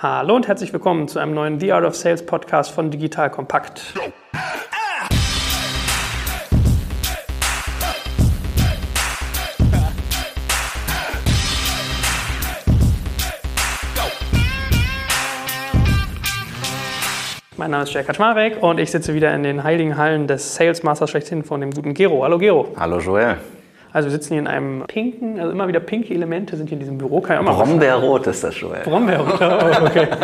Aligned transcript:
Hallo 0.00 0.36
und 0.36 0.46
herzlich 0.46 0.72
willkommen 0.72 1.08
zu 1.08 1.18
einem 1.18 1.34
neuen 1.34 1.58
The 1.58 1.72
Art 1.72 1.84
of 1.84 1.96
Sales 1.96 2.24
Podcast 2.24 2.70
von 2.70 2.88
Digital 2.88 3.30
Kompakt. 3.30 3.94
Mein 17.56 17.72
Name 17.72 17.82
ist 17.82 17.92
Jack 17.92 18.06
Kaczmarek 18.06 18.62
und 18.62 18.78
ich 18.78 18.92
sitze 18.92 19.14
wieder 19.14 19.34
in 19.34 19.42
den 19.42 19.64
heiligen 19.64 19.96
Hallen 19.96 20.28
des 20.28 20.54
Sales 20.54 20.84
Masters 20.84 21.10
schlechthin 21.10 21.42
von 21.42 21.60
dem 21.60 21.72
guten 21.72 21.92
Gero. 21.94 22.22
Hallo 22.22 22.38
Gero. 22.38 22.68
Hallo 22.78 23.00
Joel. 23.00 23.38
Also 23.92 24.08
wir 24.08 24.12
sitzen 24.12 24.34
hier 24.34 24.40
in 24.40 24.46
einem 24.46 24.84
pinken, 24.86 25.40
also 25.40 25.50
immer 25.50 25.68
wieder 25.68 25.80
pinke 25.80 26.12
Elemente 26.12 26.56
sind 26.56 26.68
hier 26.68 26.76
in 26.76 26.80
diesem 26.80 26.98
Büro. 26.98 27.20
Kann 27.20 27.44
ja 27.44 27.52
Brombeerrot 27.52 28.26
ist 28.26 28.44
das, 28.44 28.60
Joel. 28.60 28.82
Brombeerrot, 28.84 29.40
oh, 29.40 29.86
okay. 29.86 30.08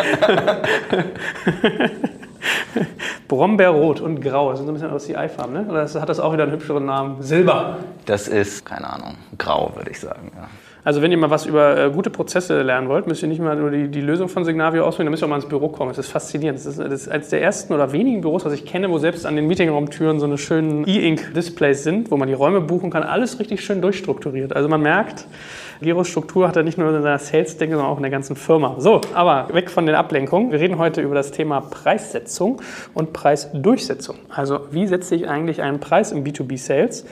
Brombeerrot 3.27 4.01
und 4.01 4.21
Grau, 4.21 4.51
das 4.51 4.59
sind 4.59 4.67
so 4.67 4.71
ein 4.71 4.75
bisschen 4.75 4.91
aus 4.91 5.05
die 5.05 5.17
Eifarben, 5.17 5.53
ne? 5.53 5.65
Oder 5.69 5.83
hat 5.83 6.09
das 6.09 6.19
auch 6.19 6.33
wieder 6.33 6.43
einen 6.43 6.51
hübscheren 6.51 6.85
Namen? 6.85 7.23
Silber. 7.23 7.77
Das 8.05 8.27
ist, 8.27 8.65
keine 8.65 8.91
Ahnung, 8.91 9.15
grau, 9.37 9.71
würde 9.75 9.89
ich 9.89 9.99
sagen. 9.99 10.31
Ja. 10.35 10.47
Also 10.85 11.01
wenn 11.01 11.11
ihr 11.11 11.17
mal 11.17 11.31
was 11.31 11.47
über 11.47 11.77
äh, 11.77 11.89
gute 11.89 12.11
Prozesse 12.11 12.61
lernen 12.61 12.87
wollt, 12.89 13.07
müsst 13.07 13.23
ihr 13.23 13.27
nicht 13.27 13.41
mal 13.41 13.55
nur 13.55 13.71
die, 13.71 13.87
die 13.87 14.01
Lösung 14.01 14.29
von 14.29 14.45
Signavio 14.45 14.85
auswählen, 14.85 15.07
dann 15.07 15.11
müsst 15.11 15.23
ihr 15.23 15.25
auch 15.25 15.31
mal 15.31 15.37
ins 15.37 15.49
Büro 15.49 15.67
kommen. 15.69 15.89
Das 15.89 15.97
ist 15.97 16.11
faszinierend. 16.11 16.59
Das 16.59 16.67
ist, 16.67 16.79
das 16.79 16.91
ist 16.93 17.07
eines 17.09 17.29
der 17.29 17.41
ersten 17.41 17.73
oder 17.73 17.91
wenigen 17.91 18.21
Büros, 18.21 18.45
was 18.45 18.53
ich 18.53 18.65
kenne, 18.65 18.91
wo 18.91 18.99
selbst 18.99 19.25
an 19.25 19.35
den 19.35 19.47
Meetingraumtüren 19.47 20.19
so 20.19 20.27
eine 20.27 20.37
schönen 20.37 20.87
E-Ink-Displays 20.87 21.83
sind, 21.83 22.11
wo 22.11 22.17
man 22.17 22.27
die 22.27 22.35
Räume 22.35 22.61
buchen 22.61 22.91
kann. 22.91 23.01
Alles 23.01 23.39
richtig 23.39 23.65
schön 23.65 23.81
durchstrukturiert. 23.81 24.55
Also 24.55 24.69
man 24.69 24.81
merkt, 24.81 25.25
Giros 25.81 26.07
Struktur 26.07 26.47
hat 26.47 26.55
er 26.55 26.63
nicht 26.63 26.77
nur 26.77 26.95
in 26.95 27.01
seiner 27.01 27.17
Sales-Denke, 27.17 27.75
sondern 27.75 27.91
auch 27.91 27.97
in 27.97 28.03
der 28.03 28.11
ganzen 28.11 28.35
Firma. 28.35 28.75
So, 28.77 29.01
aber 29.13 29.53
weg 29.53 29.71
von 29.71 29.87
den 29.87 29.95
Ablenkungen. 29.95 30.51
Wir 30.51 30.59
reden 30.59 30.77
heute 30.77 31.01
über 31.01 31.15
das 31.15 31.31
Thema 31.31 31.61
Preissetzung 31.61 32.61
und 32.93 33.11
Preisdurchsetzung. 33.11 34.17
Also 34.29 34.59
wie 34.71 34.85
setze 34.85 35.15
ich 35.15 35.27
eigentlich 35.27 35.61
einen 35.63 35.79
Preis 35.79 36.11
im 36.11 36.23
B2B-Sales 36.23 37.05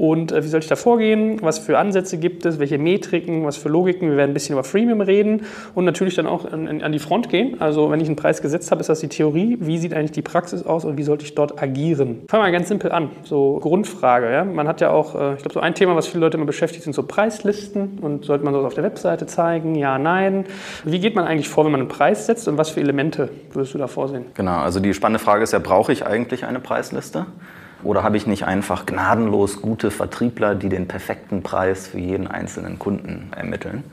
und 0.00 0.32
äh, 0.32 0.42
wie 0.42 0.48
soll 0.48 0.60
ich 0.60 0.66
da 0.66 0.76
vorgehen? 0.76 1.42
Was 1.42 1.58
für 1.58 1.76
Ansätze 1.76 2.16
gibt 2.16 2.46
es? 2.46 2.58
Welche 2.58 2.78
Metriken? 2.78 3.44
Was 3.44 3.58
für 3.58 3.68
Logiken? 3.68 4.08
Wir 4.08 4.16
werden 4.16 4.30
ein 4.30 4.32
bisschen 4.32 4.54
über 4.54 4.64
Freemium 4.64 5.02
reden 5.02 5.42
und 5.74 5.84
natürlich 5.84 6.14
dann 6.14 6.26
auch 6.26 6.50
an, 6.50 6.80
an 6.80 6.90
die 6.90 6.98
Front 6.98 7.28
gehen. 7.28 7.60
Also 7.60 7.90
wenn 7.90 8.00
ich 8.00 8.06
einen 8.06 8.16
Preis 8.16 8.40
gesetzt 8.40 8.70
habe, 8.70 8.80
ist 8.80 8.88
das 8.88 9.00
die 9.00 9.08
Theorie. 9.08 9.58
Wie 9.60 9.76
sieht 9.76 9.92
eigentlich 9.92 10.12
die 10.12 10.22
Praxis 10.22 10.64
aus 10.64 10.86
und 10.86 10.96
wie 10.96 11.02
sollte 11.02 11.26
ich 11.26 11.34
dort 11.34 11.62
agieren? 11.62 12.22
Fangen 12.28 12.44
wir 12.44 12.46
mal 12.46 12.50
ganz 12.50 12.68
simpel 12.68 12.92
an. 12.92 13.10
So 13.24 13.58
Grundfrage. 13.60 14.32
Ja? 14.32 14.42
Man 14.42 14.66
hat 14.66 14.80
ja 14.80 14.90
auch, 14.90 15.14
äh, 15.14 15.34
ich 15.34 15.42
glaube, 15.42 15.52
so 15.52 15.60
ein 15.60 15.74
Thema, 15.74 15.94
was 15.94 16.06
viele 16.06 16.20
Leute 16.20 16.38
immer 16.38 16.46
beschäftigt, 16.46 16.84
sind 16.84 16.94
so 16.94 17.02
Preislisten 17.02 17.98
und 18.00 18.24
sollte 18.24 18.42
man 18.42 18.54
das 18.54 18.64
auf 18.64 18.72
der 18.72 18.84
Webseite 18.84 19.26
zeigen? 19.26 19.74
Ja, 19.74 19.98
nein. 19.98 20.46
Wie 20.82 20.98
geht 20.98 21.14
man 21.14 21.26
eigentlich 21.26 21.50
vor, 21.50 21.66
wenn 21.66 21.72
man 21.72 21.80
einen 21.82 21.90
Preis 21.90 22.24
setzt 22.24 22.48
und 22.48 22.56
was 22.56 22.70
für 22.70 22.80
Elemente 22.80 23.28
würdest 23.52 23.74
du 23.74 23.78
da 23.78 23.86
vorsehen? 23.86 24.24
Genau, 24.32 24.60
also 24.60 24.80
die 24.80 24.94
spannende 24.94 25.22
Frage 25.22 25.42
ist 25.42 25.52
ja, 25.52 25.58
brauche 25.58 25.92
ich 25.92 26.06
eigentlich 26.06 26.46
eine 26.46 26.58
Preisliste? 26.58 27.26
Oder 27.82 28.02
habe 28.02 28.16
ich 28.16 28.26
nicht 28.26 28.44
einfach 28.44 28.86
gnadenlos 28.86 29.62
gute 29.62 29.90
Vertriebler, 29.90 30.54
die 30.54 30.68
den 30.68 30.86
perfekten 30.86 31.42
Preis 31.42 31.86
für 31.86 31.98
jeden 31.98 32.26
einzelnen 32.26 32.78
Kunden 32.78 33.32
ermitteln? 33.34 33.84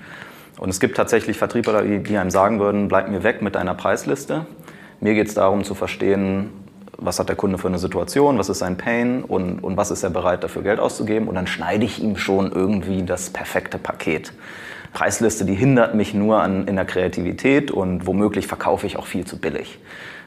Und 0.59 0.69
es 0.69 0.79
gibt 0.79 0.97
tatsächlich 0.97 1.38
Vertriebler, 1.38 1.83
die 1.83 2.17
einem 2.17 2.31
sagen 2.31 2.59
würden, 2.59 2.88
bleib 2.88 3.09
mir 3.09 3.23
weg 3.23 3.41
mit 3.41 3.55
deiner 3.55 3.75
Preisliste. 3.75 4.45
Mir 4.99 5.13
geht 5.13 5.27
es 5.27 5.35
darum 5.35 5.63
zu 5.63 5.75
verstehen, 5.75 6.49
was 6.97 7.19
hat 7.19 7.29
der 7.29 7.35
Kunde 7.35 7.59
für 7.59 7.67
eine 7.67 7.77
Situation, 7.77 8.39
was 8.39 8.49
ist 8.49 8.59
sein 8.59 8.77
Pain 8.77 9.23
und, 9.23 9.59
und 9.59 9.77
was 9.77 9.91
ist 9.91 10.03
er 10.03 10.09
bereit 10.09 10.44
dafür 10.44 10.63
Geld 10.63 10.79
auszugeben. 10.79 11.27
Und 11.27 11.35
dann 11.35 11.47
schneide 11.47 11.85
ich 11.85 12.01
ihm 12.01 12.17
schon 12.17 12.51
irgendwie 12.51 13.03
das 13.03 13.29
perfekte 13.29 13.77
Paket. 13.77 14.33
Preisliste, 14.94 15.45
die 15.45 15.53
hindert 15.53 15.94
mich 15.94 16.16
nur 16.16 16.41
an, 16.41 16.67
in 16.67 16.75
der 16.75 16.85
Kreativität 16.85 17.69
und 17.69 18.07
womöglich 18.07 18.47
verkaufe 18.47 18.88
ich 18.88 18.97
auch 18.97 19.05
viel 19.05 19.25
zu 19.25 19.38
billig. 19.38 19.79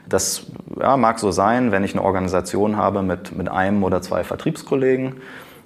Das 0.09 0.47
ja, 0.79 0.97
mag 0.97 1.19
so 1.19 1.31
sein, 1.31 1.73
wenn 1.73 1.85
ich 1.85 1.95
eine 1.95 2.03
Organisation 2.03 2.77
habe 2.77 3.03
mit, 3.03 3.37
mit 3.37 3.49
einem 3.49 3.83
oder 3.85 4.03
zwei 4.03 4.25
Vertriebskollegen 4.25 5.17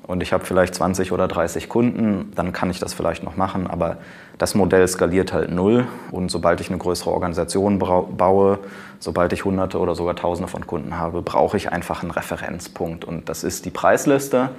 und 0.07 0.23
ich 0.23 0.33
habe 0.33 0.45
vielleicht 0.45 0.75
20 0.75 1.13
oder 1.13 1.29
30 1.29 1.69
Kunden, 1.69 2.33
dann 2.35 2.53
kann 2.53 2.70
ich 2.70 2.79
das 2.79 2.92
vielleicht 2.92 3.23
noch 3.23 3.36
machen, 3.36 3.67
aber 3.67 3.98
das 4.36 4.55
Modell 4.55 4.86
skaliert 4.86 5.33
halt 5.33 5.51
null 5.51 5.86
und 6.11 6.31
sobald 6.31 6.61
ich 6.61 6.69
eine 6.69 6.79
größere 6.79 7.11
Organisation 7.11 7.79
baue, 7.79 8.58
sobald 8.98 9.33
ich 9.33 9.45
hunderte 9.45 9.79
oder 9.79 9.95
sogar 9.95 10.17
tausende 10.17 10.48
von 10.48 10.67
Kunden 10.67 10.98
habe, 10.98 11.23
brauche 11.23 11.57
ich 11.57 11.73
einfach 11.73 12.03
einen 12.03 12.11
Referenzpunkt 12.11 13.05
und 13.05 13.29
das 13.29 13.45
ist 13.45 13.64
die 13.64 13.70
Preisliste 13.70 14.51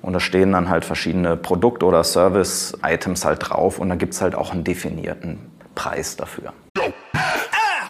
und 0.00 0.12
da 0.12 0.20
stehen 0.20 0.52
dann 0.52 0.68
halt 0.68 0.84
verschiedene 0.84 1.36
Produkt- 1.36 1.82
oder 1.82 2.04
Service-Items 2.04 3.24
halt 3.24 3.50
drauf 3.50 3.78
und 3.78 3.88
da 3.88 3.96
gibt 3.96 4.14
es 4.14 4.22
halt 4.22 4.34
auch 4.34 4.52
einen 4.52 4.64
definierten 4.64 5.38
Preis 5.74 6.16
dafür. 6.16 6.52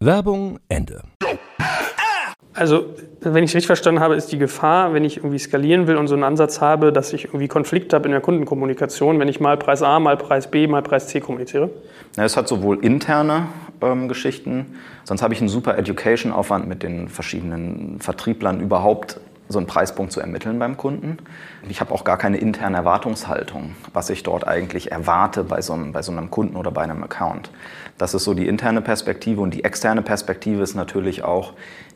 Werbung 0.00 0.58
Ende. 0.68 1.02
Also, 2.52 2.84
wenn 3.20 3.42
ich 3.42 3.50
es 3.50 3.54
richtig 3.56 3.66
verstanden 3.66 4.00
habe, 4.00 4.14
ist 4.14 4.30
die 4.30 4.38
Gefahr, 4.38 4.94
wenn 4.94 5.04
ich 5.04 5.16
irgendwie 5.16 5.38
skalieren 5.38 5.88
will 5.88 5.96
und 5.96 6.06
so 6.06 6.14
einen 6.14 6.22
Ansatz 6.22 6.60
habe, 6.60 6.92
dass 6.92 7.12
ich 7.12 7.24
irgendwie 7.24 7.48
Konflikt 7.48 7.92
habe 7.92 8.04
in 8.04 8.12
der 8.12 8.20
Kundenkommunikation, 8.20 9.18
wenn 9.18 9.26
ich 9.26 9.40
mal 9.40 9.56
Preis 9.56 9.82
A, 9.82 9.98
mal 9.98 10.16
Preis 10.16 10.50
B, 10.50 10.68
mal 10.68 10.82
Preis 10.82 11.08
C 11.08 11.20
kommuniziere? 11.20 11.70
Ja, 12.16 12.24
es 12.24 12.36
hat 12.36 12.46
sowohl 12.46 12.84
interne 12.84 13.46
ähm, 13.80 14.06
Geschichten, 14.06 14.78
sonst 15.02 15.22
habe 15.22 15.34
ich 15.34 15.40
einen 15.40 15.48
super 15.48 15.76
Education-Aufwand 15.76 16.68
mit 16.68 16.84
den 16.84 17.08
verschiedenen 17.08 17.98
Vertrieblern 18.00 18.60
überhaupt 18.60 19.18
so 19.48 19.58
einen 19.58 19.66
Preispunkt 19.66 20.12
zu 20.12 20.20
ermitteln 20.20 20.58
beim 20.58 20.76
Kunden. 20.76 21.18
Ich 21.68 21.80
habe 21.80 21.92
auch 21.92 22.04
gar 22.04 22.16
keine 22.16 22.38
interne 22.38 22.78
Erwartungshaltung, 22.78 23.74
was 23.92 24.10
ich 24.10 24.22
dort 24.22 24.46
eigentlich 24.46 24.90
erwarte 24.90 25.44
bei 25.44 25.60
so, 25.60 25.74
einem, 25.74 25.92
bei 25.92 26.02
so 26.02 26.12
einem 26.12 26.30
Kunden 26.30 26.56
oder 26.56 26.70
bei 26.70 26.82
einem 26.82 27.02
Account. 27.02 27.50
Das 27.98 28.14
ist 28.14 28.24
so 28.24 28.34
die 28.34 28.48
interne 28.48 28.80
Perspektive 28.80 29.40
und 29.40 29.52
die 29.52 29.64
externe 29.64 30.02
Perspektive 30.02 30.62
ist 30.62 30.74
natürlich 30.74 31.24
auch, 31.24 31.52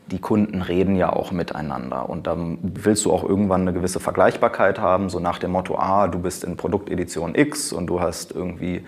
die 0.07 0.19
Kunden 0.19 0.61
reden 0.61 0.95
ja 0.95 1.13
auch 1.13 1.31
miteinander 1.31 2.09
und 2.09 2.25
dann 2.25 2.57
willst 2.61 3.05
du 3.05 3.11
auch 3.11 3.23
irgendwann 3.23 3.61
eine 3.61 3.73
gewisse 3.73 3.99
Vergleichbarkeit 3.99 4.79
haben, 4.79 5.09
so 5.09 5.19
nach 5.19 5.37
dem 5.39 5.51
Motto, 5.51 5.77
ah, 5.77 6.07
du 6.07 6.19
bist 6.19 6.43
in 6.43 6.57
Produktedition 6.57 7.35
X 7.35 7.71
und 7.71 7.87
du 7.87 8.01
hast 8.01 8.31
irgendwie 8.31 8.83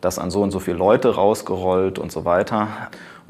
das 0.00 0.18
an 0.18 0.30
so 0.30 0.42
und 0.42 0.50
so 0.50 0.60
viele 0.60 0.76
Leute 0.76 1.14
rausgerollt 1.14 1.98
und 1.98 2.12
so 2.12 2.24
weiter. 2.24 2.68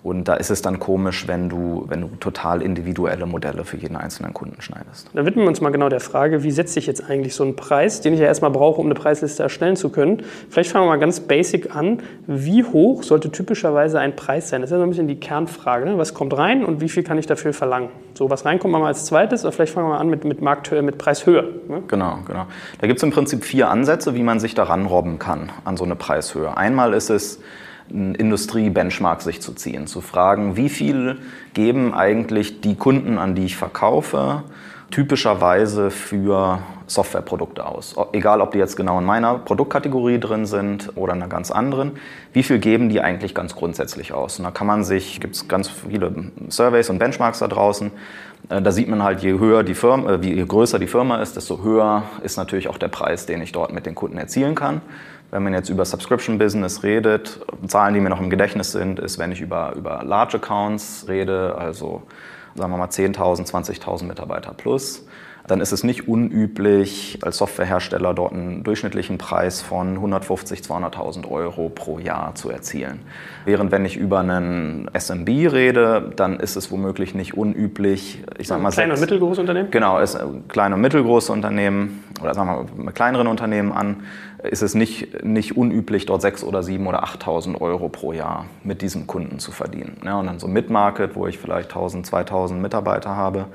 Und 0.02 0.28
da 0.28 0.34
ist 0.34 0.50
es 0.50 0.62
dann 0.62 0.78
komisch, 0.78 1.28
wenn 1.28 1.50
du, 1.50 1.84
wenn 1.88 2.00
du 2.00 2.08
total 2.20 2.62
individuelle 2.62 3.26
Modelle 3.26 3.64
für 3.64 3.76
jeden 3.76 3.96
einzelnen 3.96 4.32
Kunden 4.32 4.62
schneidest. 4.62 5.10
Dann 5.12 5.26
widmen 5.26 5.44
wir 5.44 5.48
uns 5.48 5.60
mal 5.60 5.70
genau 5.70 5.90
der 5.90 6.00
Frage, 6.00 6.42
wie 6.42 6.50
setze 6.50 6.78
ich 6.78 6.86
jetzt 6.86 7.04
eigentlich 7.08 7.34
so 7.34 7.44
einen 7.44 7.54
Preis, 7.54 8.00
den 8.00 8.14
ich 8.14 8.20
ja 8.20 8.26
erstmal 8.26 8.50
brauche, 8.50 8.80
um 8.80 8.86
eine 8.86 8.94
Preisliste 8.94 9.42
erstellen 9.42 9.76
zu 9.76 9.90
können. 9.90 10.22
Vielleicht 10.48 10.70
fangen 10.70 10.86
wir 10.86 10.90
mal 10.90 10.98
ganz 10.98 11.20
basic 11.20 11.76
an. 11.76 11.98
Wie 12.26 12.64
hoch 12.64 13.02
sollte 13.02 13.30
typischerweise 13.30 14.00
ein 14.00 14.16
Preis 14.16 14.48
sein? 14.48 14.62
Das 14.62 14.70
ist 14.70 14.72
ja 14.72 14.78
so 14.78 14.84
ein 14.84 14.88
bisschen 14.88 15.08
die 15.08 15.20
Kernfrage. 15.20 15.84
Ne? 15.84 15.98
Was 15.98 16.14
kommt 16.14 16.36
rein 16.36 16.64
und 16.64 16.80
wie 16.80 16.88
viel 16.88 17.02
kann 17.02 17.18
ich 17.18 17.26
dafür 17.26 17.52
verlangen? 17.52 17.90
So, 18.14 18.30
was 18.30 18.46
reinkommt, 18.46 18.72
wir 18.72 18.86
als 18.86 19.04
zweites, 19.04 19.44
aber 19.44 19.52
vielleicht 19.52 19.74
fangen 19.74 19.88
wir 19.88 19.94
mal 19.94 20.00
an 20.00 20.08
mit, 20.08 20.24
mit 20.24 20.40
Markthöhe, 20.40 20.80
mit 20.80 20.96
Preishöhe. 20.96 21.46
Ne? 21.68 21.82
Genau, 21.88 22.18
genau. 22.26 22.46
Da 22.80 22.86
gibt 22.86 22.98
es 22.98 23.02
im 23.02 23.10
Prinzip 23.10 23.44
vier 23.44 23.68
Ansätze, 23.68 24.14
wie 24.14 24.22
man 24.22 24.40
sich 24.40 24.54
daran 24.54 24.86
robben 24.86 25.18
kann 25.18 25.50
an 25.64 25.76
so 25.76 25.84
eine 25.84 25.94
Preishöhe. 25.94 26.56
Einmal 26.56 26.94
ist 26.94 27.10
es, 27.10 27.40
Industrie-Benchmark 27.90 29.22
sich 29.22 29.40
zu 29.40 29.52
ziehen, 29.52 29.86
zu 29.86 30.00
fragen, 30.00 30.56
wie 30.56 30.68
viel 30.68 31.18
geben 31.54 31.92
eigentlich 31.94 32.60
die 32.60 32.76
Kunden, 32.76 33.18
an 33.18 33.34
die 33.34 33.46
ich 33.46 33.56
verkaufe, 33.56 34.44
typischerweise 34.90 35.90
für 35.90 36.60
Softwareprodukte 36.86 37.64
aus. 37.64 37.94
Egal, 38.12 38.40
ob 38.40 38.52
die 38.52 38.58
jetzt 38.58 38.76
genau 38.76 38.98
in 38.98 39.04
meiner 39.04 39.38
Produktkategorie 39.38 40.18
drin 40.18 40.44
sind 40.46 40.90
oder 40.96 41.12
in 41.12 41.22
einer 41.22 41.28
ganz 41.28 41.52
anderen. 41.52 41.92
Wie 42.32 42.42
viel 42.42 42.58
geben 42.58 42.88
die 42.88 43.00
eigentlich 43.00 43.34
ganz 43.34 43.54
grundsätzlich 43.54 44.12
aus? 44.12 44.38
Und 44.38 44.44
da 44.44 44.50
kann 44.50 44.66
man 44.66 44.82
sich, 44.82 45.20
gibt 45.20 45.36
es 45.36 45.46
ganz 45.46 45.68
viele 45.68 46.12
Surveys 46.48 46.90
und 46.90 46.98
Benchmarks 46.98 47.38
da 47.38 47.46
draußen. 47.46 47.92
Äh, 48.48 48.60
da 48.60 48.72
sieht 48.72 48.88
man 48.88 49.02
halt, 49.02 49.22
je 49.22 49.38
höher 49.38 49.62
die 49.62 49.74
Firma, 49.74 50.14
äh, 50.14 50.18
je 50.20 50.44
größer 50.44 50.80
die 50.80 50.88
Firma 50.88 51.22
ist, 51.22 51.36
desto 51.36 51.62
höher 51.62 52.02
ist 52.24 52.36
natürlich 52.36 52.68
auch 52.68 52.78
der 52.78 52.88
Preis, 52.88 53.26
den 53.26 53.40
ich 53.40 53.52
dort 53.52 53.72
mit 53.72 53.86
den 53.86 53.94
Kunden 53.94 54.18
erzielen 54.18 54.56
kann. 54.56 54.82
Wenn 55.30 55.44
man 55.44 55.54
jetzt 55.54 55.68
über 55.68 55.84
Subscription 55.84 56.38
Business 56.38 56.82
redet, 56.82 57.40
Zahlen, 57.66 57.94
die 57.94 58.00
mir 58.00 58.10
noch 58.10 58.20
im 58.20 58.30
Gedächtnis 58.30 58.72
sind, 58.72 58.98
ist, 58.98 59.18
wenn 59.18 59.30
ich 59.30 59.40
über, 59.40 59.74
über 59.76 60.02
Large 60.04 60.38
Accounts 60.38 61.06
rede, 61.08 61.54
also 61.56 62.02
sagen 62.56 62.72
wir 62.72 62.78
mal 62.78 62.88
10.000, 62.88 63.48
20.000 63.48 64.04
Mitarbeiter 64.04 64.52
plus, 64.52 65.06
dann 65.46 65.60
ist 65.60 65.72
es 65.72 65.82
nicht 65.82 66.06
unüblich, 66.06 67.18
als 67.22 67.38
Softwarehersteller 67.38 68.14
dort 68.14 68.32
einen 68.32 68.62
durchschnittlichen 68.62 69.18
Preis 69.18 69.62
von 69.62 69.98
150.000, 69.98 70.66
200.000 70.66 71.28
Euro 71.28 71.68
pro 71.68 71.98
Jahr 71.98 72.34
zu 72.34 72.50
erzielen. 72.50 73.00
Während 73.44 73.72
wenn 73.72 73.84
ich 73.84 73.96
über 73.96 74.20
einen 74.20 74.88
SMB 74.96 75.28
rede, 75.28 76.12
dann 76.14 76.38
ist 76.38 76.56
es 76.56 76.70
womöglich 76.70 77.14
nicht 77.14 77.34
unüblich, 77.34 78.22
ich 78.38 78.48
sage 78.48 78.62
mal... 78.62 78.70
Kleine 78.70 78.94
und 78.94 79.00
mittelgroße 79.00 79.40
Unternehmen? 79.40 79.70
Genau, 79.70 79.98
ist 79.98 80.18
kleine 80.48 80.74
und 80.74 80.80
mittelgroße 80.82 81.32
Unternehmen 81.32 82.04
oder 82.20 82.34
sagen 82.34 82.48
wir 82.48 82.56
mal 82.56 82.84
mit 82.84 82.94
kleineren 82.94 83.26
Unternehmen 83.26 83.72
an, 83.72 84.04
ist 84.42 84.62
es 84.62 84.74
nicht, 84.74 85.24
nicht 85.24 85.56
unüblich, 85.56 86.06
dort 86.06 86.24
6.000 86.24 86.44
oder 86.44 86.60
7.000 86.60 86.86
oder 86.86 87.04
8.000 87.04 87.60
Euro 87.60 87.88
pro 87.88 88.12
Jahr 88.12 88.46
mit 88.64 88.82
diesem 88.82 89.06
Kunden 89.06 89.38
zu 89.38 89.52
verdienen. 89.52 89.98
Ja, 90.04 90.18
und 90.18 90.26
dann 90.26 90.38
so 90.38 90.48
Mid-Market, 90.48 91.14
wo 91.14 91.26
ich 91.26 91.38
vielleicht 91.38 91.72
1.000, 91.72 92.08
2.000 92.08 92.54
Mitarbeiter 92.54 93.16
habe, 93.16 93.46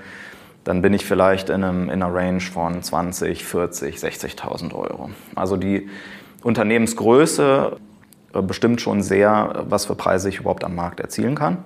dann 0.64 0.82
bin 0.82 0.94
ich 0.94 1.06
vielleicht 1.06 1.50
in, 1.50 1.64
einem, 1.64 1.84
in 1.90 2.02
einer 2.02 2.14
Range 2.14 2.42
von 2.42 2.82
20, 2.82 3.46
40, 3.46 3.98
60.000 3.98 4.74
Euro. 4.74 5.12
Also 5.36 5.58
die 5.58 5.90
Unternehmensgröße 6.44 7.78
äh, 8.34 8.42
bestimmt 8.42 8.82
schon 8.82 9.02
sehr, 9.02 9.66
was 9.70 9.86
für 9.86 9.96
Preise 9.96 10.30
ich 10.30 10.40
überhaupt 10.40 10.64
am 10.64 10.76
Markt 10.76 11.00
erzielen 11.00 11.36
kann. 11.36 11.64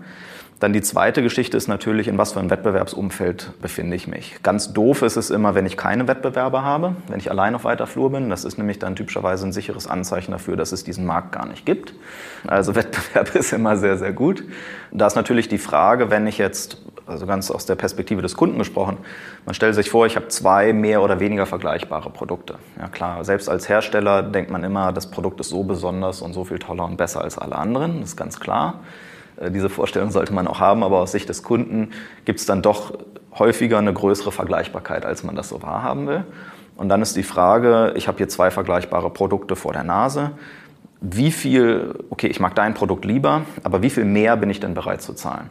Dann 0.60 0.74
die 0.74 0.82
zweite 0.82 1.24
Geschichte 1.24 1.56
ist 1.56 1.70
natürlich, 1.70 2.10
in 2.10 2.18
was 2.18 2.34
für 2.34 2.40
einem 2.40 2.50
Wettbewerbsumfeld 2.50 3.54
befinde 3.62 3.96
ich 3.96 4.08
mich. 4.08 4.36
Ganz 4.44 4.74
doof 4.74 5.04
ist 5.04 5.16
es 5.16 5.30
immer, 5.30 5.56
wenn 5.56 5.66
ich 5.66 5.78
keine 5.78 6.10
Wettbewerber 6.10 6.64
habe, 6.64 6.96
wenn 7.08 7.18
ich 7.18 7.32
allein 7.32 7.56
auf 7.56 7.64
weiter 7.64 7.88
Flur 7.88 8.12
bin. 8.12 8.30
Das 8.30 8.44
ist 8.44 8.58
nämlich 8.58 8.78
dann 8.78 8.98
typischerweise 8.98 9.48
ein 9.48 9.54
sicheres 9.54 9.88
Anzeichen 9.88 10.34
dafür, 10.34 10.58
dass 10.58 10.74
es 10.74 10.84
diesen 10.84 11.06
Markt 11.06 11.32
gar 11.32 11.46
nicht 11.46 11.66
gibt. 11.66 11.94
Also 12.46 12.76
Wettbewerb 12.76 13.36
ist 13.36 13.54
immer 13.54 13.78
sehr, 13.78 13.98
sehr 13.98 14.12
gut. 14.12 14.44
Da 14.92 15.08
ist 15.08 15.16
natürlich 15.16 15.48
die 15.48 15.60
Frage, 15.60 16.12
wenn 16.12 16.28
ich 16.28 16.38
jetzt, 16.38 16.82
also 17.08 17.26
ganz 17.26 17.52
aus 17.52 17.66
der 17.66 17.76
Perspektive 17.76 18.22
des 18.22 18.36
Kunden 18.36 18.58
gesprochen, 18.58 18.98
man 19.46 19.56
stellt 19.56 19.76
sich 19.76 19.90
vor, 19.90 20.08
ich 20.08 20.18
habe 20.18 20.28
zwei 20.28 20.74
mehr 20.74 21.02
oder 21.02 21.22
weniger 21.22 21.46
vergleichbare 21.46 22.10
Produkte. 22.10 22.56
Ja 22.78 22.90
klar, 22.90 23.24
selbst 23.24 23.48
als 23.48 23.70
Hersteller 23.70 24.24
denkt 24.24 24.52
man 24.52 24.66
immer, 24.66 24.92
das 24.92 25.10
Produkt 25.10 25.40
ist 25.40 25.50
so 25.50 25.64
besonders 25.64 26.22
und 26.22 26.34
so 26.34 26.44
viel 26.44 26.60
toller 26.60 26.84
und 26.84 26.98
besser 26.98 27.22
als 27.22 27.38
alle 27.38 27.56
anderen. 27.56 28.02
Das 28.02 28.10
ist 28.10 28.18
ganz 28.18 28.42
klar. 28.42 28.82
Äh, 29.40 29.52
diese 29.52 29.70
Vorstellung 29.70 30.12
sollte 30.12 30.34
man 30.34 30.48
auch 30.48 30.60
haben, 30.60 30.84
aber 30.84 31.00
aus 31.00 31.12
Sicht 31.12 31.30
des 31.30 31.44
Kunden 31.44 31.92
gibt 32.26 32.40
es 32.40 32.46
dann 32.46 32.62
doch 32.62 32.94
häufiger 33.38 33.78
eine 33.78 33.94
größere 33.94 34.32
Vergleichbarkeit, 34.32 35.06
als 35.06 35.24
man 35.24 35.36
das 35.36 35.50
so 35.50 35.62
wahrhaben 35.62 36.08
will. 36.08 36.24
Und 36.76 36.90
dann 36.90 37.02
ist 37.02 37.16
die 37.16 37.24
Frage, 37.24 37.94
ich 37.96 38.08
habe 38.08 38.18
hier 38.18 38.30
zwei 38.30 38.52
vergleichbare 38.52 39.10
Produkte 39.10 39.56
vor 39.56 39.74
der 39.74 39.84
Nase. 39.84 40.32
Wie 41.02 41.32
viel, 41.32 41.94
okay, 42.10 42.28
ich 42.28 42.40
mag 42.40 42.56
dein 42.56 42.74
Produkt 42.74 43.06
lieber, 43.06 43.44
aber 43.64 43.82
wie 43.82 43.90
viel 43.90 44.06
mehr 44.06 44.36
bin 44.38 44.50
ich 44.50 44.60
denn 44.60 44.74
bereit 44.74 45.02
zu 45.02 45.14
zahlen? 45.14 45.50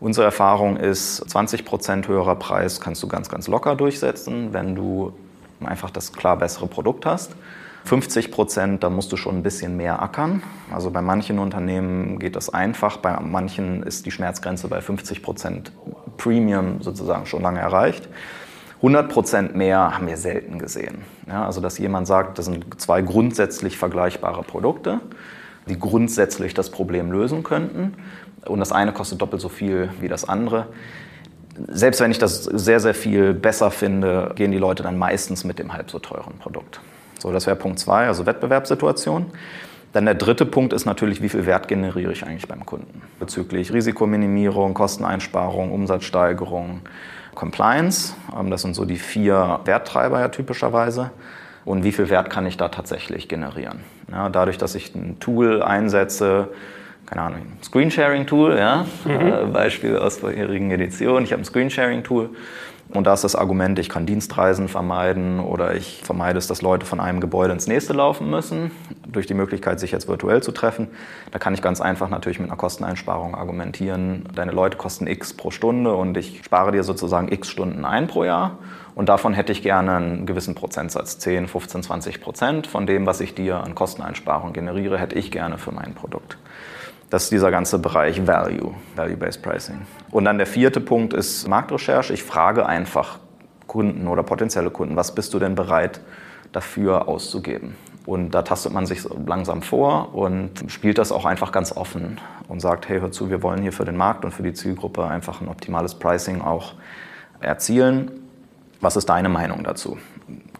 Unsere 0.00 0.24
Erfahrung 0.24 0.76
ist, 0.76 1.28
20 1.28 1.64
Prozent 1.64 2.08
höherer 2.08 2.36
Preis 2.36 2.80
kannst 2.80 3.02
du 3.02 3.08
ganz, 3.08 3.28
ganz 3.28 3.48
locker 3.48 3.76
durchsetzen, 3.76 4.52
wenn 4.52 4.74
du 4.74 5.12
einfach 5.62 5.90
das 5.90 6.12
klar 6.12 6.38
bessere 6.38 6.66
Produkt 6.66 7.04
hast. 7.04 7.32
50 7.90 8.30
Prozent, 8.30 8.84
da 8.84 8.88
musst 8.88 9.10
du 9.10 9.16
schon 9.16 9.38
ein 9.38 9.42
bisschen 9.42 9.76
mehr 9.76 10.00
ackern. 10.00 10.44
Also 10.72 10.92
bei 10.92 11.02
manchen 11.02 11.40
Unternehmen 11.40 12.20
geht 12.20 12.36
das 12.36 12.48
einfach, 12.48 12.98
bei 12.98 13.18
manchen 13.18 13.82
ist 13.82 14.06
die 14.06 14.12
Schmerzgrenze 14.12 14.68
bei 14.68 14.80
50 14.80 15.24
Prozent 15.24 15.72
Premium 16.16 16.82
sozusagen 16.82 17.26
schon 17.26 17.42
lange 17.42 17.58
erreicht. 17.58 18.08
100 18.76 19.10
Prozent 19.10 19.56
mehr 19.56 19.92
haben 19.92 20.06
wir 20.06 20.16
selten 20.16 20.60
gesehen. 20.60 20.98
Ja, 21.26 21.44
also 21.44 21.60
dass 21.60 21.78
jemand 21.78 22.06
sagt, 22.06 22.38
das 22.38 22.44
sind 22.44 22.80
zwei 22.80 23.02
grundsätzlich 23.02 23.76
vergleichbare 23.76 24.44
Produkte, 24.44 25.00
die 25.68 25.76
grundsätzlich 25.76 26.54
das 26.54 26.70
Problem 26.70 27.10
lösen 27.10 27.42
könnten 27.42 27.94
und 28.46 28.60
das 28.60 28.70
eine 28.70 28.92
kostet 28.92 29.20
doppelt 29.20 29.42
so 29.42 29.48
viel 29.48 29.90
wie 30.00 30.06
das 30.06 30.28
andere 30.28 30.68
selbst 31.68 32.00
wenn 32.00 32.10
ich 32.10 32.18
das 32.18 32.44
sehr, 32.44 32.80
sehr 32.80 32.94
viel 32.94 33.34
besser 33.34 33.70
finde, 33.70 34.32
gehen 34.34 34.50
die 34.50 34.58
Leute 34.58 34.82
dann 34.82 34.96
meistens 34.96 35.44
mit 35.44 35.58
dem 35.58 35.74
halb 35.74 35.90
so 35.90 35.98
teuren 35.98 36.38
Produkt. 36.38 36.80
So, 37.20 37.32
das 37.32 37.46
wäre 37.46 37.56
Punkt 37.56 37.78
zwei, 37.78 38.06
also 38.06 38.26
Wettbewerbssituation. 38.26 39.26
Dann 39.92 40.04
der 40.04 40.14
dritte 40.14 40.46
Punkt 40.46 40.72
ist 40.72 40.86
natürlich, 40.86 41.20
wie 41.20 41.28
viel 41.28 41.46
Wert 41.46 41.68
generiere 41.68 42.12
ich 42.12 42.24
eigentlich 42.24 42.46
beim 42.46 42.64
Kunden 42.64 43.02
bezüglich 43.18 43.72
Risikominimierung, 43.72 44.72
Kosteneinsparung, 44.72 45.72
Umsatzsteigerung, 45.72 46.80
Compliance. 47.34 48.14
Ähm, 48.38 48.50
das 48.50 48.62
sind 48.62 48.74
so 48.74 48.84
die 48.84 48.96
vier 48.96 49.60
Werttreiber 49.64 50.20
ja 50.20 50.28
typischerweise. 50.28 51.10
Und 51.64 51.84
wie 51.84 51.92
viel 51.92 52.08
Wert 52.08 52.30
kann 52.30 52.46
ich 52.46 52.56
da 52.56 52.68
tatsächlich 52.68 53.28
generieren? 53.28 53.80
Ja, 54.10 54.28
dadurch, 54.28 54.58
dass 54.58 54.74
ich 54.74 54.94
ein 54.94 55.18
Tool 55.20 55.62
einsetze, 55.62 56.48
keine 57.06 57.22
Ahnung, 57.22 57.40
Screensharing-Tool, 57.62 58.56
ja, 58.56 58.86
mhm. 59.04 59.10
Äh, 59.10 59.44
Beispiel 59.52 59.98
aus 59.98 60.18
vorherigen 60.18 60.70
Editionen. 60.70 61.24
Ich 61.24 61.32
habe 61.32 61.42
ein 61.42 61.44
Screensharing-Tool 61.44 62.30
und 62.92 63.06
da 63.06 63.14
ist 63.14 63.22
das 63.22 63.36
Argument, 63.36 63.78
ich 63.78 63.88
kann 63.88 64.04
Dienstreisen 64.04 64.66
vermeiden 64.66 65.38
oder 65.38 65.76
ich 65.76 66.00
vermeide 66.02 66.38
es, 66.38 66.48
dass 66.48 66.60
Leute 66.60 66.86
von 66.86 66.98
einem 66.98 67.20
Gebäude 67.20 67.52
ins 67.52 67.68
nächste 67.68 67.92
laufen 67.92 68.28
müssen, 68.28 68.72
durch 69.06 69.26
die 69.26 69.34
Möglichkeit, 69.34 69.78
sich 69.78 69.92
jetzt 69.92 70.08
virtuell 70.08 70.42
zu 70.42 70.50
treffen. 70.50 70.88
Da 71.30 71.38
kann 71.38 71.54
ich 71.54 71.62
ganz 71.62 71.80
einfach 71.80 72.08
natürlich 72.08 72.40
mit 72.40 72.48
einer 72.48 72.56
Kosteneinsparung 72.56 73.36
argumentieren. 73.36 74.24
Deine 74.34 74.50
Leute 74.50 74.76
kosten 74.76 75.06
x 75.06 75.32
pro 75.34 75.52
Stunde 75.52 75.94
und 75.94 76.16
ich 76.16 76.42
spare 76.44 76.72
dir 76.72 76.82
sozusagen 76.82 77.30
x 77.30 77.48
Stunden 77.48 77.84
ein 77.84 78.08
pro 78.08 78.24
Jahr. 78.24 78.58
Und 78.96 79.08
davon 79.08 79.34
hätte 79.34 79.52
ich 79.52 79.62
gerne 79.62 79.96
einen 79.96 80.26
gewissen 80.26 80.56
Prozentsatz, 80.56 81.18
10, 81.18 81.46
15, 81.46 81.84
20 81.84 82.20
Prozent 82.20 82.66
von 82.66 82.86
dem, 82.86 83.06
was 83.06 83.20
ich 83.20 83.36
dir 83.36 83.62
an 83.62 83.76
Kosteneinsparung 83.76 84.52
generiere, 84.52 84.98
hätte 84.98 85.14
ich 85.14 85.30
gerne 85.30 85.58
für 85.58 85.70
mein 85.70 85.94
Produkt. 85.94 86.38
Das 87.10 87.24
ist 87.24 87.32
dieser 87.32 87.50
ganze 87.50 87.80
Bereich 87.80 88.24
Value, 88.24 88.72
Value-Based 88.94 89.42
Pricing. 89.42 89.80
Und 90.12 90.24
dann 90.24 90.38
der 90.38 90.46
vierte 90.46 90.80
Punkt 90.80 91.12
ist 91.12 91.48
Marktrecherche. 91.48 92.14
Ich 92.14 92.22
frage 92.22 92.66
einfach 92.66 93.18
Kunden 93.66 94.06
oder 94.06 94.22
potenzielle 94.22 94.70
Kunden, 94.70 94.94
was 94.96 95.14
bist 95.14 95.34
du 95.34 95.40
denn 95.40 95.56
bereit 95.56 96.00
dafür 96.52 97.08
auszugeben? 97.08 97.76
Und 98.06 98.30
da 98.30 98.42
tastet 98.42 98.72
man 98.72 98.86
sich 98.86 99.02
langsam 99.26 99.62
vor 99.62 100.14
und 100.14 100.64
spielt 100.68 100.98
das 100.98 101.12
auch 101.12 101.24
einfach 101.24 101.52
ganz 101.52 101.76
offen 101.76 102.18
und 102.48 102.60
sagt, 102.60 102.88
hey, 102.88 103.00
hör 103.00 103.12
zu, 103.12 103.28
wir 103.28 103.42
wollen 103.42 103.62
hier 103.62 103.72
für 103.72 103.84
den 103.84 103.96
Markt 103.96 104.24
und 104.24 104.32
für 104.32 104.42
die 104.42 104.52
Zielgruppe 104.52 105.04
einfach 105.04 105.40
ein 105.40 105.48
optimales 105.48 105.94
Pricing 105.94 106.40
auch 106.40 106.74
erzielen. 107.40 108.10
Was 108.80 108.96
ist 108.96 109.08
deine 109.08 109.28
Meinung 109.28 109.64
dazu? 109.64 109.98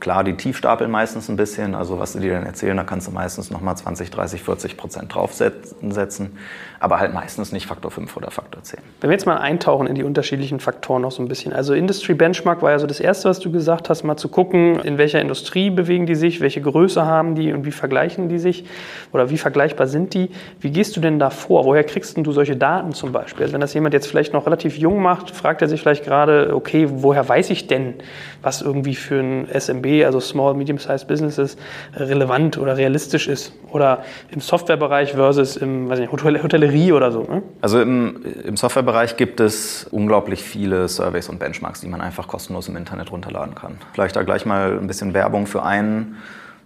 Klar, 0.00 0.24
die 0.24 0.34
tiefstapeln 0.34 0.90
meistens 0.90 1.28
ein 1.28 1.36
bisschen. 1.36 1.74
Also 1.74 1.98
was 1.98 2.14
sie 2.14 2.20
dir 2.20 2.32
dann 2.32 2.46
erzählen, 2.46 2.74
da 2.74 2.84
kannst 2.84 3.06
du 3.06 3.12
meistens 3.12 3.50
nochmal 3.50 3.76
20, 3.76 4.10
30, 4.10 4.42
40 4.42 4.76
Prozent 4.78 5.14
draufsetzen. 5.14 6.38
Aber 6.80 6.98
halt 6.98 7.12
meistens 7.12 7.52
nicht 7.52 7.66
Faktor 7.66 7.90
5 7.90 8.16
oder 8.16 8.30
Faktor 8.30 8.62
10. 8.62 8.80
Wenn 9.02 9.10
wir 9.10 9.14
jetzt 9.14 9.26
mal 9.26 9.36
eintauchen 9.36 9.86
in 9.86 9.94
die 9.94 10.02
unterschiedlichen 10.02 10.58
Faktoren 10.58 11.02
noch 11.02 11.12
so 11.12 11.22
ein 11.22 11.28
bisschen. 11.28 11.52
Also 11.52 11.74
Industry 11.74 12.14
Benchmark 12.14 12.62
war 12.62 12.70
ja 12.70 12.78
so 12.78 12.86
das 12.86 12.98
Erste, 12.98 13.28
was 13.28 13.38
du 13.40 13.52
gesagt 13.52 13.90
hast, 13.90 14.02
mal 14.02 14.16
zu 14.16 14.28
gucken, 14.28 14.80
in 14.80 14.96
welcher 14.96 15.20
Industrie 15.20 15.68
bewegen 15.68 16.06
die 16.06 16.14
sich, 16.14 16.40
welche 16.40 16.62
Größe 16.62 17.04
haben 17.04 17.34
die 17.34 17.52
und 17.52 17.66
wie 17.66 17.72
vergleichen 17.72 18.30
die 18.30 18.38
sich 18.38 18.64
oder 19.12 19.28
wie 19.28 19.36
vergleichbar 19.36 19.86
sind 19.86 20.14
die. 20.14 20.30
Wie 20.60 20.70
gehst 20.70 20.96
du 20.96 21.00
denn 21.00 21.18
da 21.18 21.28
vor? 21.28 21.66
Woher 21.66 21.84
kriegst 21.84 22.16
du 22.16 22.32
solche 22.32 22.56
Daten 22.56 22.92
zum 22.92 23.12
Beispiel? 23.12 23.42
Also 23.42 23.52
wenn 23.52 23.60
das 23.60 23.74
jemand 23.74 23.92
jetzt 23.92 24.06
vielleicht 24.06 24.32
noch 24.32 24.46
relativ 24.46 24.78
jung 24.78 25.02
macht, 25.02 25.30
fragt 25.30 25.60
er 25.60 25.68
sich 25.68 25.82
vielleicht 25.82 26.04
gerade, 26.04 26.54
okay, 26.54 26.86
woher 26.90 27.28
weiß 27.28 27.50
ich 27.50 27.66
denn, 27.66 27.96
was 28.40 28.62
irgendwie 28.62 28.94
für 28.94 29.20
ein 29.20 29.46
SMB 29.52 29.89
also 30.04 30.20
Small, 30.20 30.54
Medium-Sized 30.54 31.06
Businesses, 31.06 31.56
relevant 31.94 32.58
oder 32.58 32.76
realistisch 32.76 33.28
ist. 33.28 33.52
Oder 33.70 34.02
im 34.30 34.40
Softwarebereich 34.40 35.12
versus 35.12 35.56
im 35.56 35.88
weiß 35.88 35.98
nicht, 35.98 36.12
Hotellerie 36.12 36.92
oder 36.92 37.12
so. 37.12 37.22
Ne? 37.22 37.42
Also 37.60 37.80
im, 37.80 38.20
im 38.44 38.56
Softwarebereich 38.56 39.16
gibt 39.16 39.40
es 39.40 39.86
unglaublich 39.90 40.42
viele 40.42 40.88
Surveys 40.88 41.28
und 41.28 41.38
Benchmarks, 41.38 41.80
die 41.80 41.88
man 41.88 42.00
einfach 42.00 42.28
kostenlos 42.28 42.68
im 42.68 42.76
Internet 42.76 43.12
runterladen 43.12 43.54
kann. 43.54 43.78
Vielleicht 43.92 44.16
da 44.16 44.22
gleich 44.22 44.46
mal 44.46 44.78
ein 44.78 44.86
bisschen 44.86 45.14
Werbung 45.14 45.46
für 45.46 45.62
ein, 45.62 46.16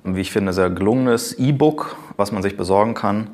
wie 0.05 0.21
ich 0.21 0.31
finde, 0.31 0.53
sehr 0.53 0.71
gelungenes 0.71 1.39
E-Book, 1.39 1.97
was 2.17 2.33
man 2.33 2.43
sich 2.43 2.57
besorgen 2.57 2.95
kann. 2.95 3.29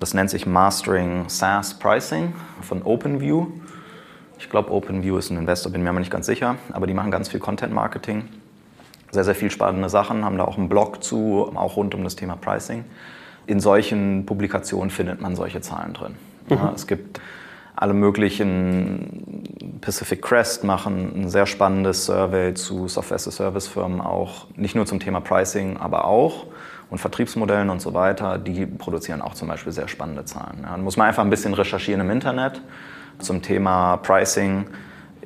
Das 0.00 0.14
nennt 0.14 0.30
sich 0.30 0.46
Mastering 0.46 1.28
SaaS 1.28 1.78
Pricing 1.78 2.32
von 2.62 2.82
OpenView. 2.82 3.46
Ich 4.38 4.50
glaube, 4.50 4.72
OpenView 4.72 5.16
ist 5.16 5.30
ein 5.30 5.38
Investor, 5.38 5.72
bin 5.72 5.82
mir 5.82 5.90
aber 5.90 6.00
nicht 6.00 6.10
ganz 6.10 6.26
sicher, 6.26 6.56
aber 6.72 6.86
die 6.86 6.94
machen 6.94 7.10
ganz 7.10 7.28
viel 7.28 7.40
Content 7.40 7.72
Marketing 7.72 8.24
sehr, 9.14 9.24
sehr 9.24 9.34
viel 9.34 9.50
spannende 9.50 9.88
Sachen, 9.88 10.24
haben 10.24 10.36
da 10.36 10.44
auch 10.44 10.58
einen 10.58 10.68
Blog 10.68 11.02
zu, 11.02 11.50
auch 11.54 11.76
rund 11.76 11.94
um 11.94 12.04
das 12.04 12.16
Thema 12.16 12.36
Pricing. 12.36 12.84
In 13.46 13.60
solchen 13.60 14.26
Publikationen 14.26 14.90
findet 14.90 15.20
man 15.20 15.36
solche 15.36 15.60
Zahlen 15.60 15.94
drin. 15.94 16.14
Mhm. 16.48 16.56
Ja, 16.56 16.72
es 16.74 16.86
gibt 16.86 17.20
alle 17.76 17.94
möglichen 17.94 19.78
Pacific 19.80 20.22
Crest 20.22 20.64
machen 20.64 21.12
ein 21.16 21.28
sehr 21.28 21.46
spannendes 21.46 22.06
Survey 22.06 22.54
zu 22.54 22.88
Software-as-a-Service-Firmen 22.88 24.00
auch, 24.00 24.46
nicht 24.56 24.76
nur 24.76 24.86
zum 24.86 25.00
Thema 25.00 25.20
Pricing, 25.20 25.76
aber 25.76 26.04
auch 26.04 26.46
und 26.90 26.98
Vertriebsmodellen 26.98 27.70
und 27.70 27.80
so 27.80 27.92
weiter, 27.92 28.38
die 28.38 28.66
produzieren 28.66 29.20
auch 29.20 29.34
zum 29.34 29.48
Beispiel 29.48 29.72
sehr 29.72 29.88
spannende 29.88 30.24
Zahlen. 30.24 30.60
Ja, 30.62 30.70
da 30.70 30.78
muss 30.78 30.96
man 30.96 31.08
einfach 31.08 31.24
ein 31.24 31.30
bisschen 31.30 31.54
recherchieren 31.54 32.00
im 32.00 32.10
Internet 32.10 32.60
zum 33.18 33.42
Thema 33.42 33.96
Pricing. 33.96 34.66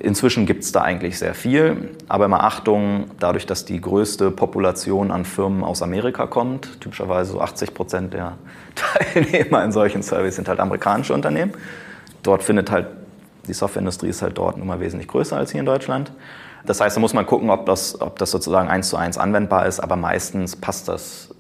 Inzwischen 0.01 0.47
gibt 0.47 0.63
es 0.63 0.71
da 0.71 0.83
eigentlich 0.83 1.19
sehr 1.19 1.35
viel, 1.35 1.91
aber 2.07 2.27
immer 2.27 2.45
Achtung, 2.45 3.11
dadurch, 3.19 3.47
dass 3.47 3.65
die 3.65 3.81
größte 3.81 4.31
Population 4.31 5.11
an 5.11 5.25
Firmen 5.25 5.65
aus 5.65 5.83
Amerika 5.83 6.27
kommt, 6.27 6.81
typischerweise 6.81 7.33
so 7.33 7.41
80 7.41 7.75
Prozent 7.75 8.15
der 8.15 8.39
Teilnehmer 8.77 9.65
in 9.65 9.73
solchen 9.73 10.03
Surveys 10.03 10.37
sind 10.37 10.49
halt 10.49 10.61
amerikanische 10.61 11.15
Unternehmen. 11.15 11.53
Dort 12.23 12.45
findet 12.45 12.71
halt, 12.71 12.87
die 13.49 13.53
Softwareindustrie 13.53 14.09
ist 14.09 14.23
halt 14.23 14.39
dort 14.39 14.57
nun 14.57 14.69
mal 14.69 14.79
wesentlich 14.79 15.09
größer 15.09 15.37
als 15.37 15.51
hier 15.51 15.61
in 15.61 15.67
Deutschland. 15.67 16.13
Das 16.65 16.81
heißt, 16.81 16.97
da 16.97 17.01
muss 17.01 17.15
man 17.15 17.27
gucken, 17.27 17.51
ob 17.51 17.67
das, 17.67 18.01
ob 18.01 18.21
das 18.21 18.31
sozusagen 18.31 18.69
eins 18.69 18.91
zu 18.91 18.97
eins 18.97 19.19
anwendbar 19.19 19.67
ist, 19.67 19.81
aber 19.81 19.97
meistens 19.97 20.55
passt 20.55 20.87
das 20.87 21.35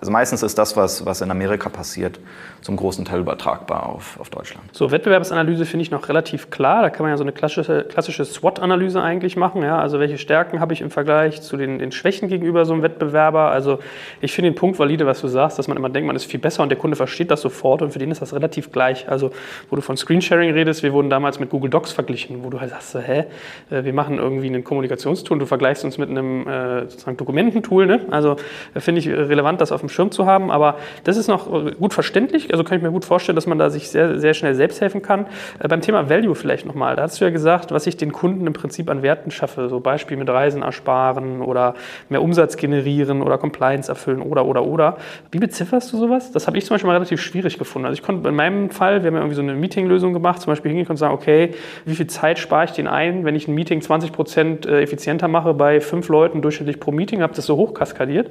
also 0.00 0.12
meistens 0.12 0.42
ist 0.42 0.58
das, 0.58 0.76
was, 0.76 1.04
was 1.04 1.20
in 1.20 1.30
Amerika 1.30 1.68
passiert, 1.68 2.20
zum 2.60 2.76
großen 2.76 3.04
Teil 3.04 3.20
übertragbar 3.20 3.86
auf, 3.86 4.18
auf 4.20 4.30
Deutschland. 4.30 4.64
So, 4.72 4.90
Wettbewerbsanalyse 4.90 5.64
finde 5.64 5.82
ich 5.82 5.90
noch 5.90 6.08
relativ 6.08 6.50
klar. 6.50 6.82
Da 6.82 6.90
kann 6.90 7.04
man 7.04 7.10
ja 7.10 7.16
so 7.16 7.24
eine 7.24 7.32
klassische, 7.32 7.84
klassische 7.84 8.24
SWOT-Analyse 8.24 9.02
eigentlich 9.02 9.36
machen. 9.36 9.62
Ja? 9.62 9.78
Also 9.78 9.98
welche 9.98 10.18
Stärken 10.18 10.60
habe 10.60 10.72
ich 10.72 10.80
im 10.80 10.90
Vergleich 10.90 11.42
zu 11.42 11.56
den, 11.56 11.78
den 11.78 11.92
Schwächen 11.92 12.28
gegenüber 12.28 12.64
so 12.64 12.72
einem 12.72 12.82
Wettbewerber? 12.82 13.50
Also 13.50 13.78
ich 14.20 14.32
finde 14.32 14.50
den 14.50 14.56
Punkt 14.56 14.78
valide, 14.78 15.06
was 15.06 15.20
du 15.20 15.28
sagst, 15.28 15.58
dass 15.58 15.68
man 15.68 15.76
immer 15.76 15.88
denkt, 15.88 16.06
man 16.06 16.16
ist 16.16 16.24
viel 16.26 16.40
besser 16.40 16.62
und 16.62 16.68
der 16.68 16.78
Kunde 16.78 16.96
versteht 16.96 17.30
das 17.30 17.40
sofort 17.40 17.82
und 17.82 17.92
für 17.92 17.98
den 17.98 18.10
ist 18.10 18.22
das 18.22 18.32
relativ 18.34 18.70
gleich. 18.70 19.08
Also 19.08 19.30
wo 19.70 19.76
du 19.76 19.82
von 19.82 19.96
Screensharing 19.96 20.52
redest, 20.52 20.82
wir 20.82 20.92
wurden 20.92 21.10
damals 21.10 21.40
mit 21.40 21.50
Google 21.50 21.70
Docs 21.70 21.92
verglichen, 21.92 22.44
wo 22.44 22.50
du 22.50 22.60
halt 22.60 22.70
sagst, 22.70 22.94
hä, 22.94 23.24
äh, 23.70 23.84
wir 23.84 23.92
machen 23.92 24.18
irgendwie 24.18 24.48
ein 24.48 24.62
Kommunikationstool, 24.64 25.38
du 25.38 25.46
vergleichst 25.46 25.84
uns 25.84 25.98
mit 25.98 26.08
einem 26.08 26.46
äh, 26.46 26.82
sozusagen 26.82 27.16
Dokumententool. 27.16 27.86
Ne? 27.86 28.00
Also 28.10 28.36
äh, 28.74 28.80
finde 28.80 29.00
ich 29.00 29.08
relevant, 29.08 29.60
das 29.60 29.72
auf 29.72 29.80
dem 29.80 29.87
Schirm 29.88 30.10
zu 30.10 30.26
haben, 30.26 30.50
aber 30.50 30.76
das 31.04 31.16
ist 31.16 31.28
noch 31.28 31.48
gut 31.78 31.94
verständlich, 31.94 32.52
also 32.52 32.64
kann 32.64 32.78
ich 32.78 32.82
mir 32.82 32.90
gut 32.90 33.04
vorstellen, 33.04 33.36
dass 33.36 33.46
man 33.46 33.58
da 33.58 33.70
sich 33.70 33.88
sehr, 33.88 34.18
sehr 34.18 34.34
schnell 34.34 34.54
selbst 34.54 34.80
helfen 34.80 35.02
kann. 35.02 35.26
Äh, 35.58 35.68
beim 35.68 35.80
Thema 35.80 36.08
Value 36.08 36.34
vielleicht 36.34 36.66
nochmal, 36.66 36.96
da 36.96 37.02
hast 37.02 37.20
du 37.20 37.24
ja 37.24 37.30
gesagt, 37.30 37.72
was 37.72 37.86
ich 37.86 37.96
den 37.96 38.12
Kunden 38.12 38.46
im 38.46 38.52
Prinzip 38.52 38.90
an 38.90 39.02
Werten 39.02 39.30
schaffe, 39.30 39.68
so 39.68 39.80
Beispiel 39.80 40.16
mit 40.16 40.28
Reisen 40.28 40.62
ersparen 40.62 41.42
oder 41.42 41.74
mehr 42.08 42.22
Umsatz 42.22 42.56
generieren 42.56 43.22
oder 43.22 43.38
Compliance 43.38 43.90
erfüllen 43.90 44.22
oder, 44.22 44.46
oder, 44.46 44.64
oder. 44.64 44.96
Wie 45.30 45.38
bezifferst 45.38 45.92
du 45.92 45.98
sowas? 45.98 46.32
Das 46.32 46.46
habe 46.46 46.58
ich 46.58 46.64
zum 46.64 46.74
Beispiel 46.74 46.88
mal 46.88 46.94
relativ 46.94 47.20
schwierig 47.20 47.58
gefunden. 47.58 47.86
Also 47.86 47.98
ich 47.98 48.02
konnte 48.02 48.28
in 48.28 48.34
meinem 48.34 48.70
Fall, 48.70 49.02
wir 49.02 49.08
haben 49.08 49.14
ja 49.14 49.20
irgendwie 49.20 49.36
so 49.36 49.42
eine 49.42 49.54
Meetinglösung 49.54 50.12
gemacht, 50.12 50.40
zum 50.40 50.52
Beispiel 50.52 50.70
hingehen 50.70 50.88
und 50.88 50.96
sagen, 50.96 51.14
okay, 51.14 51.54
wie 51.84 51.94
viel 51.94 52.06
Zeit 52.06 52.38
spare 52.38 52.64
ich 52.64 52.72
den 52.72 52.86
ein, 52.86 53.24
wenn 53.24 53.34
ich 53.34 53.48
ein 53.48 53.54
Meeting 53.54 53.80
20 53.80 54.12
Prozent 54.12 54.66
äh, 54.66 54.82
effizienter 54.82 55.28
mache 55.28 55.54
bei 55.54 55.80
fünf 55.80 56.08
Leuten 56.08 56.42
durchschnittlich 56.42 56.80
pro 56.80 56.92
Meeting, 56.92 57.22
habe 57.22 57.34
das 57.34 57.46
so 57.46 57.56
hoch 57.56 57.74
kaskadiert. 57.74 58.30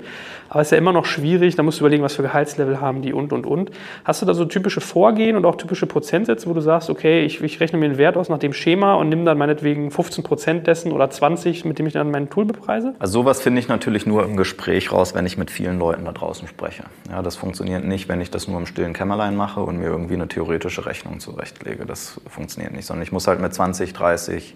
Aber 0.49 0.61
es 0.61 0.67
ist 0.67 0.71
ja 0.71 0.77
immer 0.77 0.93
noch 0.93 1.05
schwierig, 1.05 1.36
da 1.39 1.63
musst 1.63 1.79
du 1.79 1.83
überlegen, 1.83 2.03
was 2.03 2.15
für 2.15 2.21
Gehaltslevel 2.23 2.81
haben 2.81 3.01
die 3.01 3.13
und, 3.13 3.33
und, 3.33 3.45
und. 3.45 3.71
Hast 4.03 4.21
du 4.21 4.25
da 4.25 4.33
so 4.33 4.45
typische 4.45 4.81
Vorgehen 4.81 5.35
und 5.35 5.45
auch 5.45 5.55
typische 5.55 5.85
Prozentsätze, 5.85 6.49
wo 6.49 6.53
du 6.53 6.61
sagst, 6.61 6.89
okay, 6.89 7.23
ich, 7.25 7.41
ich 7.41 7.59
rechne 7.59 7.79
mir 7.79 7.85
einen 7.85 7.97
Wert 7.97 8.17
aus 8.17 8.29
nach 8.29 8.39
dem 8.39 8.53
Schema 8.53 8.95
und 8.95 9.09
nimm 9.09 9.25
dann 9.25 9.37
meinetwegen 9.37 9.91
15 9.91 10.23
Prozent 10.23 10.67
dessen 10.67 10.91
oder 10.91 11.09
20, 11.09 11.65
mit 11.65 11.79
dem 11.79 11.87
ich 11.87 11.93
dann 11.93 12.11
mein 12.11 12.29
Tool 12.29 12.45
bepreise? 12.45 12.95
Also 12.99 13.21
sowas 13.21 13.41
finde 13.41 13.59
ich 13.59 13.67
natürlich 13.67 14.05
nur 14.05 14.23
im 14.25 14.37
Gespräch 14.37 14.91
raus, 14.91 15.15
wenn 15.15 15.25
ich 15.25 15.37
mit 15.37 15.51
vielen 15.51 15.79
Leuten 15.79 16.05
da 16.05 16.11
draußen 16.11 16.47
spreche. 16.47 16.83
Ja, 17.09 17.21
das 17.21 17.35
funktioniert 17.35 17.85
nicht, 17.85 18.09
wenn 18.09 18.21
ich 18.21 18.31
das 18.31 18.47
nur 18.47 18.59
im 18.59 18.65
stillen 18.65 18.93
Kämmerlein 18.93 19.35
mache 19.35 19.61
und 19.61 19.77
mir 19.77 19.85
irgendwie 19.85 20.15
eine 20.15 20.27
theoretische 20.27 20.85
Rechnung 20.85 21.19
zurechtlege. 21.19 21.85
Das 21.85 22.19
funktioniert 22.29 22.73
nicht, 22.73 22.85
sondern 22.85 23.03
ich 23.03 23.11
muss 23.11 23.27
halt 23.27 23.39
mit 23.39 23.53
20, 23.53 23.93
30 23.93 24.55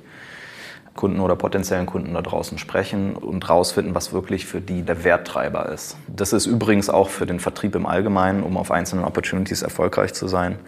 Kunden 0.95 1.19
oder 1.21 1.35
potenziellen 1.35 1.85
Kunden 1.85 2.13
da 2.13 2.21
draußen 2.21 2.57
sprechen 2.57 3.15
und 3.15 3.49
rausfinden, 3.49 3.95
was 3.95 4.11
wirklich 4.11 4.45
für 4.45 4.59
die 4.59 4.83
der 4.83 5.03
Werttreiber 5.03 5.69
ist. 5.69 5.95
Das 6.07 6.33
ist 6.33 6.45
übrigens 6.45 6.89
auch 6.89 7.09
für 7.09 7.25
den 7.25 7.39
Vertrieb 7.39 7.75
im 7.75 7.85
Allgemeinen, 7.85 8.43
um 8.43 8.57
auf 8.57 8.71
einzelnen 8.71 9.05
Opportunities 9.05 9.61
erfolgreich 9.61 10.13
zu 10.13 10.27
sein, 10.27 10.59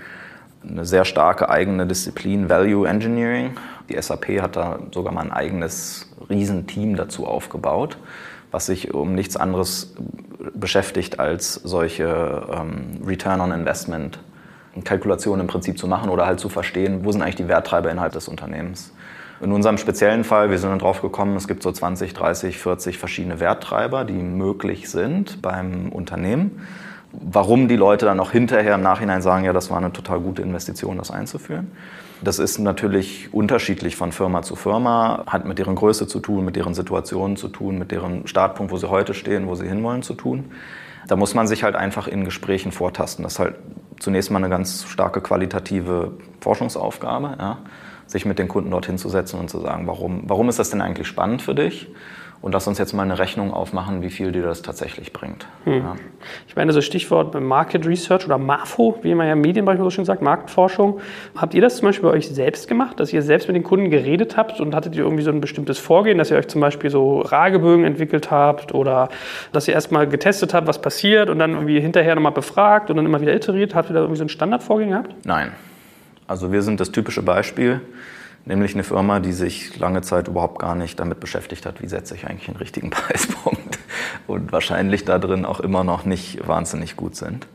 eine 0.67 0.85
sehr 0.85 1.03
starke 1.03 1.49
eigene 1.49 1.85
Disziplin, 1.85 2.49
Value 2.49 2.87
Engineering. 2.87 3.51
Die 3.89 4.01
SAP 4.01 4.41
hat 4.41 4.55
da 4.55 4.79
sogar 4.93 5.13
mal 5.13 5.21
ein 5.21 5.31
eigenes 5.31 6.09
Riesenteam 6.29 6.95
dazu 6.95 7.27
aufgebaut, 7.27 7.97
was 8.51 8.67
sich 8.67 8.93
um 8.93 9.13
nichts 9.13 9.35
anderes 9.35 9.93
beschäftigt, 10.53 11.19
als 11.19 11.55
solche 11.55 12.47
ähm, 12.49 13.01
Return 13.05 13.41
on 13.41 13.51
Investment 13.51 14.19
Kalkulationen 14.83 15.41
im 15.41 15.47
Prinzip 15.47 15.77
zu 15.77 15.87
machen 15.87 16.09
oder 16.09 16.25
halt 16.25 16.39
zu 16.39 16.49
verstehen, 16.49 17.05
wo 17.05 17.11
sind 17.11 17.21
eigentlich 17.21 17.35
die 17.35 17.47
Werttreiber 17.47 17.91
innerhalb 17.91 18.13
des 18.13 18.27
Unternehmens. 18.27 18.91
In 19.41 19.51
unserem 19.51 19.77
speziellen 19.77 20.23
Fall, 20.23 20.51
wir 20.51 20.57
sind 20.57 20.69
dann 20.69 20.79
drauf 20.79 21.01
gekommen, 21.01 21.35
es 21.35 21.47
gibt 21.47 21.63
so 21.63 21.71
20, 21.71 22.13
30, 22.13 22.57
40 22.57 22.97
verschiedene 22.97 23.39
Werttreiber, 23.39 24.05
die 24.05 24.13
möglich 24.13 24.89
sind 24.89 25.41
beim 25.41 25.89
Unternehmen. 25.89 26.61
Warum 27.11 27.67
die 27.67 27.75
Leute 27.75 28.05
dann 28.05 28.19
auch 28.19 28.31
hinterher 28.31 28.75
im 28.75 28.81
Nachhinein 28.81 29.21
sagen, 29.21 29.43
ja, 29.43 29.53
das 29.53 29.69
war 29.69 29.77
eine 29.77 29.91
total 29.91 30.19
gute 30.19 30.41
Investition, 30.41 30.97
das 30.97 31.11
einzuführen. 31.11 31.71
Das 32.23 32.39
ist 32.39 32.57
natürlich 32.57 33.33
unterschiedlich 33.33 33.95
von 33.97 34.11
Firma 34.11 34.43
zu 34.43 34.55
Firma, 34.55 35.23
hat 35.27 35.45
mit 35.45 35.59
deren 35.59 35.75
Größe 35.75 36.07
zu 36.07 36.19
tun, 36.19 36.45
mit 36.45 36.55
deren 36.55 36.73
Situation 36.73 37.35
zu 37.35 37.49
tun, 37.49 37.77
mit 37.77 37.91
deren 37.91 38.25
Startpunkt, 38.27 38.71
wo 38.71 38.77
sie 38.77 38.89
heute 38.89 39.13
stehen, 39.13 39.47
wo 39.47 39.55
sie 39.55 39.67
hinwollen 39.67 40.03
zu 40.03 40.13
tun. 40.13 40.45
Da 41.07 41.17
muss 41.17 41.33
man 41.33 41.47
sich 41.47 41.63
halt 41.63 41.75
einfach 41.75 42.07
in 42.07 42.23
Gesprächen 42.23 42.71
vortasten. 42.71 43.23
Das 43.23 43.33
ist 43.33 43.39
halt 43.39 43.55
zunächst 43.99 44.31
mal 44.31 44.37
eine 44.37 44.49
ganz 44.49 44.85
starke 44.87 45.19
qualitative 45.19 46.13
Forschungsaufgabe. 46.39 47.35
Ja 47.37 47.57
sich 48.13 48.25
mit 48.25 48.39
den 48.39 48.47
Kunden 48.47 48.71
dorthin 48.71 48.97
zu 48.97 49.09
setzen 49.09 49.39
und 49.39 49.49
zu 49.49 49.59
sagen, 49.59 49.85
warum, 49.87 50.23
warum 50.27 50.47
ist 50.47 50.59
das 50.59 50.69
denn 50.69 50.81
eigentlich 50.81 51.07
spannend 51.07 51.41
für 51.41 51.53
dich? 51.53 51.89
Und 52.41 52.51
lass 52.51 52.67
uns 52.67 52.77
jetzt 52.77 52.91
mal 52.91 53.03
eine 53.03 53.19
Rechnung 53.19 53.53
aufmachen, 53.53 54.01
wie 54.01 54.09
viel 54.09 54.33
dir 54.33 54.43
das 54.43 54.61
tatsächlich 54.61 55.13
bringt. 55.13 55.47
Hm. 55.63 55.77
Ja. 55.77 55.95
Ich 56.45 56.57
meine, 56.57 56.73
so 56.73 56.81
Stichwort 56.81 57.39
Market 57.39 57.87
Research 57.87 58.25
oder 58.25 58.37
MAFO, 58.37 58.99
wie 59.01 59.15
man 59.15 59.27
ja 59.27 59.33
im 59.33 59.39
Medienbereich 59.39 59.79
so 59.79 59.89
schön 59.89 60.03
sagt, 60.03 60.21
Marktforschung. 60.21 60.99
Habt 61.37 61.53
ihr 61.53 61.61
das 61.61 61.77
zum 61.77 61.87
Beispiel 61.87 62.09
bei 62.09 62.15
euch 62.15 62.27
selbst 62.27 62.67
gemacht, 62.67 62.99
dass 62.99 63.13
ihr 63.13 63.21
selbst 63.21 63.47
mit 63.47 63.55
den 63.55 63.63
Kunden 63.63 63.89
geredet 63.89 64.35
habt 64.35 64.59
und 64.59 64.75
hattet 64.75 64.93
ihr 64.95 65.03
irgendwie 65.03 65.23
so 65.23 65.31
ein 65.31 65.39
bestimmtes 65.39 65.79
Vorgehen, 65.79 66.17
dass 66.17 66.31
ihr 66.31 66.37
euch 66.37 66.49
zum 66.49 66.59
Beispiel 66.59 66.89
so 66.89 67.23
Fragebögen 67.25 67.85
entwickelt 67.85 68.29
habt 68.29 68.73
oder 68.73 69.07
dass 69.53 69.69
ihr 69.69 69.73
erstmal 69.73 70.05
getestet 70.05 70.53
habt, 70.53 70.67
was 70.67 70.81
passiert 70.81 71.29
und 71.29 71.39
dann 71.39 71.53
irgendwie 71.53 71.79
hinterher 71.79 72.13
nochmal 72.13 72.33
befragt 72.33 72.89
und 72.89 72.97
dann 72.97 73.05
immer 73.05 73.21
wieder 73.21 73.33
iteriert? 73.33 73.73
Habt 73.73 73.89
ihr 73.89 73.93
da 73.93 74.01
irgendwie 74.01 74.17
so 74.17 74.25
ein 74.25 74.29
Standardvorgehen 74.29 74.89
gehabt? 74.89 75.15
Nein. 75.25 75.53
Also 76.27 76.51
wir 76.51 76.61
sind 76.61 76.79
das 76.79 76.91
typische 76.91 77.21
Beispiel, 77.21 77.81
nämlich 78.45 78.73
eine 78.73 78.83
Firma, 78.83 79.19
die 79.19 79.33
sich 79.33 79.77
lange 79.77 80.01
Zeit 80.01 80.27
überhaupt 80.27 80.59
gar 80.59 80.75
nicht 80.75 80.99
damit 80.99 81.19
beschäftigt 81.19 81.65
hat, 81.65 81.81
wie 81.81 81.87
setze 81.87 82.15
ich 82.15 82.27
eigentlich 82.27 82.47
einen 82.47 82.57
richtigen 82.57 82.89
Preispunkt 82.91 83.79
und 84.27 84.51
wahrscheinlich 84.51 85.05
da 85.05 85.19
drin 85.19 85.45
auch 85.45 85.59
immer 85.59 85.83
noch 85.83 86.05
nicht 86.05 86.47
wahnsinnig 86.47 86.95
gut 86.95 87.15
sind. 87.15 87.47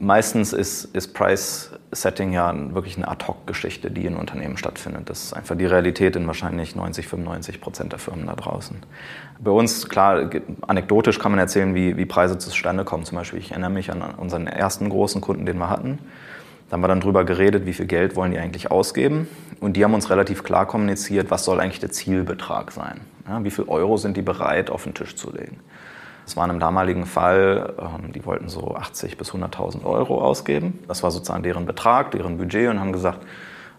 Meistens 0.00 0.52
ist, 0.52 0.86
ist 0.96 1.14
Price 1.14 1.70
Setting 1.92 2.32
ja 2.32 2.52
wirklich 2.74 2.96
eine 2.96 3.06
Ad-Hoc-Geschichte, 3.06 3.88
die 3.88 4.04
in 4.06 4.16
Unternehmen 4.16 4.56
stattfindet. 4.56 5.08
Das 5.08 5.22
ist 5.22 5.32
einfach 5.32 5.56
die 5.56 5.64
Realität 5.64 6.16
in 6.16 6.26
wahrscheinlich 6.26 6.74
90, 6.74 7.06
95 7.06 7.60
Prozent 7.60 7.92
der 7.92 8.00
Firmen 8.00 8.26
da 8.26 8.34
draußen. 8.34 8.78
Bei 9.38 9.52
uns, 9.52 9.88
klar, 9.88 10.28
anekdotisch 10.66 11.20
kann 11.20 11.30
man 11.30 11.38
erzählen, 11.38 11.76
wie, 11.76 11.96
wie 11.96 12.04
Preise 12.04 12.36
zustande 12.36 12.84
kommen. 12.84 13.04
Zum 13.04 13.16
Beispiel, 13.16 13.38
ich 13.38 13.52
erinnere 13.52 13.70
mich 13.70 13.92
an 13.92 14.02
unseren 14.02 14.48
ersten 14.48 14.88
großen 14.88 15.20
Kunden, 15.20 15.46
den 15.46 15.56
wir 15.58 15.70
hatten. 15.70 16.00
Da 16.68 16.74
haben 16.74 16.80
wir 16.80 16.88
dann 16.88 17.00
drüber 17.00 17.24
geredet, 17.24 17.64
wie 17.66 17.72
viel 17.72 17.86
Geld 17.86 18.16
wollen 18.16 18.32
die 18.32 18.38
eigentlich 18.38 18.70
ausgeben. 18.70 19.28
Und 19.60 19.76
die 19.76 19.84
haben 19.84 19.94
uns 19.94 20.10
relativ 20.10 20.42
klar 20.42 20.66
kommuniziert, 20.66 21.30
was 21.30 21.44
soll 21.44 21.60
eigentlich 21.60 21.80
der 21.80 21.92
Zielbetrag 21.92 22.72
sein. 22.72 23.00
Ja, 23.28 23.42
wie 23.44 23.50
viel 23.50 23.64
Euro 23.68 23.96
sind 23.96 24.16
die 24.16 24.22
bereit, 24.22 24.70
auf 24.70 24.84
den 24.84 24.94
Tisch 24.94 25.16
zu 25.16 25.32
legen. 25.32 25.60
Das 26.24 26.36
war 26.36 26.48
im 26.50 26.58
damaligen 26.58 27.06
Fall, 27.06 27.74
ähm, 27.78 28.12
die 28.12 28.26
wollten 28.26 28.48
so 28.48 28.74
80 28.74 29.16
bis 29.16 29.32
100.000 29.32 29.84
Euro 29.84 30.20
ausgeben. 30.20 30.80
Das 30.88 31.04
war 31.04 31.12
sozusagen 31.12 31.44
deren 31.44 31.66
Betrag, 31.66 32.10
deren 32.10 32.36
Budget 32.36 32.68
und 32.68 32.80
haben 32.80 32.92
gesagt, 32.92 33.20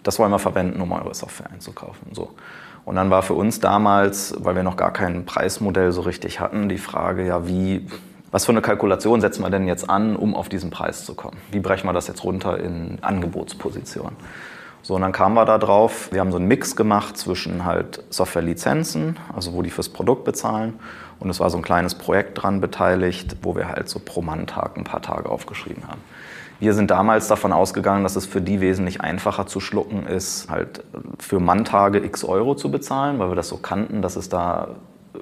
das 0.03 0.17
wollen 0.17 0.32
wir 0.32 0.39
verwenden, 0.39 0.79
um 0.79 0.94
eure 0.94 1.13
Software 1.13 1.51
einzukaufen. 1.51 2.13
So. 2.13 2.36
Und 2.86 2.96
dann 2.96 3.10
war 3.10 3.22
für 3.22 3.34
uns 3.34 3.60
damals, 3.60 4.34
weil 4.39 4.56
wir 4.56 4.63
noch 4.63 4.77
gar 4.77 4.94
kein 4.94 5.25
Preismodell 5.25 5.91
so 5.91 6.01
richtig 6.01 6.39
hatten, 6.39 6.70
die 6.70 6.77
Frage, 6.77 7.27
ja, 7.27 7.46
wie 7.46 7.86
was 8.38 8.46
für 8.46 8.51
eine 8.51 8.62
Kalkulation 8.62 9.20
setzen 9.20 9.41
wir 9.41 9.50
denn 9.50 9.65
jetzt 9.65 9.89
an, 9.89 10.15
um 10.15 10.36
auf 10.36 10.48
diesen 10.48 10.70
Preis 10.70 11.06
zu 11.06 11.15
kommen? 11.15 11.38
Wie 11.50 11.60
brechen 11.60 11.88
wir 11.88 11.94
das 11.94 12.06
jetzt 12.06 12.24
runter 12.24 12.60
in 12.60 13.00
Angebotsposition? 13.01 14.12
So, 14.84 14.94
und 14.94 15.01
dann 15.01 15.12
kamen 15.12 15.34
wir 15.34 15.46
da 15.46 15.58
drauf, 15.58 16.10
wir 16.12 16.20
haben 16.20 16.29
so 16.29 16.38
einen 16.38 16.48
Mix 16.48 16.75
gemacht 16.75 17.17
zwischen 17.17 17.65
halt 17.65 18.03
Softwarelizenzen, 18.12 19.17
also 19.36 19.53
wo 19.53 19.63
die 19.63 19.72
fürs 19.72 19.89
Produkt 19.89 20.24
bezahlen, 20.24 20.74
und 21.20 21.32
es 21.32 21.39
war 21.39 21.50
so 21.50 21.58
ein 21.58 21.63
kleines 21.63 21.96
Projekt 21.96 22.44
dran 22.44 22.62
beteiligt, 22.62 23.38
wo 23.41 23.56
wir 23.56 23.70
halt 23.70 23.89
so 23.89 23.98
pro 23.98 24.22
Manntag 24.22 24.77
ein 24.77 24.84
paar 24.84 25.01
Tage 25.01 25.29
aufgeschrieben 25.29 25.88
haben. 25.88 26.01
Wir 26.60 26.75
sind 26.75 26.91
damals 26.91 27.27
davon 27.27 27.51
ausgegangen, 27.51 28.03
dass 28.03 28.15
es 28.15 28.27
für 28.27 28.39
die 28.41 28.62
wesentlich 28.62 29.01
einfacher 29.01 29.48
zu 29.48 29.60
schlucken 29.60 30.06
ist, 30.06 30.48
halt 30.48 30.84
für 31.17 31.39
Manntage 31.39 32.06
x 32.06 32.24
Euro 32.24 32.53
zu 32.53 32.70
bezahlen, 32.70 33.17
weil 33.17 33.32
wir 33.32 33.36
das 33.36 33.50
so 33.50 33.58
kannten, 33.58 34.03
dass 34.03 34.15
es 34.15 34.29
da 34.29 34.75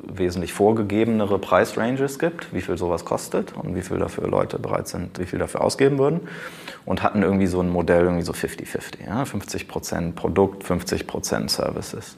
wesentlich 0.03 0.53
vorgegebenere 0.53 1.39
Preisranges 1.39 2.19
gibt, 2.19 2.53
wie 2.53 2.61
viel 2.61 2.77
sowas 2.77 3.05
kostet 3.05 3.53
und 3.53 3.75
wie 3.75 3.81
viel 3.81 3.97
dafür 3.97 4.27
Leute 4.27 4.59
bereit 4.59 4.87
sind, 4.87 5.19
wie 5.19 5.25
viel 5.25 5.39
dafür 5.39 5.61
ausgeben 5.61 5.97
würden. 5.97 6.21
und 6.85 7.01
hatten 7.01 7.23
irgendwie 7.23 7.47
so 7.47 7.61
ein 7.61 7.69
Modell, 7.69 8.03
irgendwie 8.03 8.23
so 8.23 8.31
50-50. 8.31 9.05
Ja? 9.07 9.23
50% 9.23 10.13
Produkt, 10.13 10.63
50% 10.63 11.49
Services. 11.49 12.17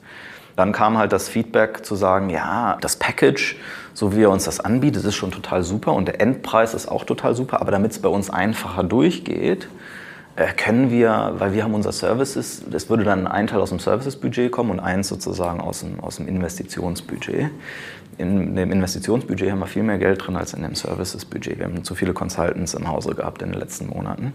Dann 0.58 0.72
kam 0.72 0.98
halt 0.98 1.14
das 1.14 1.30
Feedback 1.30 1.86
zu 1.86 1.96
sagen, 1.96 2.30
ja, 2.30 2.78
das 2.82 2.96
Package, 2.96 3.58
so 3.94 4.16
wie 4.16 4.24
er 4.24 4.32
uns 4.32 4.44
das 4.44 4.60
anbietet, 4.60 5.06
ist 5.06 5.16
schon 5.16 5.32
total 5.32 5.64
super 5.64 5.94
und 5.94 6.08
der 6.08 6.20
Endpreis 6.20 6.74
ist 6.74 6.88
auch 6.88 7.06
total 7.06 7.36
super, 7.36 7.62
aber 7.62 7.72
damit 7.72 7.92
es 7.92 8.00
bei 8.00 8.10
uns 8.10 8.30
einfacher 8.30 8.84
durchgeht, 8.84 9.70
können 10.46 10.92
wir, 10.92 11.34
weil 11.38 11.54
wir 11.54 11.64
haben 11.64 11.74
unser 11.74 11.92
Services, 11.92 12.64
das 12.70 12.90
würde 12.90 13.04
dann 13.04 13.26
ein 13.26 13.48
Teil 13.48 13.60
aus 13.60 13.70
dem 13.70 13.80
Services-Budget 13.80 14.52
kommen 14.52 14.70
und 14.70 14.80
eins 14.80 15.08
sozusagen 15.08 15.60
aus 15.60 15.80
dem, 15.80 16.00
aus 16.00 16.18
dem 16.18 16.28
Investitionsbudget. 16.28 17.50
In 18.20 18.56
dem 18.56 18.72
Investitionsbudget 18.72 19.52
haben 19.52 19.60
wir 19.60 19.66
viel 19.66 19.82
mehr 19.82 19.98
Geld 19.98 20.26
drin 20.26 20.36
als 20.36 20.54
in 20.54 20.62
dem 20.62 20.76
Services-Budget. 20.76 21.58
Wir 21.58 21.66
haben 21.66 21.84
zu 21.84 21.96
viele 21.96 22.14
Consultants 22.14 22.76
im 22.76 22.88
Hause 22.88 23.16
gehabt 23.16 23.42
in 23.42 23.52
den 23.52 23.60
letzten 23.60 23.88
Monaten. 23.88 24.34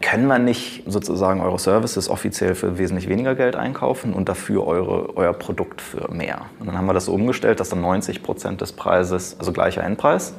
Können 0.00 0.28
wir 0.28 0.38
nicht 0.38 0.84
sozusagen 0.86 1.40
eure 1.40 1.58
Services 1.58 2.08
offiziell 2.08 2.54
für 2.54 2.78
wesentlich 2.78 3.08
weniger 3.08 3.34
Geld 3.34 3.56
einkaufen 3.56 4.12
und 4.12 4.28
dafür 4.28 4.64
eure, 4.64 5.16
euer 5.16 5.32
Produkt 5.32 5.80
für 5.80 6.12
mehr? 6.12 6.42
Und 6.60 6.66
dann 6.66 6.78
haben 6.78 6.86
wir 6.86 6.94
das 6.94 7.06
so 7.06 7.12
umgestellt, 7.12 7.58
dass 7.58 7.70
dann 7.70 7.80
90 7.80 8.22
Prozent 8.22 8.60
des 8.60 8.72
Preises, 8.72 9.36
also 9.38 9.52
gleicher 9.52 9.82
Endpreis, 9.82 10.34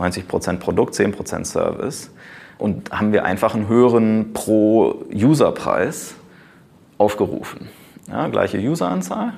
90 0.00 0.26
Prozent 0.26 0.60
Produkt, 0.60 0.94
10 0.94 1.12
Prozent 1.12 1.46
Service, 1.46 2.10
und 2.62 2.92
haben 2.92 3.12
wir 3.12 3.24
einfach 3.24 3.56
einen 3.56 3.66
höheren 3.66 4.32
Pro-User-Preis 4.34 6.14
aufgerufen. 6.96 7.68
Ja, 8.08 8.28
gleiche 8.28 8.58
Useranzahl 8.58 9.32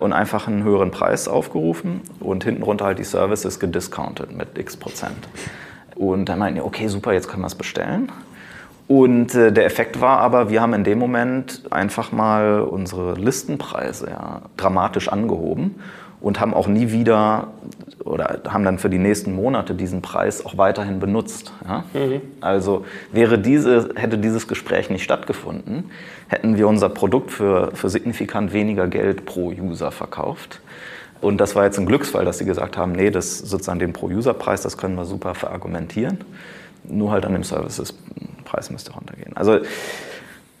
und 0.00 0.12
einfach 0.12 0.48
einen 0.48 0.64
höheren 0.64 0.90
Preis 0.90 1.28
aufgerufen 1.28 2.00
und 2.18 2.42
hinten 2.42 2.64
runter 2.64 2.86
halt 2.86 2.98
die 2.98 3.04
Services 3.04 3.60
gediscountet 3.60 4.36
mit 4.36 4.58
x 4.58 4.76
Prozent. 4.76 5.28
Und 5.94 6.28
dann 6.28 6.40
meinten 6.40 6.56
die, 6.56 6.62
okay, 6.62 6.88
super, 6.88 7.12
jetzt 7.12 7.28
können 7.28 7.42
wir 7.42 7.46
es 7.46 7.54
bestellen. 7.54 8.10
Und 8.88 9.36
äh, 9.36 9.52
der 9.52 9.66
Effekt 9.66 10.00
war 10.00 10.18
aber, 10.18 10.50
wir 10.50 10.60
haben 10.60 10.74
in 10.74 10.82
dem 10.82 10.98
Moment 10.98 11.62
einfach 11.70 12.10
mal 12.10 12.60
unsere 12.60 13.14
Listenpreise 13.14 14.10
ja, 14.10 14.42
dramatisch 14.56 15.08
angehoben 15.08 15.76
und 16.20 16.40
haben 16.40 16.52
auch 16.52 16.66
nie 16.66 16.90
wieder 16.90 17.48
oder 18.04 18.42
haben 18.48 18.64
dann 18.64 18.78
für 18.78 18.90
die 18.90 18.98
nächsten 18.98 19.34
Monate 19.34 19.74
diesen 19.74 20.02
Preis 20.02 20.44
auch 20.44 20.58
weiterhin 20.58 21.00
benutzt. 21.00 21.52
Ja? 21.66 21.84
Mhm. 21.94 22.20
Also 22.40 22.84
wäre 23.12 23.38
diese, 23.38 23.90
hätte 23.96 24.18
dieses 24.18 24.46
Gespräch 24.46 24.90
nicht 24.90 25.02
stattgefunden, 25.02 25.90
hätten 26.28 26.56
wir 26.56 26.68
unser 26.68 26.90
Produkt 26.90 27.30
für, 27.30 27.70
für 27.74 27.88
signifikant 27.88 28.52
weniger 28.52 28.86
Geld 28.88 29.24
pro 29.24 29.48
User 29.48 29.90
verkauft. 29.90 30.60
Und 31.20 31.38
das 31.38 31.56
war 31.56 31.64
jetzt 31.64 31.78
ein 31.78 31.86
Glücksfall, 31.86 32.26
dass 32.26 32.36
sie 32.36 32.44
gesagt 32.44 32.76
haben, 32.76 32.92
nee, 32.92 33.10
das 33.10 33.38
sozusagen 33.38 33.78
den 33.78 33.94
Pro-User-Preis, 33.94 34.60
das 34.60 34.76
können 34.76 34.94
wir 34.94 35.06
super 35.06 35.34
verargumentieren. 35.34 36.18
Nur 36.86 37.12
halt 37.12 37.24
an 37.24 37.32
dem 37.32 37.44
Services-Preis 37.44 38.70
müsste 38.70 38.92
runtergehen. 38.92 39.34
Also 39.34 39.60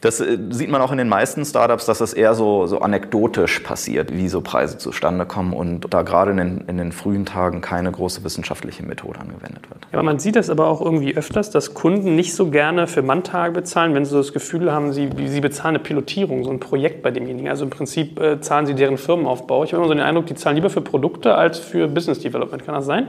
das 0.04 0.20
äh, 0.20 0.38
sieht 0.50 0.70
man 0.70 0.82
auch 0.82 0.92
in 0.92 0.98
den 0.98 1.08
meisten 1.08 1.44
Startups, 1.44 1.86
dass 1.86 1.98
das 1.98 2.12
eher 2.12 2.34
so, 2.34 2.66
so 2.66 2.80
anekdotisch 2.80 3.60
passiert, 3.60 4.14
wie 4.14 4.28
so 4.28 4.42
Preise 4.42 4.76
zustande 4.76 5.24
kommen 5.24 5.54
und 5.54 5.92
da 5.92 6.02
gerade 6.02 6.32
in 6.32 6.36
den, 6.36 6.64
in 6.66 6.76
den 6.76 6.92
frühen 6.92 7.24
Tagen 7.24 7.62
keine 7.62 7.90
große 7.90 8.22
wissenschaftliche 8.22 8.82
Methode 8.84 9.20
angewendet 9.20 9.70
wird. 9.70 9.80
Ja, 9.92 10.02
man 10.02 10.18
sieht 10.18 10.36
das 10.36 10.50
aber 10.50 10.68
auch 10.68 10.82
irgendwie 10.82 11.16
öfters, 11.16 11.50
dass 11.50 11.72
Kunden 11.72 12.16
nicht 12.16 12.34
so 12.34 12.50
gerne 12.50 12.86
für 12.86 13.02
Manntage 13.02 13.52
bezahlen, 13.52 13.94
wenn 13.94 14.04
sie 14.04 14.14
das 14.14 14.32
Gefühl 14.34 14.70
haben, 14.70 14.92
sie, 14.92 15.08
sie 15.26 15.40
bezahlen 15.40 15.76
eine 15.76 15.84
Pilotierung, 15.84 16.44
so 16.44 16.50
ein 16.50 16.60
Projekt 16.60 17.02
bei 17.02 17.10
demjenigen. 17.10 17.48
Also 17.48 17.64
im 17.64 17.70
Prinzip 17.70 18.20
äh, 18.20 18.40
zahlen 18.40 18.66
sie 18.66 18.74
deren 18.74 18.98
Firmenaufbau. 18.98 19.64
Ich 19.64 19.72
habe 19.72 19.82
immer 19.82 19.88
so 19.88 19.94
den 19.94 20.02
Eindruck, 20.02 20.26
die 20.26 20.34
zahlen 20.34 20.56
lieber 20.56 20.70
für 20.70 20.82
Produkte 20.82 21.34
als 21.34 21.58
für 21.58 21.88
Business 21.88 22.20
Development. 22.20 22.64
Kann 22.64 22.74
das 22.74 22.84
sein? 22.84 23.08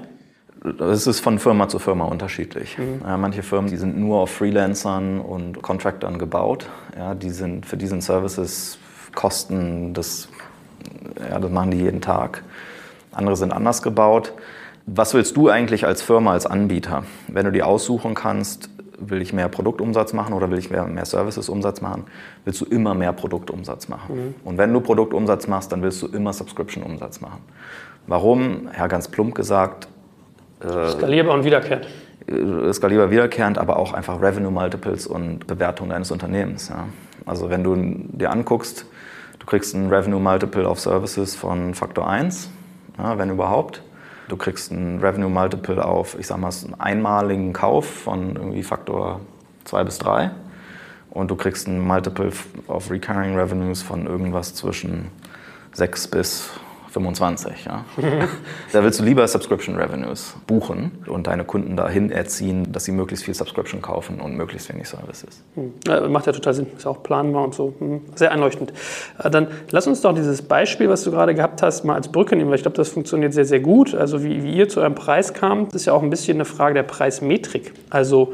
Es 0.80 1.08
ist 1.08 1.20
von 1.20 1.38
Firma 1.40 1.68
zu 1.68 1.80
Firma 1.80 2.06
unterschiedlich. 2.06 2.78
Mhm. 2.78 3.02
Ja, 3.04 3.18
manche 3.18 3.44
Firmen, 3.44 3.70
die 3.70 3.78
sind 3.78 3.98
nur 3.98 4.20
auf 4.20 4.32
Freelancern 4.32 5.20
und 5.20 5.62
Contractern 5.62 6.18
gebaut. 6.18 6.68
Ja, 6.98 7.14
die 7.14 7.30
sind 7.30 7.66
für 7.66 7.78
diesen 7.78 8.02
Services 8.02 8.80
Kosten, 9.14 9.94
das, 9.94 10.28
ja, 11.30 11.40
das 11.40 11.52
machen 11.52 11.72
die 11.72 11.78
jeden 11.78 12.02
Tag. 12.02 12.44
Andere 13.12 13.36
sind 13.36 13.54
anders 13.54 13.82
gebaut. 13.82 14.34
Was 14.86 15.14
willst 15.14 15.38
du 15.38 15.50
eigentlich 15.50 15.86
als 15.86 16.02
Firma, 16.02 16.34
als 16.34 16.46
Anbieter? 16.46 17.04
Wenn 17.28 17.46
du 17.46 17.52
die 17.52 17.64
aussuchen 17.64 18.14
kannst, 18.14 18.70
will 19.00 19.22
ich 19.22 19.34
mehr 19.34 19.50
Produktumsatz 19.50 20.14
machen 20.14 20.34
oder 20.34 20.52
will 20.52 20.60
ich 20.60 20.70
mehr, 20.70 20.86
mehr 20.86 21.06
Services-Umsatz 21.06 21.82
machen, 21.82 22.06
willst 22.44 22.62
du 22.62 22.66
immer 22.66 22.94
mehr 22.94 23.14
Produktumsatz 23.14 23.88
machen. 23.88 24.16
Mhm. 24.16 24.36
Und 24.44 24.58
wenn 24.58 24.72
du 24.72 24.82
Produktumsatz 24.82 25.48
machst, 25.48 25.72
dann 25.72 25.82
willst 25.82 26.02
du 26.02 26.08
immer 26.08 26.34
Subscription-Umsatz 26.34 27.22
machen. 27.22 27.42
Warum? 28.08 28.70
Ja, 28.78 28.88
ganz 28.88 29.08
plump 29.08 29.36
gesagt, 29.36 29.88
äh, 30.66 30.90
skalierbar 30.90 31.36
und 31.36 31.44
wiederkehrend. 31.44 31.88
Äh, 32.28 32.74
skalierbar 32.74 33.12
wiederkehrend, 33.12 33.58
aber 33.58 33.78
auch 33.78 33.94
einfach 33.94 34.22
Revenue 34.22 34.52
Multiples 34.52 35.08
und 35.08 35.48
Bewertung 35.48 35.90
deines 35.90 36.12
Unternehmens. 36.12 36.70
Ja. 36.70 36.86
Also 37.26 37.50
wenn 37.50 37.64
du 37.64 37.76
dir 37.76 38.32
anguckst, 38.32 38.86
du 39.40 39.46
kriegst 39.46 39.76
ein 39.76 39.90
Revenue 39.90 40.20
Multiple 40.20 40.68
auf 40.68 40.80
Services 40.80 41.36
von 41.36 41.74
Faktor 41.74 42.08
1, 42.10 42.50
ja, 42.98 43.18
wenn 43.18 43.30
überhaupt. 43.30 43.82
Du 44.28 44.38
kriegst 44.38 44.72
ein 44.72 45.00
Revenue 45.00 45.30
Multiple 45.30 45.84
auf, 45.86 46.18
ich 46.20 46.26
sag 46.28 46.40
mal, 46.40 46.50
einen 46.50 46.80
einmaligen 46.80 47.54
Kauf 47.54 47.86
von 47.86 48.36
irgendwie 48.36 48.64
Faktor 48.64 49.22
2 49.66 49.84
bis 49.84 50.00
3. 50.00 50.32
Und 51.12 51.30
du 51.30 51.36
kriegst 51.36 51.68
ein 51.68 51.80
Multiple 51.80 52.32
auf 52.68 52.90
Recurring 52.90 53.38
Revenues 53.38 53.84
von 53.84 54.08
irgendwas 54.08 54.56
zwischen 54.56 55.12
6 55.74 56.08
bis 56.08 56.50
25. 56.96 57.66
Ja? 57.66 57.86
da 58.72 58.84
willst 58.84 59.00
du 59.00 59.04
lieber 59.04 59.28
Subscription 59.28 59.76
Revenues 59.76 60.36
buchen 60.48 60.92
und 61.08 61.28
deine 61.28 61.44
Kunden 61.44 61.76
dahin 61.76 62.10
erziehen, 62.10 62.72
dass 62.72 62.86
sie 62.86 62.94
möglichst 62.94 63.26
viel 63.26 63.34
Subscription 63.34 63.82
kaufen 63.82 64.22
und 64.22 64.36
möglichst 64.36 64.70
wenig 64.74 64.88
Services. 64.88 65.44
Hm. 65.56 65.74
Ja, 65.86 66.08
macht 66.08 66.26
ja 66.26 66.32
total 66.32 66.54
Sinn, 66.54 66.68
ist 66.76 66.88
auch 66.88 67.04
planbar 67.04 67.44
und 67.44 67.54
so. 67.54 67.74
Hm. 67.80 68.02
Sehr 68.16 68.32
einleuchtend. 68.32 68.72
Äh, 69.22 69.30
dann 69.30 69.48
lass 69.72 69.88
uns 69.88 70.02
doch 70.02 70.14
dieses 70.14 70.42
Beispiel, 70.42 70.90
was 70.90 71.04
du 71.04 71.12
gerade 71.12 71.36
gehabt 71.36 71.62
hast, 71.62 71.84
mal 71.84 71.96
als 71.96 72.08
Brücke 72.08 72.36
nehmen, 72.36 72.50
weil 72.50 72.56
ich 72.56 72.64
glaube, 72.64 72.78
das 72.78 72.90
funktioniert 72.90 73.34
sehr, 73.34 73.46
sehr 73.46 73.60
gut. 73.60 73.94
Also 73.94 74.24
wie, 74.24 74.44
wie 74.44 74.56
ihr 74.56 74.70
zu 74.70 74.80
eurem 74.80 74.96
Preis 74.96 75.34
kamt, 75.34 75.76
ist 75.76 75.86
ja 75.86 75.94
auch 75.94 76.02
ein 76.02 76.10
bisschen 76.10 76.38
eine 76.38 76.46
Frage 76.46 76.76
der 76.76 76.84
Preismetrik. 76.84 77.74
Also 77.90 78.34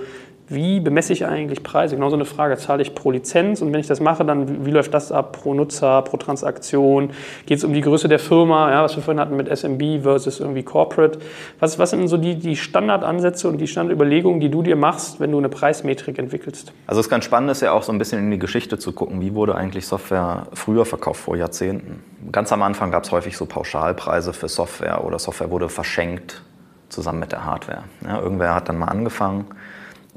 wie 0.54 0.80
bemesse 0.80 1.14
ich 1.14 1.26
eigentlich 1.26 1.64
Preise? 1.64 1.96
Genau 1.96 2.10
so 2.10 2.16
eine 2.16 2.26
Frage. 2.26 2.58
Zahle 2.58 2.82
ich 2.82 2.94
pro 2.94 3.12
Lizenz 3.12 3.62
und 3.62 3.72
wenn 3.72 3.80
ich 3.80 3.88
das 3.88 4.00
mache, 4.00 4.26
dann 4.26 4.66
wie, 4.66 4.72
läuft 4.72 4.94
das 4.94 5.12
ab 5.12 5.38
pro 5.42 5.54
Nutzer, 5.54 6.02
pro 6.02 6.18
Transaktion? 6.18 7.12
Geht 7.46 7.60
es 7.60 7.64
um 7.64 7.74
die 7.74 7.82
Größe 7.82 8.08
der 8.08 8.20
Firma, 8.20 8.72
ja, 8.72 8.84
was 8.84 8.96
wir 8.96 9.04
vorhin 9.04 9.20
hatten 9.20 9.36
mit 9.36 9.48
SMB 9.48 10.04
versus 10.04 10.40
irgendwie 10.40 10.64
Corporate? 10.64 11.20
Was, 11.60 11.80
was 11.80 11.92
sind 11.92 12.08
so 12.08 12.18
die, 12.18 12.36
die 12.36 12.56
Standardansätze 12.56 13.48
und 13.48 13.60
die 13.60 13.68
Standardüberlegungen, 13.68 14.40
die 14.40 14.50
du 14.50 14.62
dir 14.62 14.76
machst, 14.76 15.20
wenn 15.20 15.32
du 15.32 15.38
eine 15.38 15.50
Preismetrik 15.50 16.20
entwickelst? 16.20 16.74
Also 16.88 17.00
es 17.00 17.08
ist 17.08 17.10
ganz 17.10 17.26
spannend, 17.26 17.52
ist 17.52 17.62
ja 17.62 17.72
auch 17.72 17.84
so 17.84 17.92
ein 17.92 17.98
bisschen 17.98 18.20
in 18.20 18.32
die 18.32 18.40
Geschichte 18.40 18.78
zu 18.78 18.92
gucken. 18.92 19.22
Wie 19.22 19.34
wurde 19.36 19.56
eigentlich 19.56 19.88
Software 19.88 20.48
früher 20.54 20.86
verkauft, 20.86 21.22
vor 21.22 21.36
Jahrzehnten? 21.36 22.04
Ganz 22.32 22.52
am 22.52 22.62
Anfang 22.62 22.92
gab 22.92 23.04
es 23.04 23.12
häufig 23.12 23.38
so 23.38 23.46
Pauschalpreise 23.46 24.34
für 24.34 24.48
Software 24.48 25.04
oder 25.04 25.20
Software 25.20 25.50
wurde 25.50 25.70
verschenkt 25.70 26.42
zusammen 26.90 27.20
mit 27.20 27.32
der 27.32 27.46
Hardware. 27.46 27.84
Ja, 28.06 28.20
irgendwer 28.20 28.54
hat 28.54 28.70
dann 28.70 28.78
mal 28.78 28.88
angefangen 28.88 29.46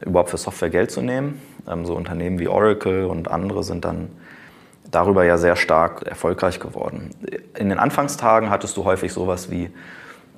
überhaupt 0.00 0.30
für 0.30 0.36
Software 0.36 0.70
Geld 0.70 0.90
zu 0.90 1.00
nehmen. 1.00 1.40
Ähm, 1.68 1.86
so 1.86 1.94
Unternehmen 1.94 2.38
wie 2.38 2.48
Oracle 2.48 3.04
und 3.04 3.30
andere 3.30 3.62
sind 3.64 3.84
dann 3.84 4.08
darüber 4.90 5.24
ja 5.24 5.38
sehr 5.38 5.56
stark 5.56 6.02
erfolgreich 6.06 6.60
geworden. 6.60 7.10
In 7.56 7.68
den 7.68 7.78
Anfangstagen 7.78 8.50
hattest 8.50 8.76
du 8.76 8.84
häufig 8.84 9.12
sowas 9.12 9.50
wie 9.50 9.70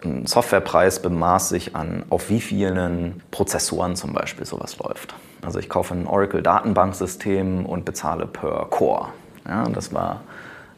ein 0.05 0.27
Softwarepreis 0.27 1.01
bemaß 1.01 1.49
sich 1.49 1.75
an, 1.75 2.05
auf 2.11 2.29
wie 2.29 2.41
vielen 2.41 3.23
Prozessoren 3.31 3.97
zum 3.97 4.13
Beispiel 4.13 4.47
sowas 4.47 4.79
läuft. 4.79 5.15
Also 5.43 5.59
ich 5.59 5.69
kaufe 5.69 5.95
ein 5.95 6.07
Oracle-Datenbanksystem 6.07 7.67
und 7.67 7.85
bezahle 7.85 8.27
per 8.27 8.67
Core. 8.71 9.09
Ja, 9.47 9.69
das 9.69 9.93
war 9.93 10.23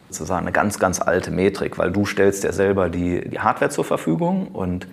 sozusagen 0.09 0.47
eine 0.47 0.53
ganz, 0.53 0.79
ganz 0.79 1.01
alte 1.01 1.31
Metrik, 1.31 1.79
weil 1.79 1.91
du 1.91 2.05
stellst 2.05 2.45
ja 2.45 2.53
selber 2.53 2.89
die, 2.89 3.29
die 3.29 3.41
Hardware 3.41 3.71
zur 3.71 3.85
Verfügung 3.85 4.49
und 4.49 4.87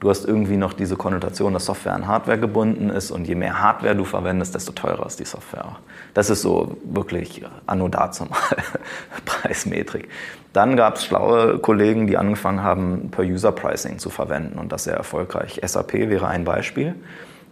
Du 0.00 0.08
hast 0.10 0.24
irgendwie 0.24 0.56
noch 0.56 0.74
diese 0.74 0.94
Konnotation, 0.96 1.52
dass 1.54 1.66
Software 1.66 1.94
an 1.94 2.06
Hardware 2.06 2.38
gebunden 2.38 2.88
ist 2.88 3.10
und 3.10 3.26
je 3.26 3.34
mehr 3.34 3.60
Hardware 3.60 3.96
du 3.96 4.04
verwendest, 4.04 4.54
desto 4.54 4.70
teurer 4.70 5.06
ist 5.06 5.18
die 5.18 5.24
Software. 5.24 5.76
Das 6.14 6.30
ist 6.30 6.42
so 6.42 6.76
wirklich 6.84 7.44
anno 7.66 7.88
dazu 7.88 8.28
Preismetrik. 9.24 10.08
Dann 10.52 10.76
gab 10.76 10.96
es 10.96 11.04
schlaue 11.04 11.58
Kollegen, 11.58 12.06
die 12.06 12.16
angefangen 12.16 12.62
haben, 12.62 13.10
Per-User-Pricing 13.10 13.98
zu 13.98 14.08
verwenden 14.08 14.58
und 14.60 14.70
das 14.70 14.84
sehr 14.84 14.94
erfolgreich. 14.94 15.60
SAP 15.64 15.94
wäre 15.94 16.28
ein 16.28 16.44
Beispiel, 16.44 16.94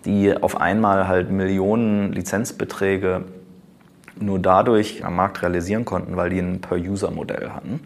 die 0.05 0.33
auf 0.41 0.61
einmal 0.61 1.09
halt 1.09 1.33
Millionen 1.33 2.13
Lizenzbeträge 2.13 3.25
nur 4.21 4.39
dadurch 4.39 5.05
am 5.05 5.17
Markt 5.17 5.43
realisieren 5.43 5.85
konnten, 5.85 6.17
weil 6.17 6.31
die 6.31 6.39
ein 6.39 6.61
Per-User-Modell 6.61 7.51
hatten. 7.51 7.81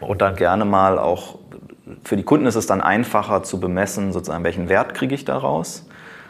Und 0.00 0.22
dann 0.22 0.36
gerne 0.36 0.64
mal 0.64 0.98
auch 0.98 1.38
für 2.02 2.16
die 2.16 2.22
Kunden 2.22 2.46
ist 2.46 2.54
es 2.54 2.66
dann 2.66 2.80
einfacher 2.80 3.42
zu 3.42 3.60
bemessen, 3.60 4.12
sozusagen, 4.12 4.44
welchen 4.44 4.68
Wert 4.68 4.94
kriege 4.94 5.14
ich 5.14 5.24
daraus. 5.24 5.86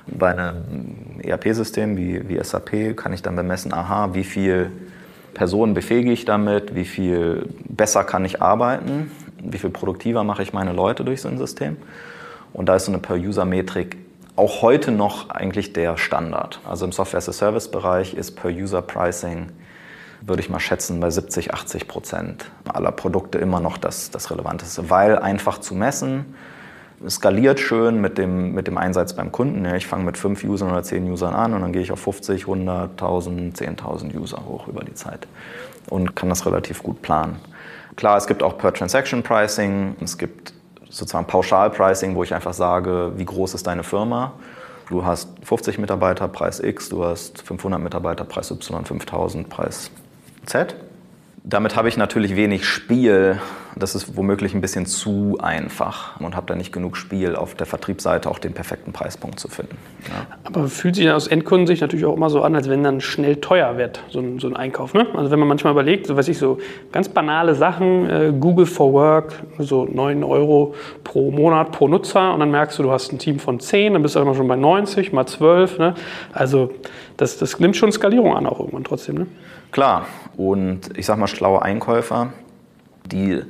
Bei 0.06 0.32
einem 0.32 1.20
ERP-System 1.22 1.96
wie, 1.96 2.28
wie 2.28 2.42
SAP 2.42 2.96
kann 2.96 3.12
ich 3.12 3.22
dann 3.22 3.36
bemessen, 3.36 3.72
aha, 3.72 4.14
wie 4.14 4.24
viel 4.24 4.70
Personen 5.32 5.74
befähige 5.74 6.12
ich 6.12 6.24
damit, 6.24 6.74
wie 6.74 6.84
viel 6.84 7.48
besser 7.68 8.04
kann 8.04 8.24
ich 8.24 8.42
arbeiten, 8.42 9.10
wie 9.42 9.58
viel 9.58 9.70
produktiver 9.70 10.24
mache 10.24 10.42
ich 10.42 10.52
meine 10.52 10.72
Leute 10.72 11.04
durch 11.04 11.22
so 11.22 11.28
ein 11.28 11.38
System. 11.38 11.76
Und 12.52 12.68
da 12.68 12.76
ist 12.76 12.84
so 12.84 12.92
eine 12.92 13.00
Per-User-Metrik 13.00 13.96
auch 14.36 14.62
heute 14.62 14.90
noch 14.90 15.30
eigentlich 15.30 15.72
der 15.72 15.96
Standard. 15.96 16.60
Also 16.68 16.84
im 16.84 16.92
Software-as-a-Service-Bereich 16.92 18.14
ist 18.14 18.32
Per-User-Pricing, 18.32 19.50
würde 20.26 20.40
ich 20.40 20.48
mal 20.48 20.60
schätzen, 20.60 21.00
bei 21.00 21.10
70, 21.10 21.52
80 21.52 21.88
Prozent 21.88 22.50
aller 22.64 22.92
Produkte 22.92 23.38
immer 23.38 23.60
noch 23.60 23.76
das, 23.76 24.10
das 24.10 24.30
Relevanteste, 24.30 24.88
weil 24.90 25.18
einfach 25.18 25.58
zu 25.58 25.74
messen, 25.74 26.34
skaliert 27.08 27.60
schön 27.60 28.00
mit 28.00 28.16
dem, 28.18 28.52
mit 28.54 28.66
dem 28.66 28.78
Einsatz 28.78 29.14
beim 29.14 29.32
Kunden. 29.32 29.64
Ja, 29.64 29.74
ich 29.74 29.86
fange 29.86 30.04
mit 30.04 30.16
fünf 30.16 30.42
Usern 30.44 30.70
oder 30.70 30.82
zehn 30.82 31.10
Usern 31.10 31.34
an 31.34 31.52
und 31.52 31.60
dann 31.60 31.72
gehe 31.72 31.82
ich 31.82 31.92
auf 31.92 32.00
50, 32.00 32.42
100, 32.42 32.92
1000, 32.92 33.56
10.000 33.58 34.16
User 34.16 34.38
hoch 34.46 34.68
über 34.68 34.82
die 34.84 34.94
Zeit 34.94 35.26
und 35.90 36.16
kann 36.16 36.28
das 36.28 36.46
relativ 36.46 36.82
gut 36.82 37.02
planen. 37.02 37.36
Klar, 37.96 38.16
es 38.16 38.26
gibt 38.26 38.42
auch 38.42 38.58
Per-Transaction-Pricing, 38.58 39.96
es 40.02 40.16
gibt 40.16 40.54
sozusagen 40.88 41.26
Pauschal-Pricing, 41.26 42.14
wo 42.14 42.22
ich 42.22 42.34
einfach 42.34 42.54
sage, 42.54 43.12
wie 43.16 43.24
groß 43.24 43.54
ist 43.54 43.66
deine 43.66 43.82
Firma? 43.82 44.32
Du 44.88 45.04
hast 45.04 45.28
50 45.42 45.78
Mitarbeiter, 45.78 46.28
Preis 46.28 46.60
X, 46.60 46.88
du 46.88 47.04
hast 47.04 47.42
500 47.42 47.80
Mitarbeiter, 47.80 48.24
Preis 48.24 48.50
Y, 48.50 48.84
5000, 48.84 49.48
Preis 49.48 49.90
Z. 50.46 50.74
Damit 51.46 51.76
habe 51.76 51.88
ich 51.88 51.98
natürlich 51.98 52.36
wenig 52.36 52.64
Spiel. 52.66 53.38
Das 53.76 53.94
ist 53.94 54.16
womöglich 54.16 54.54
ein 54.54 54.62
bisschen 54.62 54.86
zu 54.86 55.36
einfach 55.42 56.18
und 56.18 56.36
habe 56.36 56.46
da 56.46 56.54
nicht 56.54 56.72
genug 56.72 56.96
Spiel, 56.96 57.36
auf 57.36 57.54
der 57.54 57.66
Vertriebsseite 57.66 58.30
auch 58.30 58.38
den 58.38 58.54
perfekten 58.54 58.94
Preispunkt 58.94 59.38
zu 59.38 59.48
finden. 59.48 59.76
Ja. 60.08 60.26
Aber 60.44 60.68
fühlt 60.68 60.96
sich 60.96 61.10
aus 61.10 61.26
Endkundensicht 61.26 61.82
natürlich 61.82 62.06
auch 62.06 62.16
immer 62.16 62.30
so 62.30 62.40
an, 62.40 62.54
als 62.54 62.70
wenn 62.70 62.82
dann 62.82 63.02
schnell 63.02 63.36
teuer 63.36 63.76
wird, 63.76 64.02
so 64.08 64.20
ein, 64.20 64.38
so 64.38 64.46
ein 64.46 64.56
Einkauf. 64.56 64.94
Ne? 64.94 65.06
Also 65.14 65.30
wenn 65.30 65.38
man 65.38 65.48
manchmal 65.48 65.74
überlegt, 65.74 66.06
so 66.06 66.16
weiß 66.16 66.28
ich 66.28 66.38
so 66.38 66.60
ganz 66.92 67.10
banale 67.10 67.54
Sachen, 67.54 68.08
äh, 68.08 68.32
Google 68.40 68.64
for 68.64 68.94
Work, 68.94 69.34
so 69.58 69.84
9 69.84 70.24
Euro 70.24 70.74
pro 71.02 71.30
Monat 71.30 71.72
pro 71.72 71.88
Nutzer 71.88 72.32
und 72.32 72.40
dann 72.40 72.52
merkst 72.52 72.78
du, 72.78 72.84
du 72.84 72.90
hast 72.90 73.12
ein 73.12 73.18
Team 73.18 73.38
von 73.38 73.60
10, 73.60 73.92
dann 73.92 74.02
bist 74.02 74.14
du 74.14 74.20
immer 74.20 74.34
schon 74.34 74.48
bei 74.48 74.56
90 74.56 75.12
mal 75.12 75.26
12. 75.26 75.78
Ne? 75.78 75.94
Also 76.32 76.70
das, 77.18 77.36
das 77.36 77.60
nimmt 77.60 77.76
schon 77.76 77.92
Skalierung 77.92 78.34
an 78.34 78.46
auch 78.46 78.60
irgendwann 78.60 78.84
trotzdem. 78.84 79.16
Ne? 79.16 79.26
Klar, 79.72 80.06
und 80.36 80.96
ich 80.96 81.06
sag 81.06 81.18
mal, 81.18 81.26
schlaue 81.26 81.62
Einkäufer, 81.62 82.32
die 83.06 83.42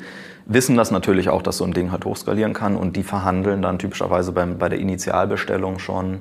wissen 0.46 0.76
das 0.76 0.90
natürlich 0.90 1.28
auch, 1.28 1.42
dass 1.42 1.58
so 1.58 1.64
ein 1.64 1.72
Ding 1.72 1.90
halt 1.90 2.04
hochskalieren 2.04 2.52
kann 2.52 2.76
und 2.76 2.96
die 2.96 3.02
verhandeln 3.02 3.62
dann 3.62 3.78
typischerweise 3.78 4.32
beim, 4.32 4.58
bei 4.58 4.68
der 4.68 4.78
Initialbestellung 4.78 5.78
schon 5.78 6.20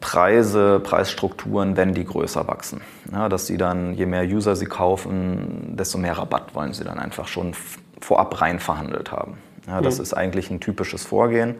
Preise, 0.00 0.80
Preisstrukturen, 0.80 1.76
wenn 1.76 1.94
die 1.94 2.04
größer 2.04 2.48
wachsen. 2.48 2.80
Ja, 3.12 3.28
dass 3.28 3.46
sie 3.46 3.56
dann, 3.56 3.94
je 3.94 4.06
mehr 4.06 4.24
User 4.24 4.56
sie 4.56 4.66
kaufen, 4.66 5.76
desto 5.76 5.98
mehr 5.98 6.18
Rabatt 6.18 6.54
wollen 6.54 6.72
sie 6.72 6.84
dann 6.84 6.98
einfach 6.98 7.28
schon 7.28 7.54
vorab 8.00 8.40
rein 8.40 8.58
verhandelt 8.58 9.12
haben. 9.12 9.38
Ja, 9.66 9.80
das 9.80 9.98
mhm. 9.98 10.02
ist 10.02 10.14
eigentlich 10.14 10.50
ein 10.50 10.60
typisches 10.60 11.04
Vorgehen, 11.04 11.54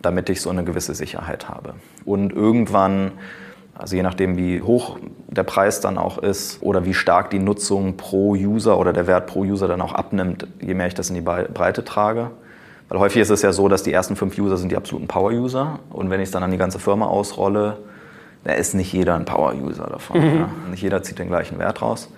damit 0.00 0.30
ich 0.30 0.40
so 0.40 0.48
eine 0.48 0.64
gewisse 0.64 0.94
Sicherheit 0.94 1.48
habe. 1.48 1.74
Und 2.04 2.32
irgendwann 2.32 3.12
also 3.78 3.94
je 3.94 4.02
nachdem, 4.02 4.36
wie 4.36 4.62
hoch 4.62 4.98
der 5.28 5.42
Preis 5.42 5.80
dann 5.80 5.98
auch 5.98 6.18
ist 6.18 6.62
oder 6.62 6.84
wie 6.84 6.94
stark 6.94 7.30
die 7.30 7.38
Nutzung 7.38 7.96
pro 7.96 8.32
User 8.32 8.78
oder 8.78 8.92
der 8.92 9.06
Wert 9.06 9.26
pro 9.26 9.40
User 9.40 9.68
dann 9.68 9.82
auch 9.82 9.92
abnimmt, 9.92 10.46
je 10.60 10.74
mehr 10.74 10.86
ich 10.86 10.94
das 10.94 11.10
in 11.10 11.14
die 11.14 11.20
Breite 11.20 11.84
trage. 11.84 12.30
Weil 12.88 13.00
häufig 13.00 13.20
ist 13.20 13.30
es 13.30 13.42
ja 13.42 13.52
so, 13.52 13.68
dass 13.68 13.82
die 13.82 13.92
ersten 13.92 14.16
fünf 14.16 14.38
User 14.38 14.56
sind 14.56 14.70
die 14.70 14.76
absoluten 14.76 15.08
Power-User 15.08 15.80
und 15.90 16.08
wenn 16.08 16.20
ich 16.20 16.26
es 16.26 16.30
dann 16.30 16.42
an 16.42 16.52
die 16.52 16.56
ganze 16.56 16.78
Firma 16.78 17.06
ausrolle, 17.06 17.78
da 18.44 18.52
ist 18.52 18.74
nicht 18.74 18.92
jeder 18.92 19.16
ein 19.16 19.24
Power-User 19.24 19.88
davon. 19.88 20.20
Mhm. 20.20 20.38
Ja. 20.38 20.48
Nicht 20.70 20.82
jeder 20.82 21.02
zieht 21.02 21.18
den 21.18 21.28
gleichen 21.28 21.58
Wert 21.58 21.82
raus. 21.82 22.08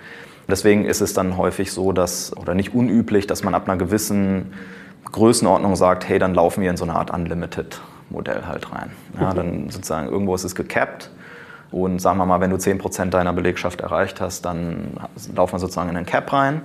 Deswegen 0.47 0.85
ist 0.85 1.01
es 1.01 1.13
dann 1.13 1.37
häufig 1.37 1.73
so, 1.73 1.93
dass, 1.93 2.37
oder 2.37 2.55
nicht 2.55 2.75
unüblich, 2.75 3.27
dass 3.27 3.43
man 3.43 3.55
ab 3.55 3.69
einer 3.69 3.79
gewissen 3.79 4.53
Größenordnung 5.11 5.75
sagt, 5.75 6.09
hey, 6.09 6.19
dann 6.19 6.35
laufen 6.35 6.63
wir 6.63 6.71
in 6.71 6.77
so 6.77 6.85
eine 6.85 6.95
Art 6.95 7.11
Unlimited-Modell 7.11 8.47
halt 8.47 8.73
rein. 8.73 8.91
Ja, 9.19 9.33
dann 9.35 9.71
sozusagen 9.71 10.09
irgendwo 10.09 10.35
ist 10.35 10.45
es 10.45 10.55
gecapped 10.55 11.11
und 11.71 12.01
sagen 12.01 12.19
wir 12.19 12.27
mal, 12.27 12.41
wenn 12.41 12.51
du 12.51 12.57
10% 12.57 13.11
deiner 13.11 13.33
Belegschaft 13.33 13.81
erreicht 13.81 14.21
hast, 14.21 14.45
dann 14.45 14.99
laufen 15.35 15.55
wir 15.55 15.59
sozusagen 15.59 15.89
in 15.89 15.97
den 15.97 16.07
Cap 16.07 16.33
rein 16.33 16.63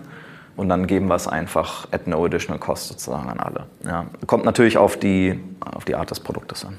und 0.55 0.69
dann 0.69 0.87
geben 0.87 1.07
wir 1.07 1.15
es 1.15 1.27
einfach 1.27 1.87
at 1.91 2.07
no 2.07 2.23
additional 2.25 2.59
cost 2.59 2.87
sozusagen 2.87 3.29
an 3.29 3.39
alle. 3.39 3.65
Ja. 3.85 4.05
Kommt 4.27 4.45
natürlich 4.45 4.77
auf 4.77 4.97
die, 4.97 5.39
auf 5.59 5.85
die 5.85 5.95
Art 5.95 6.11
des 6.11 6.19
Produktes 6.19 6.65
an. 6.65 6.77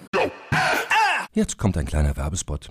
Jetzt 1.32 1.58
kommt 1.58 1.76
ein 1.76 1.84
kleiner 1.84 2.16
Werbespot. 2.16 2.70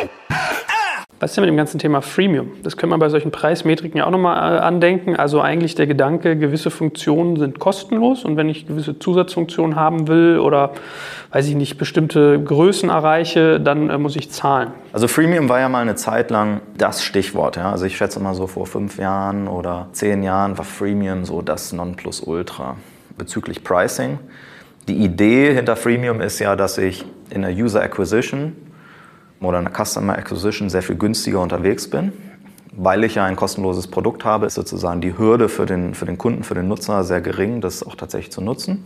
Was 1.21 1.29
ist 1.29 1.35
denn 1.35 1.43
mit 1.43 1.49
dem 1.49 1.57
ganzen 1.57 1.77
Thema 1.77 2.01
Freemium? 2.01 2.49
Das 2.63 2.77
können 2.77 2.91
wir 2.91 2.97
bei 2.97 3.09
solchen 3.09 3.29
Preismetriken 3.29 3.99
ja 3.99 4.07
auch 4.07 4.11
nochmal 4.11 4.55
äh, 4.55 4.59
andenken. 4.59 5.15
Also 5.15 5.39
eigentlich 5.39 5.75
der 5.75 5.85
Gedanke, 5.85 6.35
gewisse 6.35 6.71
Funktionen 6.71 7.37
sind 7.37 7.59
kostenlos 7.59 8.25
und 8.25 8.37
wenn 8.37 8.49
ich 8.49 8.65
gewisse 8.65 8.97
Zusatzfunktionen 8.97 9.75
haben 9.75 10.07
will 10.07 10.39
oder, 10.39 10.71
weiß 11.31 11.47
ich 11.47 11.53
nicht, 11.53 11.77
bestimmte 11.77 12.43
Größen 12.43 12.89
erreiche, 12.89 13.59
dann 13.59 13.91
äh, 13.91 13.99
muss 13.99 14.15
ich 14.15 14.31
zahlen. 14.31 14.71
Also 14.93 15.07
Freemium 15.07 15.47
war 15.47 15.59
ja 15.59 15.69
mal 15.69 15.83
eine 15.83 15.93
Zeit 15.93 16.31
lang 16.31 16.61
das 16.75 17.03
Stichwort. 17.03 17.55
Ja? 17.55 17.71
Also 17.71 17.85
ich 17.85 17.97
schätze 17.97 18.19
mal 18.19 18.33
so 18.33 18.47
vor 18.47 18.65
fünf 18.65 18.97
Jahren 18.97 19.47
oder 19.47 19.89
zehn 19.91 20.23
Jahren 20.23 20.57
war 20.57 20.65
Freemium 20.65 21.25
so 21.25 21.43
das 21.43 21.71
Nonplusultra 21.71 22.77
bezüglich 23.19 23.63
Pricing. 23.63 24.17
Die 24.87 24.97
Idee 24.97 25.53
hinter 25.53 25.75
Freemium 25.75 26.19
ist 26.19 26.39
ja, 26.39 26.55
dass 26.55 26.79
ich 26.79 27.05
in 27.29 27.43
der 27.43 27.51
User 27.51 27.83
Acquisition 27.83 28.55
oder 29.41 29.57
einer 29.57 29.71
Customer 29.71 30.17
Acquisition 30.17 30.69
sehr 30.69 30.81
viel 30.81 30.95
günstiger 30.95 31.41
unterwegs 31.41 31.89
bin. 31.89 32.13
Weil 32.73 33.03
ich 33.03 33.15
ja 33.15 33.25
ein 33.25 33.35
kostenloses 33.35 33.87
Produkt 33.87 34.23
habe, 34.23 34.45
ist 34.45 34.53
sozusagen 34.53 35.01
die 35.01 35.17
Hürde 35.17 35.49
für 35.49 35.65
den, 35.65 35.93
für 35.93 36.05
den 36.05 36.17
Kunden, 36.17 36.43
für 36.43 36.53
den 36.53 36.69
Nutzer 36.69 37.03
sehr 37.03 37.19
gering, 37.19 37.59
das 37.59 37.85
auch 37.85 37.95
tatsächlich 37.95 38.31
zu 38.31 38.39
nutzen. 38.39 38.85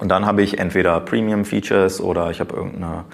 Und 0.00 0.08
dann 0.08 0.24
habe 0.24 0.40
ich 0.40 0.58
entweder 0.58 0.98
Premium-Features 1.00 2.00
oder 2.00 2.30
ich 2.30 2.40
habe 2.40 2.56
irgendeine 2.56 3.04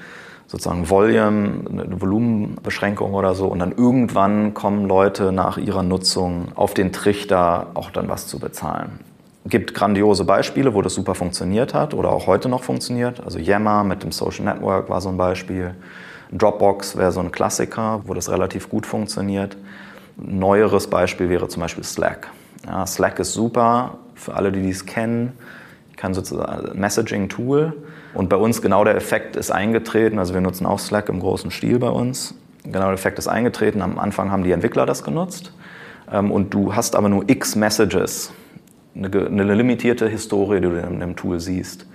sozusagen 0.47 0.89
Volume, 0.89 1.65
eine 1.69 2.01
Volumenbeschränkung 2.01 3.15
oder 3.15 3.35
so. 3.35 3.49
Und 3.49 3.59
dann 3.59 3.73
irgendwann 3.73 4.55
kommen 4.55 4.87
Leute 4.87 5.33
nach 5.33 5.59
ihrer 5.59 5.83
Nutzung 5.83 6.53
auf 6.55 6.73
den 6.73 6.93
Trichter, 6.93 7.69
auch 7.75 7.91
dann 7.91 8.09
was 8.09 8.29
zu 8.29 8.39
bezahlen. 8.39 9.01
Es 9.45 9.51
gibt 9.51 9.75
grandiose 9.75 10.25
Beispiele, 10.25 10.75
wo 10.75 10.83
das 10.83 10.95
super 10.95 11.15
funktioniert 11.15 11.75
hat 11.75 11.95
oder 11.95 12.11
auch 12.11 12.27
heute 12.27 12.49
noch 12.49 12.62
funktioniert. 12.62 13.21
Also 13.25 13.39
Yammer 13.39 13.85
mit 13.85 14.03
dem 14.03 14.12
Social 14.12 14.45
Network 14.45 14.89
war 14.89 15.01
so 15.01 15.09
ein 15.09 15.17
Beispiel. 15.17 15.75
Dropbox 16.33 16.97
wäre 16.97 17.12
so 17.12 17.21
ein 17.21 17.33
Klassiker, 17.33 18.03
wo 18.05 18.15
das 18.15 18.31
relativ 18.31 18.69
gut 18.69 18.87
funktioniert. 18.87 19.57
Ein 20.19 20.39
neueres 20.39 20.89
Beispiel 20.89 21.29
wäre 21.29 21.49
zum 21.49 21.62
Beispiel 21.62 21.85
Slack. 21.85 22.29
Ja, 22.67 22.87
Slack 22.87 23.19
ist 23.19 23.33
super 23.33 23.99
für 24.15 24.35
alle, 24.35 24.51
die 24.51 24.62
dies 24.62 24.87
kennen. 24.87 25.33
Ich 25.91 25.97
kann 25.97 26.15
sozusagen 26.15 26.79
Messaging-Tool. 26.79 27.75
Und 28.15 28.29
bei 28.29 28.37
uns 28.37 28.62
genau 28.62 28.83
der 28.85 28.97
Effekt 28.97 29.37
ist 29.37 29.51
eingetreten. 29.51 30.19
Also 30.19 30.35
wir 30.35 30.41
nutzen 30.41 30.67
auch 30.67 30.79
Slack 30.79 31.09
im 31.09 31.21
großen 31.21 31.51
Stil 31.51 31.79
bei 31.79 31.91
uns. 31.91 32.35
Genau 32.65 32.87
der 32.87 32.95
Effekt 32.95 33.19
ist 33.19 33.29
eingetreten. 33.29 33.83
Am 33.83 33.99
Anfang 33.99 34.31
haben 34.33 34.43
die 34.43 34.53
Entwickler 34.53 34.87
das 34.87 35.05
genutzt. 35.05 35.53
Ähm, 36.11 36.33
und 36.33 36.53
du 36.53 36.75
hast 36.75 36.97
aber 36.97 37.09
nur 37.09 37.29
x 37.29 37.57
Messages 37.57 38.33
eine, 38.95 39.11
ge- 39.11 39.27
eine 39.27 39.55
limitierte 39.55 40.09
Historie, 40.09 40.57
die 40.57 40.69
du 40.69 40.81
in 40.81 41.01
dem 41.01 41.15
Tool 41.15 41.39
siehst. 41.41 41.87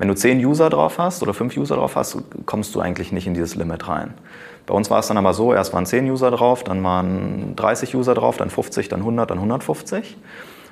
Wenn 0.00 0.08
du 0.08 0.14
zehn 0.14 0.42
User 0.42 0.70
drauf 0.70 0.96
hast 0.96 1.22
oder 1.22 1.34
fünf 1.34 1.54
User 1.58 1.76
drauf 1.76 1.94
hast, 1.94 2.16
kommst 2.46 2.74
du 2.74 2.80
eigentlich 2.80 3.12
nicht 3.12 3.26
in 3.26 3.34
dieses 3.34 3.54
Limit 3.54 3.86
rein. 3.86 4.14
Bei 4.64 4.72
uns 4.72 4.88
war 4.88 4.98
es 5.00 5.08
dann 5.08 5.18
aber 5.18 5.34
so, 5.34 5.52
erst 5.52 5.74
waren 5.74 5.84
10 5.84 6.10
User 6.10 6.30
drauf, 6.30 6.64
dann 6.64 6.82
waren 6.82 7.54
30 7.54 7.94
User 7.94 8.14
drauf, 8.14 8.38
dann 8.38 8.48
50, 8.48 8.88
dann 8.88 9.00
100, 9.00 9.30
dann 9.30 9.36
150. 9.36 10.16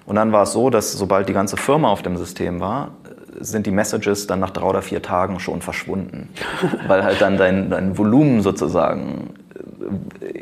Und 0.06 0.16
dann 0.16 0.32
war 0.32 0.44
es 0.44 0.52
so, 0.52 0.70
dass 0.70 0.92
sobald 0.94 1.28
die 1.28 1.34
ganze 1.34 1.58
Firma 1.58 1.90
auf 1.90 2.00
dem 2.00 2.16
System 2.16 2.60
war, 2.60 2.92
sind 3.38 3.66
die 3.66 3.70
Messages 3.70 4.26
dann 4.26 4.40
nach 4.40 4.48
drei 4.48 4.64
oder 4.64 4.80
vier 4.80 5.02
Tagen 5.02 5.40
schon 5.40 5.60
verschwunden. 5.60 6.30
Weil 6.86 7.04
halt 7.04 7.20
dann 7.20 7.36
dein, 7.36 7.68
dein 7.68 7.98
Volumen 7.98 8.40
sozusagen, 8.40 9.34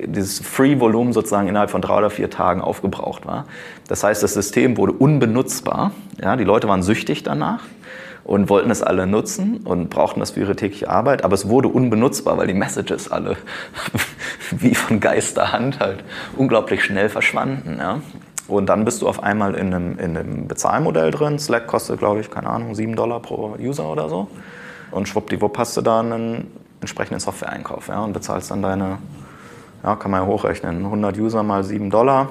dieses 0.05 0.38
Free-Volumen 0.38 1.12
sozusagen 1.12 1.49
innerhalb 1.49 1.70
von 1.70 1.83
drei 1.83 1.99
oder 1.99 2.11
vier 2.11 2.31
Tagen 2.31 2.61
aufgebraucht 2.61 3.27
war. 3.27 3.46
Das 3.88 4.05
heißt, 4.05 4.22
das 4.22 4.35
System 4.35 4.77
wurde 4.77 4.92
unbenutzbar. 4.92 5.90
Ja, 6.22 6.37
die 6.37 6.44
Leute 6.44 6.68
waren 6.68 6.85
süchtig 6.85 7.25
danach 7.25 7.64
und 8.26 8.48
wollten 8.48 8.72
es 8.72 8.82
alle 8.82 9.06
nutzen 9.06 9.58
und 9.58 9.88
brauchten 9.88 10.18
das 10.18 10.32
für 10.32 10.40
ihre 10.40 10.56
tägliche 10.56 10.90
Arbeit, 10.90 11.22
aber 11.22 11.34
es 11.34 11.48
wurde 11.48 11.68
unbenutzbar, 11.68 12.36
weil 12.36 12.48
die 12.48 12.54
Messages 12.54 13.10
alle 13.10 13.36
wie 14.50 14.74
von 14.74 14.98
Geisterhand 14.98 15.78
halt 15.78 16.02
unglaublich 16.36 16.82
schnell 16.82 17.08
verschwanden. 17.08 17.76
Ja? 17.78 18.00
Und 18.48 18.66
dann 18.66 18.84
bist 18.84 19.00
du 19.00 19.08
auf 19.08 19.22
einmal 19.22 19.54
in 19.54 19.72
einem, 19.72 19.98
in 20.00 20.16
einem 20.16 20.48
Bezahlmodell 20.48 21.12
drin. 21.12 21.38
Slack 21.38 21.68
kostet, 21.68 22.00
glaube 22.00 22.18
ich, 22.18 22.28
keine 22.28 22.48
Ahnung, 22.48 22.74
7 22.74 22.96
Dollar 22.96 23.20
pro 23.20 23.56
User 23.60 23.84
oder 23.84 24.08
so. 24.08 24.26
Und 24.90 25.08
schwuppdiwupp 25.08 25.56
hast 25.56 25.76
du 25.76 25.80
da 25.80 26.00
einen 26.00 26.50
entsprechenden 26.80 27.20
Software-Einkauf 27.20 27.86
ja? 27.86 28.00
und 28.00 28.12
bezahlst 28.12 28.50
dann 28.50 28.60
deine, 28.60 28.98
ja, 29.84 29.94
kann 29.94 30.10
man 30.10 30.22
ja 30.22 30.26
hochrechnen, 30.26 30.84
100 30.84 31.16
User 31.16 31.44
mal 31.44 31.62
7 31.62 31.90
Dollar, 31.90 32.30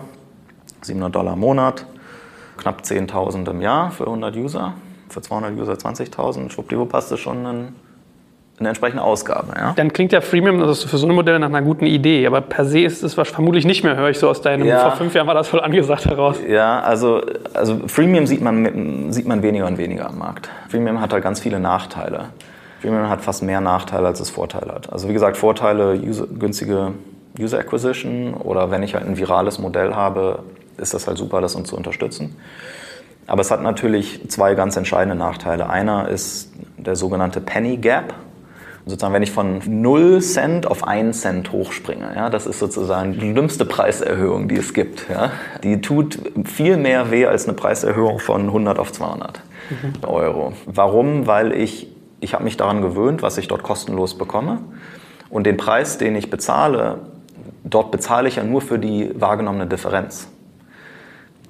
700 0.81 1.15
Dollar 1.15 1.34
im 1.34 1.39
Monat, 1.39 1.86
knapp 2.58 2.81
10.000 2.81 3.49
im 3.49 3.62
Jahr 3.62 3.91
für 3.91 4.08
100 4.08 4.36
User 4.36 4.73
für 5.15 5.21
200 5.21 5.58
User 5.58 5.73
20.000, 5.73 6.51
schwuppdiwupp 6.51 6.93
hast 6.93 7.10
du 7.10 7.15
schon 7.15 7.45
einen, 7.45 7.75
eine 8.60 8.67
entsprechende 8.69 9.01
Ausgabe. 9.01 9.54
Ja? 9.56 9.73
Dann 9.75 9.93
klingt 9.93 10.12
ja 10.12 10.19
Freemium 10.19 10.62
also 10.62 10.88
für 10.88 10.97
so 10.97 11.06
eine 11.06 11.13
Modelle 11.13 11.39
nach 11.39 11.47
einer 11.47 11.62
guten 11.62 11.86
Idee, 11.86 12.28
aber 12.28 12.41
per 12.41 12.65
se 12.65 12.82
ist 12.82 13.01
es 13.01 13.13
vermutlich 13.13 13.65
nicht 13.65 13.84
mehr, 13.84 13.95
höre 13.95 14.10
ich 14.10 14.19
so 14.19 14.30
aus 14.30 14.41
deinem, 14.41 14.67
Ja. 14.67 14.82
vor 14.82 14.97
fünf 14.97 15.15
Jahren 15.15 15.28
war 15.28 15.34
das 15.34 15.47
voll 15.47 15.62
angesagt 15.62 16.06
heraus. 16.06 16.38
Ja, 16.47 16.82
also, 16.82 17.21
also 17.54 17.88
Freemium 17.88 18.28
sieht 18.28 18.41
man, 18.41 19.12
sieht 19.13 19.25
man 19.25 19.41
weniger 19.41 19.67
und 19.67 19.78
weniger 19.78 20.10
am 20.10 20.17
Markt. 20.17 20.49
Freemium 20.69 20.99
hat 20.99 21.13
halt 21.13 21.23
ganz 21.23 21.39
viele 21.39 21.62
Nachteile. 21.62 22.25
Freemium 22.82 23.08
hat 23.10 23.21
fast 23.21 23.41
mehr 23.41 23.62
Nachteile, 23.62 24.08
als 24.08 24.19
es 24.19 24.30
Vorteile 24.30 24.73
hat. 24.73 24.91
Also 24.91 25.08
wie 25.08 25.13
gesagt, 25.13 25.38
Vorteile, 25.38 25.93
user, 25.95 26.28
günstige 26.28 26.91
User 27.39 27.60
Acquisition 27.60 28.34
oder 28.34 28.69
wenn 28.69 28.84
ich 28.84 28.93
halt 28.95 29.06
ein 29.06 29.17
virales 29.17 29.60
Modell 29.60 29.93
habe, 29.93 30.39
ist 30.78 30.93
das 30.93 31.08
halt 31.08 31.17
super, 31.17 31.39
das 31.41 31.56
uns 31.56 31.69
zu 31.69 31.78
unterstützen. 31.78 32.36
Aber 33.27 33.41
es 33.41 33.51
hat 33.51 33.61
natürlich 33.61 34.29
zwei 34.29 34.55
ganz 34.55 34.77
entscheidende 34.77 35.15
Nachteile. 35.15 35.69
Einer 35.69 36.09
ist 36.09 36.51
der 36.77 36.95
sogenannte 36.95 37.41
Penny 37.41 37.77
Gap. 37.77 38.13
Sozusagen, 38.85 39.15
wenn 39.15 39.23
ich 39.23 39.31
von 39.31 39.61
0 39.65 40.21
Cent 40.21 40.67
auf 40.67 40.88
1 40.88 41.21
Cent 41.21 41.51
hochspringe, 41.51 42.13
ja, 42.15 42.29
das 42.29 42.45
ist 42.45 42.59
sozusagen 42.59 43.13
die 43.13 43.31
schlimmste 43.31 43.65
Preiserhöhung, 43.65 44.47
die 44.47 44.57
es 44.57 44.75
gibt. 44.75 45.09
Ja. 45.09 45.31
Die 45.63 45.81
tut 45.81 46.19
viel 46.43 46.77
mehr 46.77 47.09
weh 47.09 47.25
als 47.25 47.47
eine 47.47 47.55
Preiserhöhung 47.55 48.19
von 48.19 48.43
100 48.43 48.77
auf 48.77 48.91
200 48.91 49.41
Euro. 50.05 50.53
Warum? 50.67 51.25
Weil 51.25 51.51
ich, 51.51 51.88
ich 52.19 52.35
habe 52.35 52.43
mich 52.43 52.57
daran 52.57 52.83
gewöhnt, 52.83 53.23
was 53.23 53.39
ich 53.39 53.47
dort 53.47 53.63
kostenlos 53.63 54.19
bekomme. 54.19 54.59
Und 55.31 55.47
den 55.47 55.57
Preis, 55.57 55.97
den 55.97 56.15
ich 56.15 56.29
bezahle, 56.29 56.99
dort 57.63 57.89
bezahle 57.89 58.27
ich 58.27 58.35
ja 58.35 58.43
nur 58.43 58.61
für 58.61 58.77
die 58.77 59.09
wahrgenommene 59.15 59.65
Differenz. 59.65 60.27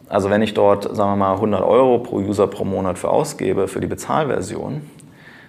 Also 0.07 0.29
wenn 0.29 0.41
ich 0.41 0.53
dort, 0.53 0.83
sagen 0.95 1.11
wir 1.11 1.15
mal, 1.15 1.33
100 1.33 1.63
Euro 1.63 1.99
pro 1.99 2.17
User 2.17 2.47
pro 2.47 2.63
Monat 2.63 2.97
für 2.99 3.09
ausgebe, 3.09 3.67
für 3.67 3.79
die 3.79 3.87
Bezahlversion, 3.87 4.81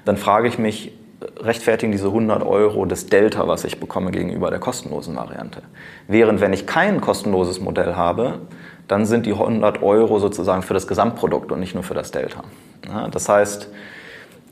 dann 0.04 0.16
frage 0.16 0.48
ich 0.48 0.58
mich, 0.58 0.92
rechtfertigen 1.40 1.92
diese 1.92 2.08
100 2.08 2.44
Euro 2.44 2.84
das 2.84 3.06
Delta, 3.06 3.48
was 3.48 3.64
ich 3.64 3.80
bekomme 3.80 4.10
gegenüber 4.10 4.50
der 4.50 4.58
kostenlosen 4.58 5.16
Variante? 5.16 5.62
Während 6.08 6.40
wenn 6.40 6.52
ich 6.52 6.66
kein 6.66 7.00
kostenloses 7.00 7.60
Modell 7.60 7.96
habe, 7.96 8.40
dann 8.88 9.06
sind 9.06 9.26
die 9.26 9.32
100 9.32 9.82
Euro 9.82 10.18
sozusagen 10.18 10.62
für 10.62 10.74
das 10.74 10.86
Gesamtprodukt 10.86 11.50
und 11.52 11.60
nicht 11.60 11.74
nur 11.74 11.82
für 11.82 11.94
das 11.94 12.10
Delta. 12.10 12.44
Ja, 12.88 13.08
das 13.08 13.28
heißt, 13.28 13.68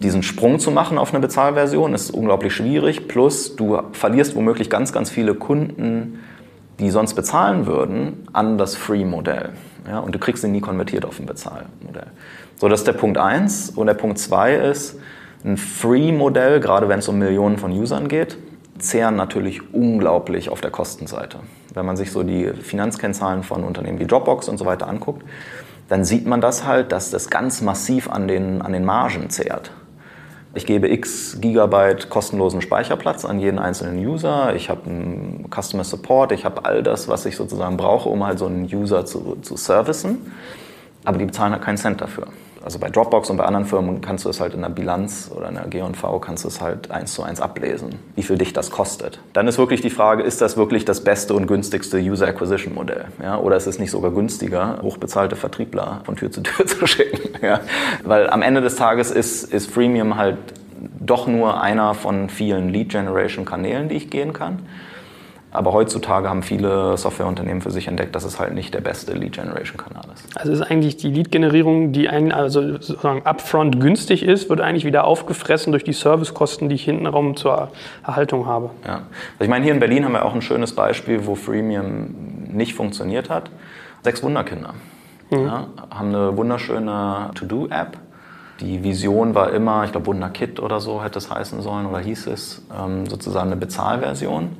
diesen 0.01 0.23
Sprung 0.23 0.59
zu 0.59 0.71
machen 0.71 0.99
auf 0.99 1.13
eine 1.13 1.21
Bezahlversion 1.21 1.95
ist 1.95 2.11
unglaublich 2.11 2.55
schwierig. 2.55 3.07
Plus 3.07 3.55
du 3.55 3.81
verlierst 3.93 4.35
womöglich 4.35 4.69
ganz, 4.69 4.93
ganz 4.93 5.11
viele 5.11 5.35
Kunden, 5.35 6.21
die 6.81 6.91
sonst 6.91 7.15
bezahlen 7.15 7.67
würden, 7.67 8.27
an 8.33 8.59
das 8.59 8.75
Free-Modell. 8.75 9.51
Ja, 9.87 9.99
und 9.99 10.15
du 10.15 10.19
kriegst 10.19 10.43
sie 10.43 10.49
nie 10.49 10.61
konvertiert 10.61 11.05
auf 11.05 11.19
ein 11.19 11.27
Bezahlmodell. 11.27 12.07
So, 12.57 12.69
das 12.69 12.81
ist 12.81 12.87
der 12.87 12.95
Punkt 12.95 13.19
eins. 13.19 13.71
Und 13.71 13.87
der 13.87 13.95
Punkt 13.95 14.19
zwei 14.19 14.55
ist, 14.55 14.99
ein 15.45 15.57
Free-Modell, 15.59 16.61
gerade 16.61 16.89
wenn 16.89 17.01
es 17.01 17.09
um 17.09 17.19
Millionen 17.19 17.59
von 17.59 17.71
Usern 17.71 18.09
geht, 18.09 18.39
zehren 18.79 19.17
natürlich 19.17 19.75
unglaublich 19.75 20.49
auf 20.49 20.61
der 20.61 20.71
Kostenseite. 20.71 21.39
Wenn 21.75 21.87
man 21.87 21.97
sich 21.97 22.13
so 22.13 22.23
die 22.23 22.49
Finanzkennzahlen 22.49 23.43
von 23.43 23.63
Unternehmen 23.63 23.99
wie 23.99 24.07
Dropbox 24.07 24.49
und 24.49 24.59
so 24.59 24.65
weiter 24.65 24.89
anguckt, 24.89 25.23
dann 25.89 26.05
sieht 26.05 26.27
man 26.27 26.41
das 26.41 26.65
halt, 26.65 26.93
dass 26.93 27.11
das 27.11 27.29
ganz 27.29 27.61
massiv 27.61 28.09
an 28.09 28.27
den, 28.27 28.63
an 28.63 28.73
den 28.73 28.85
Margen 28.85 29.29
zehrt. 29.29 29.71
Ich 30.57 30.67
gebe 30.67 30.89
x 30.89 31.39
Gigabyte 31.41 32.09
kostenlosen 32.11 32.61
Speicherplatz 32.61 33.25
an 33.25 33.41
jeden 33.41 33.59
einzelnen 33.59 33.99
User. 34.07 34.55
Ich 34.55 34.71
habe 34.71 34.87
einen 34.87 35.51
Customer 35.51 35.83
Support. 35.83 36.31
Ich 36.31 36.45
habe 36.45 36.65
all 36.65 36.83
das, 36.83 37.09
was 37.09 37.27
ich 37.27 37.35
sozusagen 37.37 37.77
brauche, 37.77 38.09
um 38.09 38.25
halt 38.25 38.39
so 38.39 38.47
einen 38.47 38.65
User 38.65 39.05
zu, 39.05 39.37
zu 39.43 39.57
servicen. 39.57 40.33
Aber 41.05 41.19
die 41.19 41.25
bezahlen 41.25 41.53
halt 41.53 41.63
keinen 41.63 41.77
Cent 41.77 42.01
dafür. 42.01 42.29
Also 42.65 42.79
bei 42.79 42.89
Dropbox 42.89 43.29
und 43.29 43.37
bei 43.37 43.45
anderen 43.45 43.67
Firmen 43.67 44.01
kannst 44.01 44.25
du 44.25 44.31
es 44.31 44.41
halt 44.41 44.55
in 44.55 44.63
der 44.63 44.71
Bilanz 44.71 45.31
oder 45.35 45.51
in 45.51 45.57
der 45.57 45.67
G&V 45.67 46.19
kannst 46.19 46.45
du 46.45 46.49
es 46.49 46.63
halt 46.63 46.91
eins 46.91 47.13
zu 47.13 47.23
eins 47.23 47.39
ablesen, 47.39 47.97
wie 48.17 48.23
viel 48.23 48.39
dich 48.39 48.55
das 48.55 48.71
kostet. 48.71 49.21
Dann 49.35 49.47
ist 49.47 49.59
wirklich 49.59 49.83
die 49.83 49.91
Frage, 49.91 50.23
ist 50.23 50.41
das 50.41 50.57
wirklich 50.57 50.87
das 50.87 51.05
beste 51.05 51.35
und 51.35 51.47
günstigste 51.47 51.99
User 51.99 52.27
Acquisition 52.27 52.75
Modell? 52.75 53.05
Ja? 53.23 53.37
Oder 53.37 53.57
ist 53.57 53.67
es 53.67 53.79
nicht 53.79 53.91
sogar 53.91 54.13
günstiger, 54.13 54.79
hochbezahlte 54.81 55.37
Vertriebler 55.37 56.01
von 56.05 56.17
Tür 56.17 56.31
zu 56.31 56.41
Tür 56.41 56.67
zu 56.67 56.87
schicken? 56.87 57.45
Ja? 57.45 57.61
Weil 58.03 58.31
am 58.31 58.41
Ende 58.41 58.63
des 58.63 58.77
Tages 58.77 59.11
ist, 59.11 59.53
ist 59.53 59.71
Freemium 59.71 60.17
halt 60.17 60.39
doch 60.99 61.27
nur 61.27 61.61
einer 61.61 61.93
von 61.93 62.31
vielen 62.31 62.71
Lead 62.71 62.89
Generation 62.89 63.45
Kanälen, 63.45 63.91
die 63.91 63.97
ich 63.97 64.09
gehen 64.09 64.33
kann. 64.33 64.61
Aber 65.55 65.73
heutzutage 65.73 66.29
haben 66.29 66.43
viele 66.43 66.99
Softwareunternehmen 66.99 67.63
für 67.63 67.71
sich 67.71 67.89
entdeckt, 67.89 68.15
dass 68.15 68.25
es 68.25 68.41
halt 68.41 68.55
nicht 68.55 68.75
der 68.75 68.81
beste 68.81 69.15
Lead-Generation-Kanal 69.15 70.03
ist. 70.13 70.37
Also 70.37 70.53
ist 70.53 70.63
eigentlich 70.63 70.97
die 70.97 71.09
Lead-Generierung, 71.09 71.93
die 71.93 72.09
ein, 72.09 72.33
also 72.33 72.61
sozusagen 72.73 73.23
upfront 73.25 73.81
günstig 73.81 74.25
ist, 74.25 74.51
wird 74.51 74.61
eigentlich 74.61 74.85
wieder 74.85 75.05
aufgefressen 75.05 75.71
durch 75.73 75.85
die 75.85 75.93
Servicekosten, 75.93 76.69
die 76.69 76.75
ich 76.75 76.85
hintenrum 76.85 77.37
zur 77.37 77.71
Erhaltung 78.05 78.47
habe. 78.47 78.71
Ja. 78.85 78.95
Also 78.95 79.05
ich 79.45 79.49
meine, 79.49 79.65
hier 79.65 79.73
in 79.73 79.81
Berlin 79.81 80.05
haben 80.05 80.13
wir 80.13 80.25
auch 80.25 80.35
ein 80.35 80.43
schönes 80.43 80.75
Beispiel, 80.75 81.25
wo 81.25 81.37
Freemium 81.37 82.15
nicht 82.53 82.75
funktioniert 82.75 83.31
hat. 83.31 83.51
Sechs 84.03 84.23
Wunderkinder 84.23 84.75
ja, 85.31 85.67
haben 85.91 86.09
eine 86.09 86.37
wunderschöne 86.37 87.31
To-Do-App. 87.35 87.99
Die 88.61 88.83
Vision 88.83 89.35
war 89.35 89.53
immer, 89.53 89.85
ich 89.85 89.93
glaube 89.93 90.07
Wunderkit 90.07 90.61
oder 90.61 90.81
so 90.81 91.03
hätte 91.03 91.19
es 91.19 91.31
heißen 91.31 91.61
sollen 91.61 91.87
oder 91.87 91.99
hieß 91.99 92.29
es, 92.29 92.63
ähm, 92.77 93.07
sozusagen 93.07 93.47
eine 93.51 93.57
Bezahlversion 93.57 94.57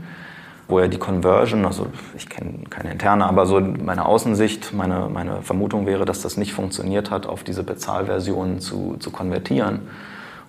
wo 0.69 0.81
ja 0.81 0.89
die 0.89 0.99
Conversion, 0.99 1.65
also 1.67 1.87
ich 2.17 2.29
kenne 2.29 2.65
keine 2.71 2.93
interne, 2.93 3.27
aber 3.27 3.47
so 3.47 3.61
meine 3.61 4.07
Außensicht, 4.07 4.73
meine, 4.73 5.09
meine 5.13 5.43
Vermutung 5.43 5.87
wäre, 5.87 6.05
dass 6.05 6.23
das 6.23 6.37
nicht 6.37 6.55
funktioniert 6.55 7.11
hat, 7.11 7.27
auf 7.27 7.45
diese 7.45 7.63
Bezahlversion 7.63 8.61
zu, 8.61 8.97
zu 8.99 9.11
konvertieren. 9.11 9.83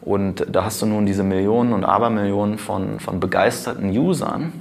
Und 0.02 0.46
da 0.50 0.64
hast 0.64 0.82
du 0.82 0.86
nun 0.86 1.06
diese 1.06 1.24
Millionen 1.24 1.74
und 1.74 1.84
Abermillionen 1.84 2.58
von, 2.58 3.00
von 3.00 3.20
begeisterten 3.20 3.90
Usern, 3.90 4.54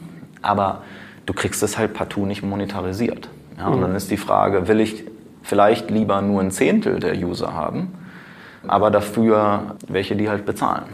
aber 0.43 0.83
du 1.27 1.35
kriegst 1.35 1.63
es 1.63 1.79
halt 1.79 1.95
partout 1.95 2.27
nicht 2.27 2.43
monetarisiert. 2.43 3.29
Ja, 3.59 3.69
und 3.69 3.81
dann 3.81 3.95
ist 3.95 4.11
die 4.11 4.17
Frage, 4.17 4.67
will 4.67 4.81
ich 4.81 5.05
vielleicht 5.43 5.91
lieber 5.91 6.21
nur 6.23 6.41
ein 6.41 6.51
Zehntel 6.51 6.99
der 6.99 7.17
User 7.17 7.53
haben, 7.53 7.93
aber 8.67 8.91
dafür 8.91 9.77
welche, 9.87 10.17
die 10.17 10.29
halt 10.29 10.47
bezahlen. 10.47 10.87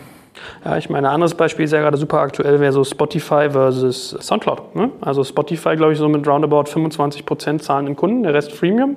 Ja, 0.65 0.77
ich 0.77 0.91
meine, 0.91 1.09
ein 1.09 1.15
anderes 1.15 1.35
Beispiel 1.35 1.65
ist 1.65 1.73
ja 1.73 1.81
gerade 1.81 1.97
super 1.97 2.19
aktuell, 2.21 2.61
wäre 2.61 2.73
so 2.73 2.85
Spotify 2.85 3.51
versus 3.51 4.11
Soundcloud. 4.21 4.77
Ne? 4.77 4.91
Also 5.01 5.25
Spotify, 5.25 5.77
glaube 5.77 5.93
ich, 5.93 5.99
so 5.99 6.09
mit 6.09 6.27
roundabout 6.27 6.65
25% 6.65 7.59
zahlenden 7.61 7.97
Kunden, 7.97 8.23
der 8.23 8.35
Rest 8.35 8.53
Freemium. 8.53 8.97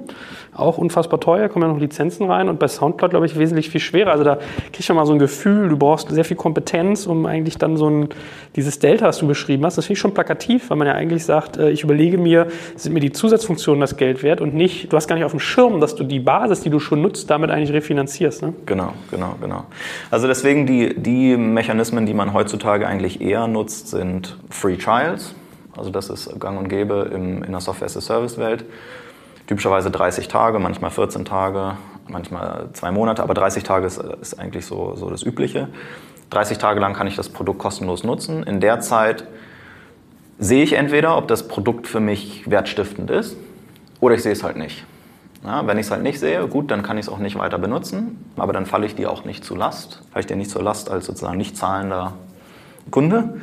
Auch 0.56 0.78
unfassbar 0.78 1.19
teuer, 1.19 1.50
kommen 1.50 1.65
ja 1.65 1.74
noch 1.74 1.80
Lizenzen 1.80 2.30
rein 2.30 2.48
und 2.48 2.60
bei 2.60 2.67
Soundcloud, 2.67 3.10
glaube 3.10 3.26
ich, 3.26 3.39
wesentlich 3.39 3.69
viel 3.69 3.82
schwerer. 3.82 4.12
Also 4.12 4.24
da 4.24 4.38
kriegst 4.72 4.88
du 4.88 4.93
mal 4.93 5.06
so 5.06 5.13
ein 5.13 5.19
Gefühl, 5.19 5.69
du 5.69 5.78
brauchst 5.78 6.10
sehr 6.10 6.26
viel 6.26 6.38
Kompetenz, 6.38 7.08
um 7.08 7.26
eigentlich 7.26 7.58
dann 7.58 7.78
so 7.78 7.89
ein, 7.89 8.10
dieses 8.56 8.78
Delta, 8.80 9.08
was 9.08 9.17
du 9.17 9.28
beschrieben 9.28 9.65
hast, 9.65 9.78
das 9.78 9.86
finde 9.86 9.93
ich 9.93 10.00
schon 10.00 10.13
plakativ, 10.13 10.69
weil 10.69 10.78
man 10.78 10.88
ja 10.88 10.93
eigentlich 10.93 11.26
sagt, 11.26 11.58
äh, 11.58 11.72
ich 11.72 11.84
überlege 11.84 12.17
mir, 12.17 12.48
sind 12.76 12.93
mir 12.93 13.00
die 13.00 13.12
Zusatzfunktionen 13.12 13.82
das 13.82 13.98
Geld 13.98 14.22
wert 14.22 14.41
und 14.41 14.54
nicht, 14.54 14.91
du 14.91 14.98
hast 14.98 15.08
gar 15.08 15.15
nicht 15.15 15.26
auf 15.26 15.32
dem 15.32 15.39
Schirm, 15.39 15.80
dass 15.80 15.96
du 15.96 16.04
die 16.04 16.19
Basis, 16.19 16.62
die 16.62 16.69
du 16.69 16.80
schon 16.80 17.02
nutzt, 17.02 17.30
damit 17.32 17.50
eigentlich 17.50 17.74
refinanzierst. 17.74 18.43
Ne? 18.43 18.54
Genau, 18.65 18.93
genau, 19.10 19.36
genau. 19.41 19.65
Also 20.12 20.28
deswegen 20.28 20.67
die, 20.67 20.93
die 20.96 21.23
Mechanismen, 21.38 22.06
die 22.06 22.14
man 22.14 22.34
heutzutage 22.34 22.88
eigentlich 22.88 23.22
eher 23.22 23.48
nutzt, 23.48 23.88
sind 23.90 24.38
Free 24.50 24.78
Trials. 24.78 25.36
Also 25.76 25.90
das 25.90 26.10
ist 26.10 26.40
gang 26.40 26.60
und 26.60 26.70
gäbe 26.70 27.10
im, 27.14 27.44
in 27.44 27.52
der 27.52 27.62
Software-as-a-Service-Welt. 27.62 28.66
Typischerweise 29.48 29.92
30 29.92 30.28
Tage, 30.28 30.60
manchmal 30.60 30.92
14 30.92 31.26
Tage, 31.26 31.78
manchmal 32.08 32.70
zwei 32.74 32.92
Monate, 32.92 33.24
aber 33.24 33.34
30 33.34 33.64
Tage 33.64 33.88
ist, 33.88 33.98
ist 33.98 34.40
eigentlich 34.40 34.66
so, 34.66 34.96
so 34.96 35.10
das 35.10 35.24
Übliche. 35.24 35.68
30 36.30 36.58
Tage 36.58 36.80
lang 36.80 36.94
kann 36.94 37.08
ich 37.08 37.16
das 37.16 37.30
Produkt 37.30 37.60
kostenlos 37.60 38.04
nutzen. 38.04 38.44
In 38.44 38.60
der 38.60 38.80
Zeit 38.80 39.26
sehe 40.40 40.64
ich 40.64 40.74
entweder, 40.74 41.18
ob 41.18 41.28
das 41.28 41.48
Produkt 41.48 41.88
für 41.88 42.00
mich 42.00 42.50
wertstiftend 42.50 43.10
ist 43.12 43.38
oder 44.00 44.16
ich 44.16 44.24
sehe 44.24 44.32
es 44.32 44.44
halt 44.44 44.58
nicht. 44.58 44.86
Ja, 45.46 45.68
wenn 45.68 45.78
ich 45.78 45.88
es 45.88 45.92
halt 45.92 46.04
nicht 46.04 46.20
sehe, 46.20 46.48
gut, 46.48 46.72
dann 46.72 46.84
kann 46.84 46.98
ich 46.98 47.08
es 47.08 47.12
auch 47.12 47.18
nicht 47.18 47.38
weiter 47.38 47.58
benutzen, 47.58 48.32
aber 48.38 48.54
dann 48.54 48.66
falle 48.66 48.86
ich 48.86 48.96
dir 48.96 49.12
auch 49.12 49.26
nicht 49.26 49.44
zu 49.44 49.56
Last, 49.56 50.02
falle 50.12 50.22
ich 50.22 50.28
dir 50.28 50.38
nicht 50.38 50.50
zur 50.50 50.64
Last 50.64 50.90
als 50.90 51.06
sozusagen 51.06 51.38
nicht 51.38 51.58
zahlender 51.58 52.14
Kunde. 52.92 53.42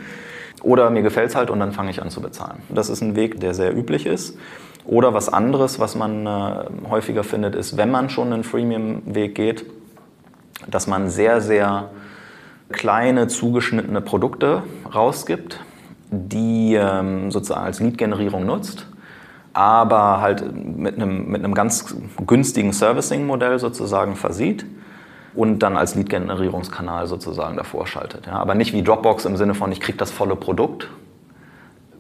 Oder 0.63 0.91
mir 0.91 1.03
gefällt 1.03 1.31
es 1.31 1.37
halt 1.37 1.51
und 1.51 1.61
dann 1.61 1.73
fange 1.73 1.91
ich 1.91 2.03
an 2.03 2.11
zu 2.11 2.21
bezahlen. 2.21 2.63
Das 2.69 2.89
ist 2.89 3.01
ein 3.01 3.17
Weg, 3.17 3.41
der 3.41 3.55
sehr 3.55 3.77
üblich 3.77 4.07
ist. 4.07 4.37
Oder 4.85 5.15
was 5.15 5.29
anderes, 5.29 5.79
was 5.79 5.95
man 5.95 6.27
äh, 6.27 6.89
häufiger 6.89 7.25
findet, 7.25 7.55
ist, 7.55 7.77
wenn 7.77 7.91
man 7.91 8.11
schon 8.11 8.33
einen 8.33 8.45
Freemium-Weg 8.45 9.35
geht, 9.35 9.65
dass 10.69 10.87
man 10.87 11.09
sehr, 11.09 11.41
sehr 11.41 11.91
kleine 12.71 13.29
zugeschnittene 13.29 14.01
Produkte 14.01 14.63
rausgibt, 14.95 15.61
die 16.11 16.75
ähm, 16.75 17.31
sozusagen 17.31 17.65
als 17.65 17.81
Lead-Generierung 17.81 18.47
nutzt, 18.47 18.87
aber 19.53 20.21
halt 20.21 20.55
mit 20.55 20.97
einem, 20.97 21.29
mit 21.31 21.45
einem 21.45 21.55
ganz 21.55 21.95
günstigen 22.27 22.73
Servicing-Modell 22.73 23.59
sozusagen 23.59 24.17
versieht 24.17 24.65
und 25.35 25.61
dann 25.61 25.77
als 25.77 25.95
Lead-Generierungskanal 25.95 27.07
sozusagen 27.07 27.57
davor 27.57 27.87
schaltet. 27.87 28.27
Ja, 28.27 28.35
aber 28.35 28.55
nicht 28.55 28.73
wie 28.73 28.83
Dropbox 28.83 29.25
im 29.25 29.37
Sinne 29.37 29.55
von, 29.55 29.73
ich 29.73 29.81
kriege 29.81 29.99
das 29.99 30.11
volle 30.11 30.37
Produkt 30.37 30.89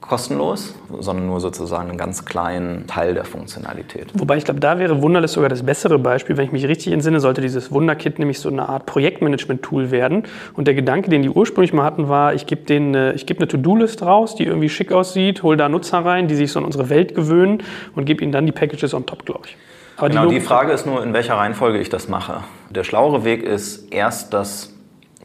kostenlos, 0.00 0.74
sondern 0.98 1.26
nur 1.26 1.40
sozusagen 1.40 1.90
einen 1.90 1.98
ganz 1.98 2.24
kleinen 2.24 2.86
Teil 2.86 3.14
der 3.14 3.24
Funktionalität. 3.24 4.08
Wobei 4.14 4.38
ich 4.38 4.44
glaube, 4.44 4.58
da 4.58 4.78
wäre 4.78 5.02
Wunderlist 5.02 5.34
sogar 5.34 5.50
das 5.50 5.62
bessere 5.62 5.98
Beispiel. 5.98 6.36
Wenn 6.36 6.46
ich 6.46 6.52
mich 6.52 6.66
richtig 6.66 6.92
entsinne, 6.92 7.20
sollte 7.20 7.40
dieses 7.40 7.70
Wunderkit 7.70 8.18
nämlich 8.18 8.40
so 8.40 8.48
eine 8.48 8.68
Art 8.68 8.86
Projektmanagement-Tool 8.86 9.90
werden. 9.90 10.24
Und 10.54 10.66
der 10.66 10.74
Gedanke, 10.74 11.10
den 11.10 11.22
die 11.22 11.28
ursprünglich 11.28 11.72
mal 11.72 11.84
hatten, 11.84 12.08
war, 12.08 12.34
ich 12.34 12.46
gebe 12.46 12.74
eine, 12.74 13.14
geb 13.14 13.38
eine 13.38 13.48
To-Do-List 13.48 14.02
raus, 14.02 14.34
die 14.34 14.44
irgendwie 14.44 14.68
schick 14.68 14.90
aussieht, 14.90 15.42
hole 15.42 15.56
da 15.56 15.68
Nutzer 15.68 16.04
rein, 16.04 16.28
die 16.28 16.34
sich 16.34 16.50
so 16.50 16.58
an 16.58 16.64
unsere 16.64 16.88
Welt 16.88 17.14
gewöhnen 17.14 17.62
und 17.94 18.06
gebe 18.06 18.24
ihnen 18.24 18.32
dann 18.32 18.46
die 18.46 18.52
Packages 18.52 18.94
on 18.94 19.04
top, 19.06 19.26
glaube 19.26 19.42
ich. 19.46 19.56
Aber 19.98 20.08
genau, 20.08 20.26
die, 20.26 20.36
die 20.36 20.40
Frage 20.40 20.72
ist 20.72 20.86
nur, 20.86 21.02
in 21.02 21.12
welcher 21.12 21.34
Reihenfolge 21.34 21.78
ich 21.78 21.90
das 21.90 22.08
mache. 22.08 22.42
Der 22.70 22.84
schlauere 22.84 23.24
Weg 23.24 23.42
ist, 23.42 23.92
erst 23.92 24.32
das 24.32 24.74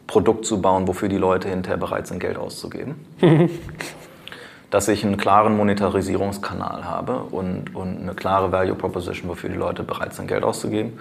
Produkt 0.05 0.45
zu 0.45 0.61
bauen, 0.61 0.87
wofür 0.87 1.07
die 1.07 1.17
Leute 1.17 1.47
hinterher 1.47 1.77
bereit 1.77 2.07
sind, 2.07 2.19
Geld 2.19 2.37
auszugeben. 2.37 2.95
dass 4.75 4.89
ich 4.89 5.05
einen 5.05 5.15
klaren 5.15 5.55
Monetarisierungskanal 5.55 6.83
habe 6.83 7.19
und, 7.31 7.73
und 7.73 8.01
eine 8.01 8.13
klare 8.13 8.51
Value 8.51 8.75
Proposition, 8.75 9.29
wofür 9.29 9.49
die 9.49 9.55
Leute 9.55 9.83
bereit 9.83 10.13
sind, 10.13 10.27
Geld 10.27 10.43
auszugeben. 10.43 10.99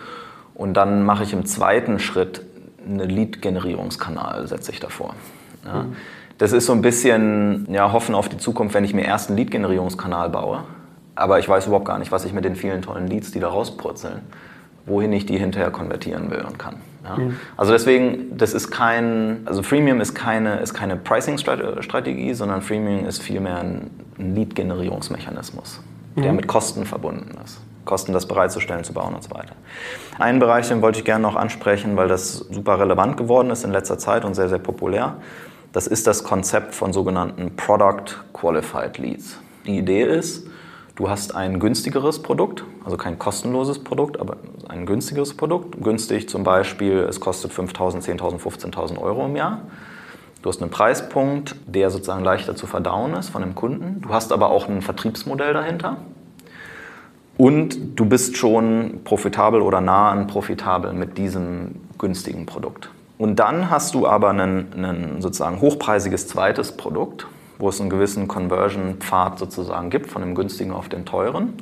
Und 0.55 0.75
dann 0.75 1.05
mache 1.05 1.25
ich 1.25 1.33
im 1.33 1.45
zweiten 1.45 1.99
Schritt 1.99 2.43
einen 2.87 3.11
Lead-Generierungskanal, 3.11 4.47
setze 4.47 4.71
ich 4.71 4.79
davor. 4.79 5.17
Ja. 5.65 5.83
Mhm. 5.83 5.97
Das 6.39 6.53
ist 6.53 6.67
so 6.67 6.73
ein 6.73 6.83
bisschen 6.83 7.67
ja, 7.69 7.91
Hoffen 7.91 8.15
auf 8.15 8.29
die 8.29 8.39
Zukunft, 8.39 8.77
wenn 8.77 8.85
ich 8.85 8.95
mir 8.95 9.07
erst 9.07 9.31
einen 9.31 9.39
Lead-Generierungskanal 9.39 10.31
baue, 10.31 10.61
aber 11.17 11.41
ich 11.41 11.49
weiß 11.49 11.67
überhaupt 11.67 11.87
gar 11.87 11.99
nicht, 11.99 12.13
was 12.13 12.25
ich 12.25 12.33
mit 12.33 12.45
den 12.45 12.55
vielen 12.55 12.81
tollen 12.81 13.09
Leads, 13.09 13.33
die 13.33 13.41
da 13.41 13.49
rauspurzeln, 13.49 14.21
wohin 14.87 15.13
ich 15.13 15.27
die 15.27 15.37
hinterher 15.37 15.73
konvertieren 15.73 16.31
will 16.31 16.43
und 16.43 16.61
kann. 16.61 16.77
Ja? 17.05 17.17
Mhm. 17.17 17.37
Also 17.57 17.73
deswegen, 17.73 18.37
das 18.37 18.55
ist 18.55 18.71
kein, 18.71 19.43
also 19.45 19.63
Freemium 19.63 20.01
ist 20.01 20.15
keine, 20.15 20.57
ist 20.61 20.75
keine 20.75 20.97
Pricing-Strategie, 20.97 22.35
sondern 22.35 22.63
Freemium 22.63 23.07
ist 23.07 23.23
vielmehr 23.23 23.59
ein, 23.59 23.91
Lead-Generierungsmechanismus, 24.17 25.81
mhm. 26.15 26.23
der 26.23 26.33
mit 26.33 26.47
Kosten 26.47 26.87
verbunden 26.87 27.37
ist. 27.45 27.61
Kosten, 27.85 28.13
das 28.13 28.27
bereitzustellen, 28.27 28.85
zu 28.85 28.95
bauen 28.95 29.15
und 29.15 29.23
so 29.23 29.31
weiter. 29.31 29.55
Einen 30.19 30.39
Bereich, 30.39 30.69
den 30.69 30.81
wollte 30.81 31.01
ich 31.01 31.05
gerne 31.05 31.23
noch 31.23 31.37
ansprechen, 31.37 31.97
weil 31.97 32.09
das 32.09 32.39
super 32.39 32.79
relevant 32.79 33.17
geworden 33.17 33.51
ist 33.51 33.65
in 33.65 33.73
letzter 33.73 33.99
Zeit 33.99 34.25
und 34.25 34.35
sehr, 34.35 34.49
sehr 34.49 34.59
populär. 34.59 35.17
Das 35.73 35.87
ist 35.87 36.07
das 36.07 36.25
Konzept 36.25 36.75
von 36.75 36.93
sogenannten 36.93 37.57
Product 37.57 38.17
Qualified 38.33 38.97
Leads. 38.99 39.39
Die 39.67 39.79
Idee 39.79 40.05
ist, 40.05 40.47
Du 40.97 41.11
hast 41.11 41.35
ein 41.35 41.59
günstigeres 41.59 42.23
Produkt, 42.23 42.65
also 42.85 42.97
kein 42.97 43.19
kostenloses 43.19 43.83
Produkt, 43.83 44.21
aber 44.21 44.37
ein 44.69 44.87
günstigeres 44.87 45.37
Produkt. 45.37 45.83
Günstig 45.83 46.29
zum 46.29 46.45
Beispiel, 46.45 46.99
es 46.99 47.19
kostet 47.19 47.51
5.000, 47.51 48.03
10.000, 48.03 48.39
15.000 48.39 48.99
Euro 48.99 49.27
im 49.27 49.35
Jahr. 49.35 49.63
Du 50.43 50.51
hast 50.51 50.63
einen 50.63 50.71
Preispunkt, 50.71 51.57
der 51.67 51.91
sozusagen 51.91 52.23
leichter 52.23 52.55
zu 52.55 52.69
verdauen 52.69 53.15
ist 53.15 53.31
von 53.31 53.43
dem 53.43 53.57
Kunden. 53.57 54.03
Du 54.03 54.11
hast 54.11 54.33
aber 54.33 54.51
auch 54.51 54.69
ein 54.69 54.83
Vertriebsmodell 54.83 55.53
dahinter. 55.53 55.97
Und 57.37 57.99
du 57.99 58.05
bist 58.05 58.37
schon 58.37 59.01
profitabel 59.03 59.63
oder 59.63 59.81
nah 59.81 60.13
an 60.13 60.29
profitabel 60.29 60.93
mit 60.93 61.19
diesem 61.19 61.81
günstigen 61.99 62.47
Produkt. 62.47 62.91
Und 63.19 63.41
dann 63.41 63.69
hast 63.71 63.95
du 63.95 64.07
aber 64.07 64.31
ein, 64.31 65.17
sozusagen 65.19 65.61
hochpreisiges 65.61 66.29
zweites 66.29 66.73
Produkt, 66.73 67.27
wo 67.65 67.71
es 67.71 67.81
einen 67.81 67.89
gewissen 67.89 68.29
Conversion-Pfad 68.29 69.39
sozusagen 69.39 69.89
gibt, 69.89 70.11
von 70.11 70.21
dem 70.21 70.35
günstigen 70.35 70.71
auf 70.71 70.91
den 70.91 71.07
teuren, 71.07 71.55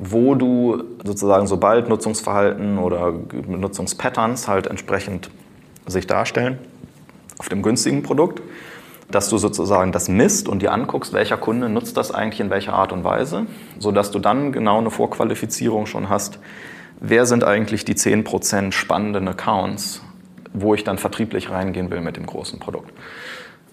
wo 0.00 0.34
du 0.34 0.82
sozusagen 1.04 1.46
sobald 1.46 1.88
Nutzungsverhalten 1.88 2.76
oder 2.76 3.12
Nutzungspatterns 3.46 4.48
halt 4.48 4.66
entsprechend 4.66 5.30
sich 5.86 6.08
darstellen 6.08 6.58
auf 7.38 7.48
dem 7.48 7.62
günstigen 7.62 8.02
Produkt, 8.02 8.42
dass 9.12 9.28
du 9.28 9.38
sozusagen 9.38 9.92
das 9.92 10.08
misst 10.08 10.48
und 10.48 10.60
dir 10.60 10.72
anguckst, 10.72 11.12
welcher 11.12 11.36
Kunde 11.36 11.68
nutzt 11.68 11.96
das 11.96 12.10
eigentlich 12.10 12.40
in 12.40 12.50
welcher 12.50 12.72
Art 12.72 12.90
und 12.90 13.04
Weise, 13.04 13.46
sodass 13.78 14.10
du 14.10 14.18
dann 14.18 14.50
genau 14.50 14.78
eine 14.78 14.90
Vorqualifizierung 14.90 15.86
schon 15.86 16.08
hast, 16.08 16.40
wer 16.98 17.26
sind 17.26 17.44
eigentlich 17.44 17.84
die 17.84 17.94
10% 17.94 18.72
spannenden 18.72 19.28
Accounts, 19.28 20.02
wo 20.52 20.74
ich 20.74 20.82
dann 20.82 20.98
vertrieblich 20.98 21.48
reingehen 21.48 21.92
will 21.92 22.00
mit 22.00 22.16
dem 22.16 22.26
großen 22.26 22.58
Produkt. 22.58 22.92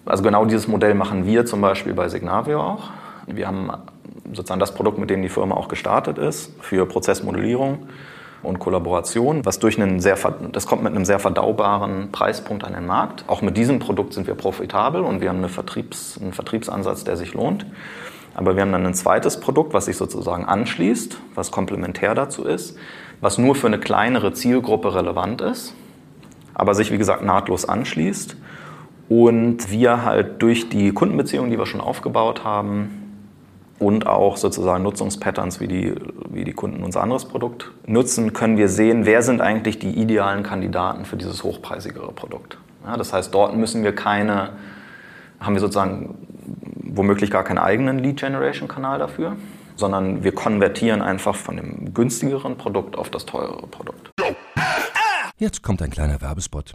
Also 0.06 0.22
genau 0.22 0.44
dieses 0.44 0.68
Modell 0.68 0.94
machen 0.94 1.26
wir 1.26 1.46
zum 1.46 1.60
Beispiel 1.60 1.92
bei 1.92 2.08
Signavio 2.08 2.60
auch. 2.60 2.90
Wir 3.26 3.48
haben 3.48 3.72
sozusagen 4.32 4.60
das 4.60 4.72
Produkt, 4.72 4.98
mit 4.98 5.10
dem 5.10 5.20
die 5.20 5.28
Firma 5.28 5.56
auch 5.56 5.66
gestartet 5.66 6.16
ist, 6.16 6.52
für 6.60 6.86
Prozessmodellierung 6.86 7.88
und 8.44 8.60
Kollaboration, 8.60 9.44
was 9.44 9.58
durch 9.58 9.80
einen 9.80 9.98
sehr, 9.98 10.16
das 10.52 10.66
kommt 10.66 10.84
mit 10.84 10.94
einem 10.94 11.04
sehr 11.04 11.18
verdaubaren 11.18 12.12
Preispunkt 12.12 12.62
an 12.62 12.74
den 12.74 12.86
Markt. 12.86 13.24
Auch 13.26 13.42
mit 13.42 13.56
diesem 13.56 13.80
Produkt 13.80 14.14
sind 14.14 14.28
wir 14.28 14.36
profitabel 14.36 15.02
und 15.02 15.20
wir 15.20 15.28
haben 15.28 15.38
eine 15.38 15.48
Vertriebs, 15.48 16.20
einen 16.20 16.32
Vertriebsansatz, 16.32 17.02
der 17.02 17.16
sich 17.16 17.34
lohnt. 17.34 17.66
Aber 18.34 18.54
wir 18.54 18.62
haben 18.62 18.72
dann 18.72 18.86
ein 18.86 18.94
zweites 18.94 19.40
Produkt, 19.40 19.74
was 19.74 19.86
sich 19.86 19.96
sozusagen 19.96 20.44
anschließt, 20.44 21.18
was 21.34 21.50
komplementär 21.50 22.14
dazu 22.14 22.44
ist, 22.44 22.76
was 23.20 23.38
nur 23.38 23.56
für 23.56 23.66
eine 23.66 23.80
kleinere 23.80 24.32
Zielgruppe 24.34 24.94
relevant 24.94 25.40
ist, 25.40 25.74
aber 26.54 26.74
sich, 26.74 26.92
wie 26.92 26.98
gesagt, 26.98 27.24
nahtlos 27.24 27.68
anschließt 27.68 28.36
und 29.08 29.70
wir 29.70 30.04
halt 30.04 30.42
durch 30.42 30.68
die 30.68 30.92
Kundenbeziehungen, 30.92 31.50
die 31.50 31.58
wir 31.58 31.66
schon 31.66 31.80
aufgebaut 31.80 32.44
haben, 32.44 33.06
und 33.78 34.06
auch 34.06 34.36
sozusagen 34.36 34.82
Nutzungspatterns, 34.82 35.60
wie 35.60 35.68
die, 35.68 35.94
wie 36.30 36.44
die 36.44 36.52
Kunden 36.52 36.82
unser 36.82 37.02
anderes 37.02 37.26
Produkt 37.26 37.72
nutzen, 37.86 38.32
können 38.32 38.56
wir 38.56 38.68
sehen, 38.68 39.04
wer 39.04 39.22
sind 39.22 39.40
eigentlich 39.40 39.78
die 39.78 39.90
idealen 39.90 40.42
Kandidaten 40.42 41.04
für 41.04 41.16
dieses 41.16 41.44
hochpreisigere 41.44 42.12
Produkt. 42.12 42.58
Ja, 42.84 42.96
das 42.96 43.12
heißt, 43.12 43.34
dort 43.34 43.56
müssen 43.56 43.84
wir 43.84 43.94
keine, 43.94 44.50
haben 45.40 45.54
wir 45.54 45.60
sozusagen 45.60 46.14
womöglich 46.84 47.30
gar 47.30 47.44
keinen 47.44 47.58
eigenen 47.58 47.98
Lead-Generation-Kanal 47.98 48.98
dafür, 48.98 49.36
sondern 49.74 50.24
wir 50.24 50.32
konvertieren 50.32 51.02
einfach 51.02 51.34
von 51.34 51.56
dem 51.56 51.92
günstigeren 51.92 52.56
Produkt 52.56 52.96
auf 52.96 53.10
das 53.10 53.26
teurere 53.26 53.66
Produkt. 53.66 54.10
Jetzt 55.36 55.62
kommt 55.62 55.82
ein 55.82 55.90
kleiner 55.90 56.22
Werbespot. 56.22 56.74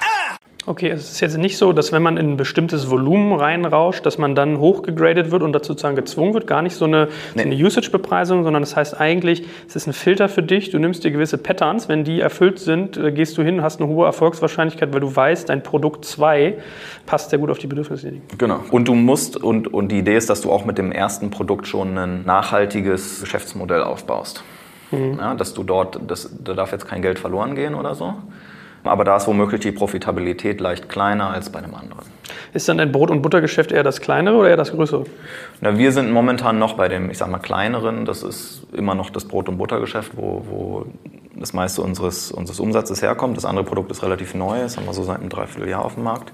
Okay, 0.67 0.89
es 0.89 1.11
ist 1.13 1.19
jetzt 1.21 1.37
nicht 1.39 1.57
so, 1.57 1.73
dass 1.73 1.91
wenn 1.91 2.03
man 2.03 2.17
in 2.17 2.33
ein 2.33 2.37
bestimmtes 2.37 2.91
Volumen 2.91 3.33
reinrauscht, 3.33 4.05
dass 4.05 4.19
man 4.19 4.35
dann 4.35 4.59
hochgegradet 4.59 5.31
wird 5.31 5.41
und 5.41 5.53
dazu 5.53 5.73
sozusagen 5.73 5.95
gezwungen 5.95 6.35
wird. 6.35 6.45
Gar 6.45 6.61
nicht 6.61 6.75
so 6.75 6.85
eine, 6.85 7.07
Nee. 7.33 7.41
so 7.43 7.49
eine 7.49 7.55
Usage-Bepreisung, 7.55 8.43
sondern 8.43 8.61
das 8.61 8.75
heißt 8.75 8.99
eigentlich, 9.01 9.43
es 9.67 9.75
ist 9.75 9.87
ein 9.87 9.93
Filter 9.93 10.29
für 10.29 10.43
dich. 10.43 10.69
Du 10.69 10.77
nimmst 10.77 11.03
dir 11.03 11.09
gewisse 11.09 11.39
Patterns. 11.39 11.89
Wenn 11.89 12.03
die 12.03 12.19
erfüllt 12.19 12.59
sind, 12.59 12.95
äh, 12.95 13.11
gehst 13.11 13.39
du 13.39 13.41
hin 13.43 13.55
und 13.55 13.63
hast 13.63 13.79
eine 13.81 13.89
hohe 13.89 14.05
Erfolgswahrscheinlichkeit, 14.05 14.93
weil 14.93 14.99
du 14.99 15.15
weißt, 15.15 15.49
dein 15.49 15.63
Produkt 15.63 16.05
2 16.05 16.55
passt 17.07 17.31
sehr 17.31 17.39
gut 17.39 17.49
auf 17.49 17.57
die 17.57 17.67
Bedürfnisse. 17.67 18.13
Genau. 18.37 18.59
Und 18.69 18.87
du 18.87 18.93
musst, 18.93 19.37
und, 19.37 19.73
und 19.73 19.87
die 19.91 19.97
Idee 19.99 20.15
ist, 20.15 20.29
dass 20.29 20.41
du 20.41 20.51
auch 20.51 20.65
mit 20.65 20.77
dem 20.77 20.91
ersten 20.91 21.31
Produkt 21.31 21.65
schon 21.67 21.97
ein 21.97 22.23
nachhaltiges 22.25 23.21
Geschäftsmodell 23.21 23.81
aufbaust. 23.81 24.43
Ja, 24.91 25.33
dass 25.35 25.53
du 25.53 25.63
dort, 25.63 25.99
das, 26.05 26.29
da 26.43 26.53
darf 26.53 26.71
jetzt 26.73 26.85
kein 26.87 27.01
Geld 27.01 27.17
verloren 27.17 27.55
gehen 27.55 27.73
oder 27.75 27.95
so. 27.95 28.13
Aber 28.83 29.03
da 29.03 29.17
ist 29.17 29.27
womöglich 29.27 29.61
die 29.61 29.71
Profitabilität 29.71 30.59
leicht 30.59 30.89
kleiner 30.89 31.29
als 31.29 31.49
bei 31.51 31.59
einem 31.59 31.75
anderen. 31.75 32.05
Ist 32.53 32.67
dann 32.67 32.77
dein 32.77 32.91
Brot- 32.91 33.11
und 33.11 33.21
Buttergeschäft 33.21 33.71
eher 33.71 33.83
das 33.83 34.01
kleinere 34.01 34.35
oder 34.35 34.49
eher 34.49 34.57
das 34.57 34.71
größere? 34.71 35.05
Na, 35.61 35.77
wir 35.77 35.91
sind 35.91 36.11
momentan 36.11 36.59
noch 36.59 36.73
bei 36.73 36.87
dem, 36.87 37.09
ich 37.09 37.17
sag 37.17 37.29
mal, 37.29 37.39
kleineren. 37.39 38.05
Das 38.05 38.23
ist 38.23 38.67
immer 38.73 38.95
noch 38.95 39.09
das 39.09 39.25
Brot- 39.25 39.47
und 39.49 39.57
Buttergeschäft, 39.57 40.13
wo, 40.15 40.45
wo 40.49 40.85
das 41.35 41.53
meiste 41.53 41.81
unseres, 41.81 42.31
unseres 42.31 42.59
Umsatzes 42.59 43.01
herkommt. 43.01 43.37
Das 43.37 43.45
andere 43.45 43.65
Produkt 43.65 43.91
ist 43.91 44.03
relativ 44.03 44.33
neu, 44.33 44.59
das 44.61 44.77
haben 44.77 44.85
wir 44.85 44.93
so 44.93 45.03
seit 45.03 45.19
einem 45.19 45.29
Dreivierteljahr 45.29 45.83
auf 45.85 45.95
dem 45.95 46.03
Markt. 46.03 46.33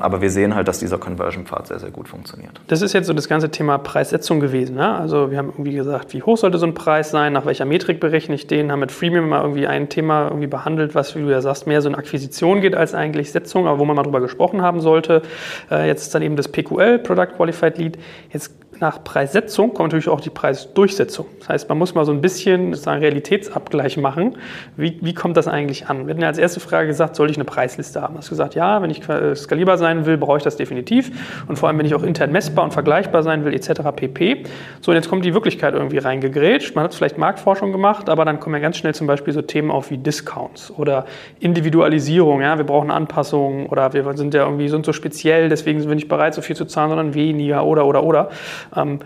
Aber 0.00 0.20
wir 0.22 0.30
sehen 0.30 0.54
halt, 0.54 0.66
dass 0.66 0.78
dieser 0.78 0.98
Conversion-Pfad 0.98 1.68
sehr, 1.68 1.78
sehr 1.78 1.90
gut 1.90 2.08
funktioniert. 2.08 2.60
Das 2.66 2.82
ist 2.82 2.92
jetzt 2.92 3.06
so 3.06 3.12
das 3.12 3.28
ganze 3.28 3.50
Thema 3.50 3.78
Preissetzung 3.78 4.40
gewesen. 4.40 4.76
Ne? 4.76 4.94
Also 4.94 5.30
wir 5.30 5.38
haben 5.38 5.50
irgendwie 5.50 5.74
gesagt, 5.74 6.12
wie 6.14 6.22
hoch 6.22 6.36
sollte 6.36 6.58
so 6.58 6.66
ein 6.66 6.74
Preis 6.74 7.10
sein, 7.10 7.32
nach 7.32 7.46
welcher 7.46 7.64
Metrik 7.64 8.00
berechne 8.00 8.34
ich 8.34 8.46
den, 8.46 8.72
haben 8.72 8.80
mit 8.80 8.92
Freemium 8.92 9.28
mal 9.28 9.42
irgendwie 9.42 9.66
ein 9.66 9.88
Thema 9.88 10.28
irgendwie 10.28 10.46
behandelt, 10.46 10.94
was, 10.94 11.14
wie 11.14 11.20
du 11.20 11.30
ja 11.30 11.40
sagst, 11.40 11.66
mehr 11.66 11.82
so 11.82 11.88
in 11.88 11.94
Akquisition 11.94 12.60
geht 12.60 12.74
als 12.74 12.94
eigentlich 12.94 13.30
Setzung, 13.32 13.66
aber 13.66 13.78
wo 13.78 13.84
man 13.84 13.96
mal 13.96 14.02
drüber 14.02 14.20
gesprochen 14.20 14.62
haben 14.62 14.80
sollte. 14.80 15.22
Äh, 15.70 15.86
jetzt 15.86 16.02
ist 16.02 16.14
dann 16.14 16.22
eben 16.22 16.36
das 16.36 16.48
PQL, 16.48 16.98
Product 16.98 17.36
Qualified 17.36 17.78
Lead. 17.78 17.98
Jetzt 18.32 18.54
nach 18.80 19.04
Preissetzung 19.04 19.74
kommt 19.74 19.92
natürlich 19.92 20.08
auch 20.08 20.20
die 20.20 20.30
Preisdurchsetzung. 20.30 21.26
Das 21.38 21.48
heißt, 21.50 21.68
man 21.68 21.78
muss 21.78 21.94
mal 21.94 22.04
so 22.04 22.12
ein 22.12 22.20
bisschen 22.20 22.72
sozusagen 22.72 23.00
Realitätsabgleich 23.00 23.96
machen. 23.98 24.36
Wie, 24.76 24.98
wie 25.02 25.14
kommt 25.14 25.36
das 25.36 25.48
eigentlich 25.48 25.88
an? 25.88 26.06
Wir 26.06 26.14
hatten 26.14 26.22
ja 26.22 26.28
als 26.28 26.38
erste 26.38 26.60
Frage 26.60 26.86
gesagt, 26.86 27.16
soll 27.16 27.30
ich 27.30 27.36
eine 27.36 27.44
Preisliste 27.44 28.00
haben? 28.00 28.14
Du 28.14 28.18
hast 28.18 28.30
gesagt, 28.30 28.54
ja, 28.54 28.80
wenn 28.80 28.90
ich 28.90 29.06
äh, 29.08 29.36
skalierbar 29.36 29.76
sein 29.76 30.06
will, 30.06 30.16
brauche 30.16 30.38
ich 30.38 30.42
das 30.42 30.56
definitiv. 30.56 31.10
Und 31.46 31.58
vor 31.58 31.68
allem, 31.68 31.78
wenn 31.78 31.86
ich 31.86 31.94
auch 31.94 32.02
intern 32.02 32.32
messbar 32.32 32.64
und 32.64 32.72
vergleichbar 32.72 33.22
sein 33.22 33.44
will, 33.44 33.52
etc. 33.52 33.82
pp. 33.94 34.44
So, 34.80 34.92
und 34.92 34.96
jetzt 34.96 35.10
kommt 35.10 35.24
die 35.24 35.34
Wirklichkeit 35.34 35.74
irgendwie 35.74 35.98
reingegrätscht. 35.98 36.74
Man 36.74 36.84
hat 36.84 36.94
vielleicht 36.94 37.18
Marktforschung 37.18 37.72
gemacht, 37.72 38.08
aber 38.08 38.24
dann 38.24 38.40
kommen 38.40 38.54
ja 38.54 38.60
ganz 38.60 38.78
schnell 38.78 38.94
zum 38.94 39.06
Beispiel 39.06 39.34
so 39.34 39.42
Themen 39.42 39.70
auf 39.70 39.90
wie 39.90 39.98
Discounts 39.98 40.70
oder 40.70 41.04
Individualisierung. 41.40 42.40
Ja, 42.40 42.56
wir 42.56 42.64
brauchen 42.64 42.90
Anpassungen 42.90 43.66
oder 43.66 43.92
wir 43.92 44.16
sind 44.16 44.32
ja 44.32 44.44
irgendwie 44.44 44.68
sind 44.68 44.86
so 44.86 44.92
speziell, 44.92 45.48
deswegen 45.48 45.80
sind 45.80 45.90
wir 45.90 45.96
nicht 45.96 46.08
bereit, 46.08 46.34
so 46.34 46.40
viel 46.40 46.56
zu 46.56 46.64
zahlen, 46.64 46.90
sondern 46.90 47.14
weniger 47.14 47.64
oder 47.64 47.86
oder 47.86 48.04
oder. 48.04 48.30
Ähm, 48.76 49.00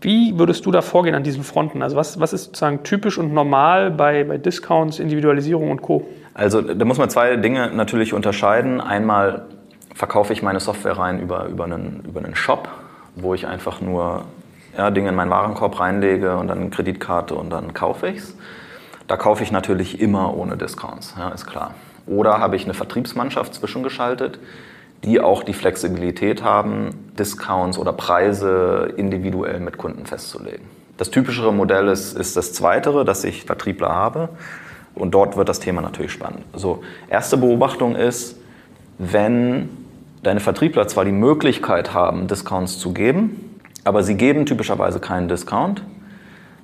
wie 0.00 0.38
würdest 0.38 0.66
du 0.66 0.70
da 0.70 0.82
vorgehen 0.82 1.14
an 1.14 1.22
diesen 1.22 1.44
Fronten? 1.44 1.82
Also 1.82 1.96
was, 1.96 2.20
was 2.20 2.32
ist 2.32 2.44
sozusagen 2.44 2.82
typisch 2.82 3.16
und 3.16 3.32
normal 3.32 3.90
bei, 3.90 4.24
bei 4.24 4.36
Discounts, 4.36 4.98
Individualisierung 4.98 5.70
und 5.70 5.80
Co.? 5.80 6.06
Also 6.34 6.60
da 6.60 6.84
muss 6.84 6.98
man 6.98 7.08
zwei 7.08 7.36
Dinge 7.36 7.70
natürlich 7.74 8.12
unterscheiden. 8.12 8.80
Einmal 8.80 9.46
verkaufe 9.94 10.32
ich 10.32 10.42
meine 10.42 10.60
Software 10.60 10.98
rein 10.98 11.20
über, 11.20 11.46
über, 11.46 11.64
einen, 11.64 12.02
über 12.06 12.20
einen 12.20 12.34
Shop, 12.34 12.68
wo 13.14 13.32
ich 13.32 13.46
einfach 13.46 13.80
nur 13.80 14.24
ja, 14.76 14.90
Dinge 14.90 15.08
in 15.08 15.14
meinen 15.14 15.30
Warenkorb 15.30 15.80
reinlege 15.80 16.36
und 16.36 16.48
dann 16.48 16.58
eine 16.58 16.70
Kreditkarte 16.70 17.34
und 17.34 17.50
dann 17.50 17.72
kaufe 17.72 18.08
ich 18.08 18.18
es. 18.18 18.36
Da 19.06 19.16
kaufe 19.16 19.42
ich 19.42 19.52
natürlich 19.52 20.00
immer 20.00 20.36
ohne 20.36 20.56
Discounts, 20.56 21.14
ja, 21.18 21.28
ist 21.28 21.46
klar. 21.46 21.74
Oder 22.06 22.40
habe 22.40 22.56
ich 22.56 22.64
eine 22.64 22.74
Vertriebsmannschaft 22.74 23.54
zwischengeschaltet, 23.54 24.38
die 25.04 25.20
auch 25.20 25.42
die 25.42 25.52
Flexibilität 25.52 26.42
haben, 26.42 27.10
Discounts 27.18 27.78
oder 27.78 27.92
Preise 27.92 28.92
individuell 28.96 29.60
mit 29.60 29.78
Kunden 29.78 30.06
festzulegen. 30.06 30.66
Das 30.96 31.10
typischere 31.10 31.52
Modell 31.52 31.88
ist, 31.88 32.16
ist 32.16 32.36
das 32.36 32.52
zweitere, 32.52 33.04
dass 33.04 33.24
ich 33.24 33.44
Vertriebler 33.44 33.90
habe. 33.90 34.30
Und 34.94 35.12
dort 35.12 35.36
wird 35.36 35.48
das 35.48 35.58
Thema 35.58 35.82
natürlich 35.82 36.12
spannend. 36.12 36.44
So, 36.54 36.82
erste 37.08 37.36
Beobachtung 37.36 37.96
ist, 37.96 38.36
wenn 38.98 39.68
deine 40.22 40.40
Vertriebler 40.40 40.86
zwar 40.86 41.04
die 41.04 41.12
Möglichkeit 41.12 41.92
haben, 41.92 42.28
Discounts 42.28 42.78
zu 42.78 42.92
geben, 42.92 43.58
aber 43.82 44.02
sie 44.02 44.16
geben 44.16 44.46
typischerweise 44.46 45.00
keinen 45.00 45.28
Discount 45.28 45.82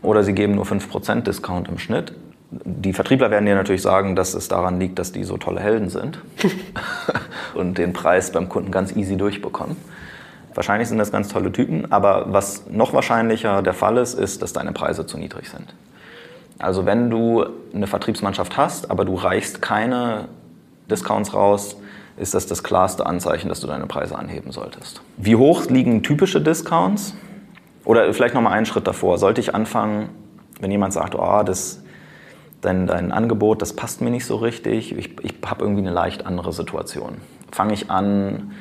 oder 0.01 0.23
sie 0.23 0.33
geben 0.33 0.55
nur 0.55 0.65
5% 0.65 1.23
Discount 1.23 1.69
im 1.69 1.79
Schnitt. 1.79 2.13
Die 2.51 2.93
Vertriebler 2.93 3.31
werden 3.31 3.47
dir 3.47 3.55
natürlich 3.55 3.83
sagen, 3.83 4.17
dass 4.17 4.35
es 4.35 4.49
daran 4.49 4.81
liegt, 4.81 4.99
dass 4.99 5.13
die 5.13 5.23
so 5.23 5.37
tolle 5.37 5.61
Helden 5.61 5.89
sind 5.89 6.19
und 7.55 7.79
den 7.79 7.93
Preis 7.93 8.33
beim 8.33 8.49
Kunden 8.49 8.73
ganz 8.73 8.95
easy 8.97 9.17
durchbekommen. 9.17 9.77
Wahrscheinlich 10.55 10.89
sind 10.89 10.99
das 10.99 11.13
ganz 11.13 11.29
tolle 11.29 11.53
Typen, 11.53 11.93
aber 11.93 12.33
was 12.33 12.67
noch 12.69 12.93
wahrscheinlicher 12.93 13.63
der 13.63 13.75
Fall 13.75 13.99
ist, 13.99 14.15
ist, 14.15 14.43
dass 14.43 14.53
deine 14.53 14.73
Preise 14.73 15.07
zu 15.07 15.17
niedrig 15.17 15.49
sind. 15.49 15.75
Also 16.59 16.87
wenn 16.87 17.09
du 17.09 17.47
eine 17.73 17.87
Vertriebsmannschaft 17.87 18.57
hast, 18.57 18.91
aber 18.91 19.05
du 19.05 19.15
reichst 19.15 19.63
keine 19.63 20.29
Discounts 20.91 21.33
raus, 21.33 21.77
ist 22.17 22.35
das 22.35 22.47
das 22.47 22.63
klarste 22.63 23.07
Anzeichen, 23.07 23.49
dass 23.49 23.61
du 23.61 23.67
deine 23.67 23.87
Preise 23.87 24.19
anheben 24.19 24.53
solltest. 24.53 25.01
Wie 25.17 25.37
hoch 25.37 25.67
liegen 25.67 26.03
typische 26.03 26.41
Discounts? 26.41 27.15
Oder 27.85 28.13
vielleicht 28.13 28.35
noch 28.35 28.43
mal 28.43 28.51
einen 28.51 28.67
Schritt 28.67 28.87
davor. 28.87 29.17
Sollte 29.17 29.41
ich 29.41 29.55
anfangen, 29.55 30.11
wenn 30.61 30.71
jemand 30.71 30.93
sagt, 30.93 31.15
oh, 31.15 31.43
das, 31.45 31.83
dein, 32.61 32.87
dein 32.87 33.13
Angebot, 33.13 33.63
das 33.63 33.75
passt 33.75 34.01
mir 34.01 34.11
nicht 34.11 34.27
so 34.27 34.37
richtig, 34.37 34.97
ich, 34.97 35.25
ich 35.25 35.35
habe 35.45 35.65
irgendwie 35.65 35.83
eine 35.83 35.93
leicht 35.93 36.27
andere 36.27 36.53
Situation. 36.53 37.19
Fange 37.53 37.75
ich 37.75 37.91
an, 37.91 38.53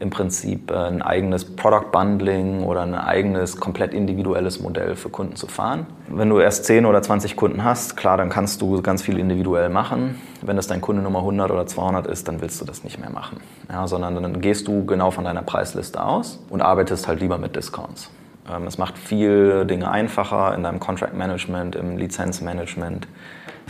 im 0.00 0.08
Prinzip 0.08 0.70
äh, 0.70 0.74
ein 0.74 1.02
eigenes 1.02 1.44
Product 1.44 1.92
Bundling 1.92 2.64
oder 2.64 2.80
ein 2.82 2.94
eigenes 2.94 3.58
komplett 3.60 3.92
individuelles 3.92 4.58
Modell 4.60 4.96
für 4.96 5.10
Kunden 5.10 5.36
zu 5.36 5.46
fahren. 5.46 5.86
Wenn 6.08 6.30
du 6.30 6.40
erst 6.40 6.64
10 6.64 6.86
oder 6.86 7.02
20 7.02 7.36
Kunden 7.36 7.62
hast, 7.62 7.96
klar, 7.98 8.16
dann 8.16 8.30
kannst 8.30 8.62
du 8.62 8.80
ganz 8.80 9.02
viel 9.02 9.18
individuell 9.18 9.68
machen. 9.68 10.18
Wenn 10.40 10.56
es 10.56 10.66
dein 10.66 10.80
Kunde 10.80 11.02
Nummer 11.02 11.18
100 11.18 11.50
oder 11.50 11.66
200 11.66 12.06
ist, 12.06 12.26
dann 12.28 12.40
willst 12.40 12.60
du 12.60 12.64
das 12.64 12.82
nicht 12.82 12.98
mehr 12.98 13.10
machen. 13.10 13.40
Ja, 13.70 13.86
sondern 13.86 14.14
dann 14.14 14.40
gehst 14.40 14.66
du 14.66 14.86
genau 14.86 15.10
von 15.10 15.24
deiner 15.24 15.42
Preisliste 15.42 16.02
aus 16.02 16.42
und 16.48 16.62
arbeitest 16.62 17.06
halt 17.06 17.20
lieber 17.20 17.36
mit 17.36 17.54
Discounts. 17.54 18.10
Ähm, 18.50 18.66
Es 18.66 18.78
macht 18.78 18.96
viel 18.96 19.66
Dinge 19.66 19.90
einfacher 19.90 20.54
in 20.54 20.62
deinem 20.62 20.80
Contract 20.80 21.14
Management, 21.14 21.76
im 21.76 21.98
Lizenzmanagement, 21.98 23.06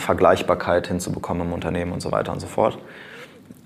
Vergleichbarkeit 0.01 0.89
hinzubekommen 0.89 1.47
im 1.47 1.53
Unternehmen 1.53 1.93
und 1.93 2.01
so 2.01 2.11
weiter 2.11 2.33
und 2.33 2.41
so 2.41 2.47
fort. 2.47 2.79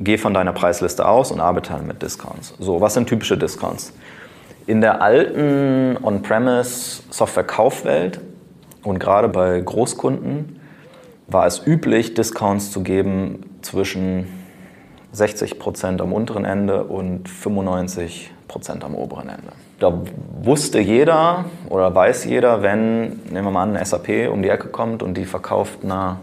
Geh 0.00 0.18
von 0.18 0.34
deiner 0.34 0.52
Preisliste 0.52 1.06
aus 1.06 1.30
und 1.30 1.38
arbeite 1.40 1.78
mit 1.78 2.02
Discounts. 2.02 2.56
So, 2.58 2.80
was 2.80 2.94
sind 2.94 3.08
typische 3.08 3.38
Discounts? 3.38 3.92
In 4.66 4.80
der 4.80 5.00
alten 5.02 5.96
On-Premise-Software-Kaufwelt 6.02 8.20
und 8.82 8.98
gerade 8.98 9.28
bei 9.28 9.60
Großkunden 9.60 10.58
war 11.26 11.46
es 11.46 11.66
üblich, 11.66 12.14
Discounts 12.14 12.70
zu 12.70 12.82
geben 12.82 13.58
zwischen 13.62 14.28
60 15.12 15.58
Prozent 15.58 16.00
am 16.00 16.12
unteren 16.12 16.44
Ende 16.44 16.84
und 16.84 17.28
95 17.28 18.30
Prozent 18.48 18.84
am 18.84 18.94
oberen 18.94 19.28
Ende. 19.28 19.52
Da 19.80 19.92
wusste 20.42 20.78
jeder 20.78 21.46
oder 21.68 21.94
weiß 21.94 22.24
jeder, 22.26 22.62
wenn, 22.62 23.20
nehmen 23.30 23.44
wir 23.46 23.50
mal 23.50 23.62
an, 23.64 23.76
eine 23.76 23.84
SAP 23.84 24.30
um 24.30 24.42
die 24.42 24.48
Ecke 24.48 24.68
kommt 24.68 25.02
und 25.02 25.14
die 25.14 25.24
verkauft 25.24 25.80
eine, 25.82 26.16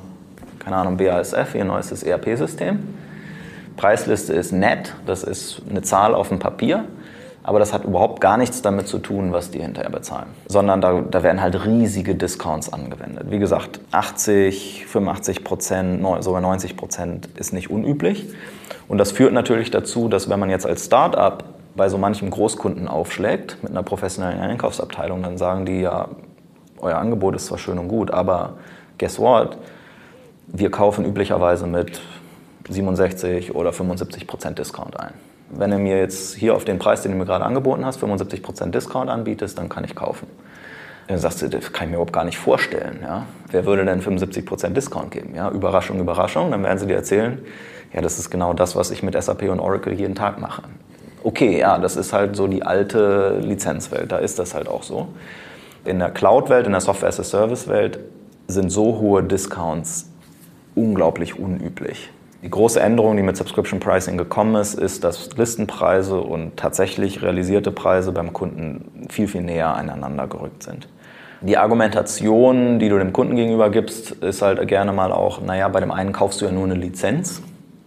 keine 0.59 0.77
Ahnung, 0.77 0.97
BASF, 0.97 1.55
ihr 1.55 1.65
neuestes 1.65 2.03
ERP-System. 2.03 2.79
Preisliste 3.77 4.33
ist 4.33 4.51
nett, 4.51 4.93
das 5.05 5.23
ist 5.23 5.61
eine 5.69 5.81
Zahl 5.81 6.13
auf 6.13 6.29
dem 6.29 6.39
Papier, 6.39 6.85
aber 7.43 7.59
das 7.59 7.73
hat 7.73 7.83
überhaupt 7.83 8.21
gar 8.21 8.37
nichts 8.37 8.61
damit 8.61 8.87
zu 8.87 8.99
tun, 8.99 9.33
was 9.33 9.49
die 9.51 9.59
hinterher 9.59 9.89
bezahlen. 9.89 10.27
Sondern 10.47 10.79
da, 10.79 11.01
da 11.01 11.23
werden 11.23 11.41
halt 11.41 11.65
riesige 11.65 12.15
Discounts 12.15 12.71
angewendet. 12.71 13.31
Wie 13.31 13.39
gesagt, 13.39 13.79
80, 13.91 14.85
85 14.85 15.43
Prozent, 15.43 16.05
sogar 16.19 16.41
90 16.41 16.77
Prozent 16.77 17.29
ist 17.35 17.53
nicht 17.53 17.69
unüblich. 17.71 18.27
Und 18.87 18.97
das 18.97 19.11
führt 19.11 19.33
natürlich 19.33 19.71
dazu, 19.71 20.07
dass 20.07 20.29
wenn 20.29 20.39
man 20.39 20.49
jetzt 20.49 20.67
als 20.67 20.85
Startup 20.85 21.43
bei 21.75 21.89
so 21.89 21.97
manchem 21.97 22.29
Großkunden 22.29 22.87
aufschlägt 22.87 23.57
mit 23.63 23.71
einer 23.71 23.83
professionellen 23.83 24.39
Einkaufsabteilung, 24.39 25.23
dann 25.23 25.37
sagen 25.37 25.65
die 25.65 25.81
ja, 25.81 26.09
euer 26.79 26.97
Angebot 26.97 27.35
ist 27.35 27.45
zwar 27.47 27.57
schön 27.57 27.77
und 27.77 27.87
gut, 27.87 28.11
aber 28.11 28.53
guess 28.97 29.19
what? 29.19 29.57
Wir 30.47 30.69
kaufen 30.71 31.05
üblicherweise 31.05 31.67
mit 31.67 32.01
67 32.69 33.55
oder 33.55 33.71
75 33.71 34.27
Prozent 34.27 34.59
Discount 34.59 34.99
ein. 34.99 35.13
Wenn 35.49 35.71
du 35.71 35.77
mir 35.77 35.97
jetzt 35.97 36.35
hier 36.35 36.55
auf 36.55 36.65
den 36.65 36.79
Preis, 36.79 37.01
den 37.01 37.11
du 37.11 37.17
mir 37.17 37.25
gerade 37.25 37.45
angeboten 37.45 37.85
hast, 37.85 37.97
75 37.97 38.41
Prozent 38.41 38.75
Discount 38.75 39.09
anbietest, 39.09 39.57
dann 39.57 39.69
kann 39.69 39.83
ich 39.83 39.95
kaufen. 39.95 40.27
Dann 41.07 41.17
sagst 41.17 41.41
du, 41.41 41.49
das 41.49 41.73
kann 41.73 41.85
ich 41.85 41.89
mir 41.89 41.95
überhaupt 41.95 42.13
gar 42.13 42.23
nicht 42.23 42.37
vorstellen. 42.37 42.99
Ja? 43.01 43.25
Wer 43.49 43.65
würde 43.65 43.83
denn 43.83 44.01
75 44.01 44.45
Prozent 44.45 44.77
Discount 44.77 45.11
geben? 45.11 45.35
Ja? 45.35 45.49
Überraschung, 45.49 45.99
Überraschung. 45.99 46.51
Dann 46.51 46.63
werden 46.63 46.77
sie 46.77 46.87
dir 46.87 46.95
erzählen, 46.95 47.39
ja, 47.93 48.01
das 48.01 48.17
ist 48.17 48.29
genau 48.29 48.53
das, 48.53 48.75
was 48.75 48.91
ich 48.91 49.03
mit 49.03 49.21
SAP 49.21 49.43
und 49.49 49.59
Oracle 49.59 49.93
jeden 49.93 50.15
Tag 50.15 50.39
mache. 50.39 50.63
Okay, 51.23 51.59
ja, 51.59 51.77
das 51.77 51.95
ist 51.95 52.13
halt 52.13 52.35
so 52.35 52.47
die 52.47 52.63
alte 52.63 53.39
Lizenzwelt, 53.41 54.11
da 54.11 54.17
ist 54.17 54.39
das 54.39 54.53
halt 54.53 54.67
auch 54.67 54.83
so. 54.83 55.07
In 55.85 55.99
der 55.99 56.09
Cloud-Welt, 56.09 56.65
in 56.65 56.71
der 56.71 56.81
Software-as-a-Service-Welt 56.81 57.99
sind 58.47 58.71
so 58.71 58.99
hohe 58.99 59.23
Discounts 59.23 60.09
unglaublich 60.75 61.37
unüblich. 61.39 62.11
Die 62.43 62.49
große 62.49 62.79
Änderung, 62.79 63.17
die 63.17 63.23
mit 63.23 63.37
Subscription 63.37 63.79
Pricing 63.79 64.17
gekommen 64.17 64.55
ist, 64.55 64.73
ist, 64.73 65.03
dass 65.03 65.29
Listenpreise 65.37 66.19
und 66.19 66.57
tatsächlich 66.57 67.21
realisierte 67.21 67.71
Preise 67.71 68.11
beim 68.11 68.33
Kunden 68.33 69.07
viel, 69.09 69.27
viel 69.27 69.41
näher 69.41 69.75
aneinander 69.75 70.25
gerückt 70.25 70.63
sind. 70.63 70.87
Die 71.41 71.57
Argumentation, 71.57 72.79
die 72.79 72.89
du 72.89 72.97
dem 72.97 73.13
Kunden 73.13 73.35
gegenüber 73.35 73.69
gibst, 73.69 74.11
ist 74.11 74.41
halt 74.41 74.67
gerne 74.67 74.91
mal 74.91 75.11
auch, 75.11 75.41
naja, 75.41 75.67
bei 75.67 75.79
dem 75.79 75.91
einen 75.91 76.13
kaufst 76.13 76.41
du 76.41 76.45
ja 76.45 76.51
nur 76.51 76.65
eine 76.65 76.75
Lizenz 76.75 77.41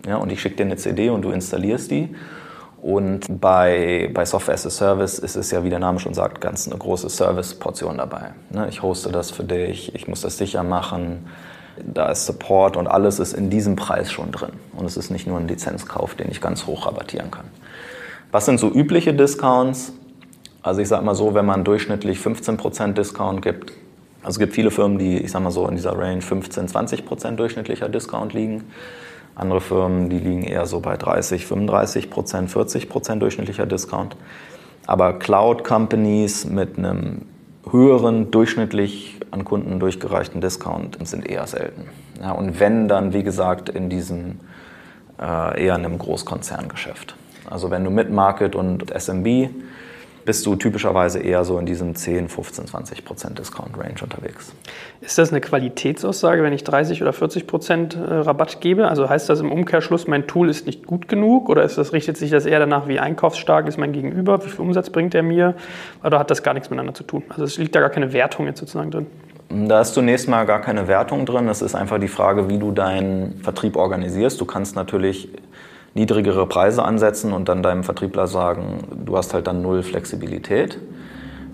ja, 0.07 0.17
und 0.17 0.31
ich 0.31 0.41
schicke 0.41 0.57
dir 0.57 0.65
eine 0.65 0.77
CD 0.77 1.11
und 1.11 1.23
du 1.23 1.31
installierst 1.31 1.91
die. 1.91 2.15
Und 2.85 3.41
bei, 3.41 4.11
bei 4.13 4.27
Software 4.27 4.53
as 4.53 4.67
a 4.67 4.71
Service 4.71 5.19
ist 5.19 5.37
es 5.37 5.51
ja, 5.51 5.65
wie 5.65 5.71
der 5.71 5.79
Name 5.79 5.99
schon 6.01 6.13
sagt, 6.13 6.43
ganz 6.43 6.67
eine 6.67 6.77
große 6.77 7.09
Service-Portion 7.09 7.97
dabei. 7.97 8.35
Ne? 8.51 8.69
Ich 8.69 8.83
hoste 8.83 9.11
das 9.11 9.31
für 9.31 9.43
dich, 9.43 9.95
ich 9.95 10.07
muss 10.07 10.21
das 10.21 10.37
sicher 10.37 10.63
machen, 10.63 11.25
da 11.83 12.11
ist 12.11 12.27
Support 12.27 12.77
und 12.77 12.87
alles 12.87 13.21
ist 13.21 13.33
in 13.33 13.49
diesem 13.49 13.75
Preis 13.75 14.13
schon 14.13 14.33
drin. 14.33 14.51
Und 14.77 14.85
es 14.85 14.99
ist 14.99 15.09
nicht 15.09 15.27
nur 15.27 15.39
ein 15.39 15.49
Lizenzkauf, 15.49 16.15
den 16.15 16.31
ich 16.31 16.43
ganz 16.43 16.67
hoch 16.67 16.87
rabattieren 16.87 17.31
kann. 17.31 17.47
Was 18.33 18.45
sind 18.45 18.61
so 18.61 18.71
übliche 18.71 19.15
Discounts? 19.15 19.95
Also 20.61 20.83
ich 20.83 20.89
sage 20.89 21.07
mal 21.07 21.15
so, 21.15 21.33
wenn 21.33 21.47
man 21.47 21.65
durchschnittlich 21.65 22.19
15% 22.19 22.93
Discount 22.93 23.41
gibt, 23.41 23.73
also 24.21 24.37
es 24.37 24.39
gibt 24.39 24.53
viele 24.53 24.71
Firmen, 24.71 24.99
die, 24.99 25.17
ich 25.17 25.33
sage 25.33 25.43
mal 25.43 25.51
so, 25.53 25.67
in 25.69 25.77
dieser 25.77 25.99
Range 25.99 26.21
15, 26.21 26.69
20% 26.69 27.37
durchschnittlicher 27.37 27.89
Discount 27.89 28.35
liegen. 28.35 28.65
Andere 29.35 29.61
Firmen, 29.61 30.11
die 30.11 30.19
liegen 30.19 30.43
eher 30.43 30.67
so 30.67 30.81
bei 30.81 30.97
30, 30.97 31.45
35% 31.45 32.49
40% 32.49 33.17
durchschnittlicher 33.17 33.67
Discount. 33.67 34.17
Aber 34.87 35.15
Cloud 35.15 35.65
Companies 35.65 36.45
mit 36.45 36.79
einem 36.79 37.23
höheren 37.71 38.31
durchschnittlich 38.31 39.19
an 39.31 39.45
Kunden 39.45 39.81
durchgereichten 39.81 40.41
Discount 40.41 40.97
sind 41.07 41.29
eher 41.29 41.47
selten. 41.47 41.89
Ja, 42.21 42.33
und 42.33 42.61
wenn 42.61 42.87
dann, 42.87 43.13
wie 43.13 43.23
gesagt, 43.23 43.69
in 43.69 43.89
diesem 43.89 44.41
äh, 45.21 45.65
eher 45.65 45.75
in 45.75 45.85
einem 45.85 45.99
Großkonzerngeschäft. 45.99 47.17
Also 47.49 47.71
wenn 47.71 47.85
du 47.85 47.91
mit 47.91 48.11
Market 48.11 48.55
und 48.55 48.91
SMB 48.91 49.49
bist 50.25 50.47
du 50.47 50.57
typischerweise 50.57 51.19
eher 51.19 51.45
so 51.45 51.59
in 51.59 51.67
diesem 51.67 51.95
10, 51.95 52.29
15, 52.29 52.67
20 52.67 53.05
Prozent 53.05 53.39
Discount-Range 53.39 53.97
unterwegs. 54.03 54.53
Ist 55.01 55.19
das 55.19 55.31
eine 55.31 55.41
Qualitätsaussage, 55.41 56.43
wenn 56.43 56.53
ich 56.53 56.65
30 56.65 57.03
oder 57.03 57.13
40 57.13 57.47
Prozent 57.47 57.95
äh, 57.95 58.01
Rabatt 58.01 58.61
gebe? 58.61 58.89
Also 58.89 59.09
heißt 59.09 59.29
das 59.29 59.41
im 59.41 59.53
Umkehrschluss, 59.53 60.07
mein 60.07 60.27
Tool 60.27 60.49
ist 60.49 60.67
nicht 60.67 60.87
gut 60.87 61.09
genug? 61.09 61.49
Oder 61.49 61.65
ist 61.65 61.77
das, 61.77 61.93
richtet 61.93 62.17
sich 62.17 62.31
das 62.31 62.47
eher 62.47 62.59
danach, 62.59 62.89
wie 62.89 62.99
einkaufsstark 62.99 63.69
ist 63.69 63.79
mein 63.79 63.93
Gegenüber? 63.93 64.45
Wie 64.45 64.49
viel 64.49 64.61
Umsatz 64.61 64.91
bringt 64.91 65.15
er 65.15 65.23
mir? 65.23 65.55
Oder 66.03 66.19
hat 66.19 66.31
das 66.31 66.43
gar 66.43 66.55
nichts 66.55 66.71
miteinander 66.71 66.95
zu 66.95 67.05
tun? 67.05 67.23
Also 67.29 67.45
es 67.45 67.59
liegt 67.59 67.75
da 67.75 67.81
gar 67.81 67.91
keine 67.91 68.13
Wertung 68.13 68.47
jetzt 68.47 68.61
sozusagen 68.61 68.91
drin? 68.91 69.07
Da 69.51 69.83
ist 69.83 69.95
zunächst 69.95 70.29
mal 70.29 70.45
gar 70.47 70.61
keine 70.61 70.89
Wertung 70.89 71.27
drin. 71.27 71.49
Es 71.49 71.63
ist 71.63 71.75
einfach 71.75 72.01
die 72.01 72.09
Frage, 72.09 72.49
wie 72.49 72.59
du 72.59 72.73
deinen 72.73 73.39
Vertrieb 73.43 73.77
organisierst. 73.77 74.41
Du 74.41 74.47
kannst 74.47 74.75
natürlich 74.75 75.29
niedrigere 75.95 76.47
Preise 76.47 76.85
ansetzen 76.85 77.33
und 77.33 77.49
dann 77.49 77.63
deinem 77.63 77.85
Vertriebler 77.85 78.27
sagen, 78.27 78.79
du 79.05 79.17
hast 79.17 79.33
halt 79.33 79.47
dann 79.47 79.63
null 79.63 79.83
Flexibilität. 79.83 80.79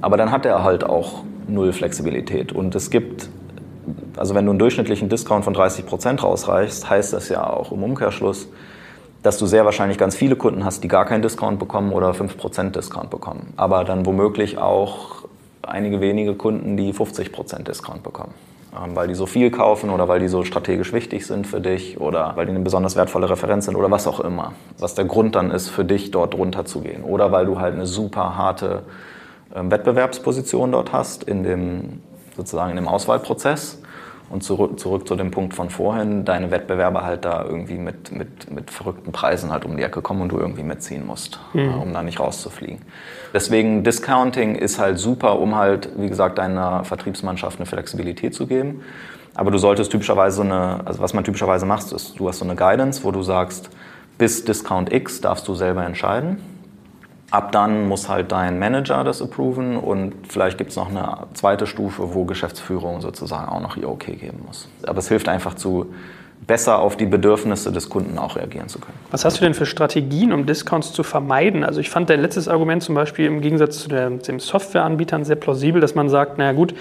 Aber 0.01 0.17
dann 0.17 0.31
hat 0.31 0.47
er 0.47 0.65
halt 0.65 0.83
auch 0.83 1.25
null 1.47 1.73
Flexibilität. 1.73 2.53
Und 2.53 2.75
es 2.75 2.91
gibt, 2.91 3.29
also 4.17 4.35
wenn 4.35 4.47
du 4.47 4.53
einen 4.53 4.59
durchschnittlichen 4.59 5.11
Discount 5.11 5.45
von 5.45 5.53
30 5.53 5.85
Prozent 5.85 6.23
rausreichst, 6.23 6.89
heißt 6.89 7.13
das 7.13 7.29
ja 7.29 7.49
auch 7.49 7.71
im 7.71 7.83
Umkehrschluss, 7.83 8.49
dass 9.23 9.37
du 9.37 9.45
sehr 9.45 9.67
wahrscheinlich 9.67 9.99
ganz 9.99 10.17
viele 10.17 10.37
Kunden 10.37 10.65
hast, 10.65 10.83
die 10.83 10.89
gar 10.89 11.05
keinen 11.05 11.21
Discount 11.21 11.59
bekommen 11.59 11.93
oder 11.93 12.13
5% 12.13 12.71
Discount 12.71 13.11
bekommen. 13.11 13.53
Aber 13.57 13.85
dann 13.85 14.07
womöglich 14.07 14.57
auch 14.57 15.27
einige 15.63 16.01
wenige 16.01 16.35
Kunden, 16.35 16.79
die 16.79 16.95
50% 16.95 17.65
Discount 17.65 18.03
bekommen. 18.03 18.33
Ähm, 18.73 18.95
weil 18.95 19.09
die 19.09 19.15
so 19.15 19.27
viel 19.27 19.51
kaufen 19.51 19.91
oder 19.91 20.07
weil 20.07 20.21
die 20.21 20.29
so 20.29 20.45
strategisch 20.45 20.93
wichtig 20.93 21.27
sind 21.27 21.47
für 21.47 21.61
dich 21.61 22.01
oder 22.01 22.33
weil 22.37 22.47
die 22.47 22.51
eine 22.51 22.61
besonders 22.61 22.95
wertvolle 22.95 23.29
Referenz 23.29 23.65
sind 23.65 23.75
oder 23.75 23.91
was 23.91 24.07
auch 24.07 24.21
immer. 24.21 24.53
Was 24.79 24.95
der 24.95 25.07
Grund 25.07 25.35
dann 25.35 25.51
ist, 25.51 25.69
für 25.69 25.85
dich 25.85 26.13
dort 26.13 26.35
runterzugehen. 26.35 27.03
Oder 27.03 27.33
weil 27.33 27.47
du 27.47 27.59
halt 27.59 27.75
eine 27.75 27.87
super 27.87 28.37
harte 28.37 28.83
ähm, 29.55 29.73
Wettbewerbsposition 29.73 30.71
dort 30.71 30.93
hast 30.93 31.25
in 31.25 31.43
dem, 31.43 32.01
sozusagen 32.37 32.71
in 32.71 32.77
dem 32.77 32.87
Auswahlprozess 32.87 33.83
und 34.31 34.45
zurück, 34.45 34.79
zurück 34.79 35.09
zu 35.09 35.17
dem 35.17 35.33
Punkt 35.33 35.55
von 35.55 35.71
vorhin, 35.71 36.25
deine 36.25 36.51
Wettbewerber 36.51 37.05
halt 37.05 37.25
da 37.25 37.45
irgendwie 37.45 37.79
mit, 37.79 38.13
mit, 38.13 38.51
mit 38.51 38.71
verrückten 38.71 39.11
Preisen 39.11 39.51
halt 39.51 39.65
um 39.65 39.77
die 39.77 39.83
Ecke 39.83 40.03
kommen 40.03 40.23
und 40.23 40.31
du 40.31 40.39
irgendwie 40.39 40.63
mitziehen 40.63 41.05
musst, 41.05 41.41
mhm. 41.53 41.75
um 41.75 41.93
da 41.93 42.03
nicht 42.03 42.21
rauszufliegen. 42.21 42.79
Deswegen 43.35 43.83
Discounting 43.83 44.55
ist 44.55 44.79
halt 44.79 44.99
super, 44.99 45.41
um 45.41 45.57
halt, 45.57 45.91
wie 45.97 46.09
gesagt, 46.09 46.39
deiner 46.39 46.85
Vertriebsmannschaft 46.85 47.59
eine 47.59 47.67
Flexibilität 47.67 48.35
zu 48.35 48.47
geben. 48.47 48.83
Aber 49.35 49.51
du 49.51 49.59
solltest 49.59 49.91
typischerweise 49.91 50.37
so 50.37 50.43
eine, 50.43 50.81
also 50.85 51.01
was 51.01 51.13
man 51.13 51.25
typischerweise 51.25 51.67
macht, 51.67 51.93
ist, 51.93 52.19
du 52.19 52.29
hast 52.29 52.39
so 52.39 52.45
eine 52.45 52.55
Guidance, 52.55 53.03
wo 53.05 53.11
du 53.11 53.23
sagst, 53.23 53.71
bis 54.17 54.45
Discount 54.45 54.93
X 54.93 55.21
darfst 55.21 55.49
du 55.49 55.55
selber 55.55 55.85
entscheiden. 55.85 56.39
Ab 57.31 57.53
dann 57.53 57.87
muss 57.87 58.09
halt 58.09 58.33
dein 58.33 58.59
Manager 58.59 59.05
das 59.05 59.23
approven 59.23 59.77
und 59.77 60.15
vielleicht 60.29 60.59
gibt 60.59 60.71
es 60.71 60.77
noch 60.77 60.91
eine 60.91 61.29
zweite 61.35 61.67
Stufe, 61.67 62.13
wo 62.15 62.25
Geschäftsführung 62.25 63.01
sozusagen 63.01 63.49
auch 63.49 63.61
noch 63.61 63.77
ihr 63.77 63.89
Okay 63.89 64.17
geben 64.17 64.41
muss. 64.47 64.69
Aber 64.85 64.99
es 64.99 65.09
hilft 65.09 65.29
einfach 65.29 65.55
zu 65.55 65.87
besser 66.47 66.79
auf 66.79 66.97
die 66.97 67.07
Bedürfnisse 67.07 67.71
des 67.71 67.89
Kunden 67.89 68.19
auch 68.19 68.37
reagieren 68.37 68.69
zu 68.69 68.79
können. 68.81 68.99
Was 69.11 69.25
hast 69.25 69.39
du 69.39 69.45
denn 69.45 69.55
für 69.55 69.67
Strategien, 69.67 70.33
um 70.33 70.47
Discounts 70.47 70.93
zu 70.93 71.03
vermeiden? 71.03 71.65
Also 71.65 71.81
ich 71.81 71.91
fand 71.91 72.11
dein 72.11 72.21
letztes 72.21 72.49
Argument 72.49 72.83
zum 72.83 72.95
Beispiel 72.95 73.27
im 73.27 73.41
Gegensatz 73.41 73.79
zu 73.79 73.89
dem 73.89 74.41
Softwareanbietern 74.41 75.25
sehr 75.25 75.37
plausibel, 75.37 75.81
dass 75.81 75.95
man 75.95 76.09
sagt, 76.09 76.39
naja 76.39 76.53
gut, 76.53 76.75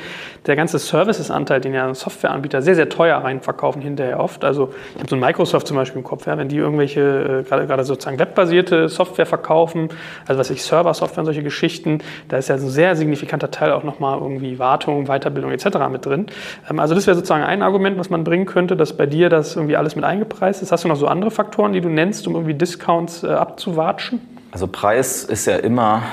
der 0.46 0.56
ganze 0.56 0.80
Servicesanteil, 0.80 1.62
den 1.62 1.74
ja 1.74 1.94
Softwareanbieter 1.94 2.62
sehr, 2.62 2.76
sehr 2.76 2.90
teuer 2.90 3.18
reinverkaufen 3.18 3.82
hinterher 3.82 4.20
oft. 4.20 4.44
Also 4.44 4.74
ich 4.94 5.00
habe 5.00 5.10
so 5.10 5.16
ein 5.16 5.20
Microsoft 5.20 5.68
zum 5.68 5.78
Beispiel 5.78 6.00
im 6.00 6.04
Kopf, 6.04 6.28
ja, 6.28 6.38
wenn 6.38 6.50
die 6.50 6.58
irgendwelche, 6.58 7.02
äh, 7.02 7.44
gerade, 7.44 7.68
gerade 7.68 7.84
sozusagen 7.84 8.20
webbasierte 8.20 8.90
Software 8.90 9.26
verkaufen, 9.26 9.90
also 10.28 10.40
was 10.40 10.50
ich 10.50 10.64
Server-Software 10.64 11.20
und 11.20 11.26
solche 11.26 11.44
Geschichten, 11.44 12.00
da 12.28 12.38
ist 12.38 12.50
ja 12.50 12.56
ein 12.56 12.62
sehr 12.62 12.96
signifikanter 12.96 13.52
Teil 13.52 13.72
auch 13.72 13.84
nochmal 13.84 14.20
irgendwie 14.20 14.60
Wartung, 14.60 15.06
Weiterbildung 15.06 15.52
etc. 15.52 15.66
mit 15.92 16.06
drin. 16.06 16.28
Ähm, 16.70 16.80
also 16.80 16.96
das 16.96 17.08
wäre 17.08 17.16
sozusagen 17.16 17.44
ein 17.44 17.62
Argument, 17.62 17.98
was 17.98 18.10
man 18.10 18.24
bringen 18.24 18.46
könnte, 18.46 18.76
dass 18.76 18.94
bei 18.94 19.06
dir 19.06 19.30
das 19.30 19.56
irgendwie 19.56 19.78
alles 19.78 19.96
mit 19.96 20.06
eingepreist 20.06 20.62
ist. 20.62 20.72
Hast 20.72 20.84
du 20.84 20.88
noch 20.88 20.96
so 20.96 21.08
andere 21.08 21.32
Faktoren, 21.32 21.74
die 21.74 21.82
du 21.82 21.90
nennst, 21.90 22.28
um 22.28 22.36
irgendwie 22.36 22.54
Discounts 22.54 23.24
äh, 23.24 23.28
abzuwatschen? 23.28 24.22
Also 24.52 24.68
Preis 24.68 25.24
ist 25.24 25.46
ja 25.46 25.58
immer 25.58 26.04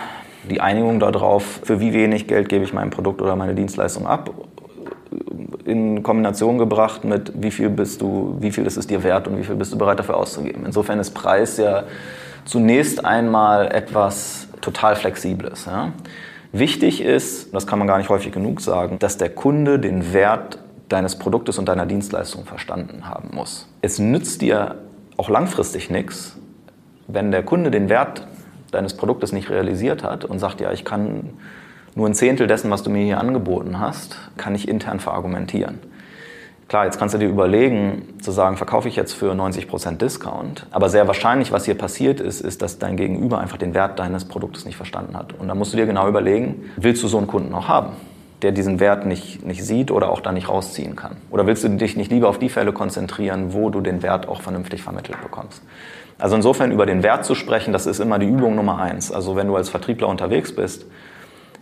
die 0.50 0.60
Einigung 0.60 1.00
darauf, 1.00 1.60
für 1.62 1.80
wie 1.80 1.92
wenig 1.92 2.26
Geld 2.26 2.48
gebe 2.48 2.64
ich 2.64 2.72
mein 2.72 2.90
Produkt 2.90 3.22
oder 3.22 3.36
meine 3.36 3.54
Dienstleistung 3.54 4.06
ab, 4.06 4.30
in 5.64 6.02
Kombination 6.02 6.58
gebracht 6.58 7.04
mit 7.04 7.32
wie 7.34 7.50
viel 7.50 7.68
bist 7.70 8.00
du, 8.00 8.36
wie 8.40 8.50
viel 8.50 8.66
ist 8.66 8.76
es 8.76 8.86
dir 8.86 9.02
wert 9.02 9.28
und 9.28 9.36
wie 9.36 9.44
viel 9.44 9.56
bist 9.56 9.72
du 9.72 9.78
bereit 9.78 9.98
dafür 9.98 10.16
auszugeben. 10.16 10.64
Insofern 10.64 10.98
ist 11.00 11.10
Preis 11.10 11.56
ja 11.56 11.84
zunächst 12.44 13.04
einmal 13.04 13.72
etwas 13.72 14.48
total 14.60 14.96
Flexibles. 14.96 15.66
Ja. 15.66 15.92
Wichtig 16.52 17.00
ist, 17.00 17.54
das 17.54 17.66
kann 17.66 17.78
man 17.78 17.88
gar 17.88 17.98
nicht 17.98 18.08
häufig 18.08 18.32
genug 18.32 18.60
sagen, 18.60 18.98
dass 18.98 19.18
der 19.18 19.30
Kunde 19.30 19.78
den 19.78 20.12
Wert 20.12 20.58
deines 20.88 21.18
Produktes 21.18 21.58
und 21.58 21.68
deiner 21.68 21.86
Dienstleistung 21.86 22.44
verstanden 22.44 23.08
haben 23.08 23.30
muss. 23.34 23.68
Es 23.82 23.98
nützt 23.98 24.42
dir 24.42 24.76
auch 25.16 25.28
langfristig 25.28 25.90
nichts, 25.90 26.36
wenn 27.08 27.32
der 27.32 27.42
Kunde 27.42 27.70
den 27.70 27.88
Wert 27.88 28.26
deines 28.70 28.96
Produktes 28.96 29.32
nicht 29.32 29.50
realisiert 29.50 30.02
hat 30.02 30.24
und 30.24 30.38
sagt, 30.38 30.60
ja, 30.60 30.72
ich 30.72 30.84
kann 30.84 31.30
nur 31.94 32.06
ein 32.06 32.14
Zehntel 32.14 32.46
dessen, 32.46 32.70
was 32.70 32.82
du 32.82 32.90
mir 32.90 33.04
hier 33.04 33.18
angeboten 33.18 33.80
hast, 33.80 34.18
kann 34.36 34.54
ich 34.54 34.68
intern 34.68 35.00
verargumentieren. 35.00 35.78
Klar, 36.68 36.84
jetzt 36.84 36.98
kannst 36.98 37.14
du 37.14 37.18
dir 37.18 37.28
überlegen, 37.28 38.14
zu 38.20 38.32
sagen, 38.32 38.56
verkaufe 38.56 38.88
ich 38.88 38.96
jetzt 38.96 39.12
für 39.12 39.32
90% 39.32 39.98
Discount. 39.98 40.66
Aber 40.72 40.88
sehr 40.88 41.06
wahrscheinlich, 41.06 41.52
was 41.52 41.64
hier 41.64 41.76
passiert 41.76 42.20
ist, 42.20 42.40
ist, 42.40 42.60
dass 42.60 42.78
dein 42.78 42.96
Gegenüber 42.96 43.38
einfach 43.38 43.56
den 43.56 43.72
Wert 43.72 44.00
deines 44.00 44.24
Produktes 44.24 44.64
nicht 44.64 44.76
verstanden 44.76 45.16
hat. 45.16 45.32
Und 45.32 45.46
da 45.46 45.54
musst 45.54 45.72
du 45.72 45.76
dir 45.76 45.86
genau 45.86 46.08
überlegen, 46.08 46.64
willst 46.76 47.04
du 47.04 47.08
so 47.08 47.18
einen 47.18 47.28
Kunden 47.28 47.54
auch 47.54 47.68
haben? 47.68 47.92
der 48.42 48.52
diesen 48.52 48.80
Wert 48.80 49.06
nicht, 49.06 49.44
nicht 49.46 49.64
sieht 49.64 49.90
oder 49.90 50.10
auch 50.10 50.20
da 50.20 50.32
nicht 50.32 50.48
rausziehen 50.48 50.94
kann? 50.94 51.16
Oder 51.30 51.46
willst 51.46 51.64
du 51.64 51.68
dich 51.70 51.96
nicht 51.96 52.10
lieber 52.10 52.28
auf 52.28 52.38
die 52.38 52.48
Fälle 52.48 52.72
konzentrieren, 52.72 53.54
wo 53.54 53.70
du 53.70 53.80
den 53.80 54.02
Wert 54.02 54.28
auch 54.28 54.42
vernünftig 54.42 54.82
vermittelt 54.82 55.20
bekommst? 55.22 55.62
Also 56.18 56.36
insofern 56.36 56.72
über 56.72 56.86
den 56.86 57.02
Wert 57.02 57.24
zu 57.24 57.34
sprechen, 57.34 57.72
das 57.72 57.86
ist 57.86 58.00
immer 58.00 58.18
die 58.18 58.26
Übung 58.26 58.54
Nummer 58.54 58.78
eins. 58.78 59.12
Also 59.12 59.36
wenn 59.36 59.48
du 59.48 59.56
als 59.56 59.68
Vertriebler 59.68 60.08
unterwegs 60.08 60.54
bist, 60.54 60.86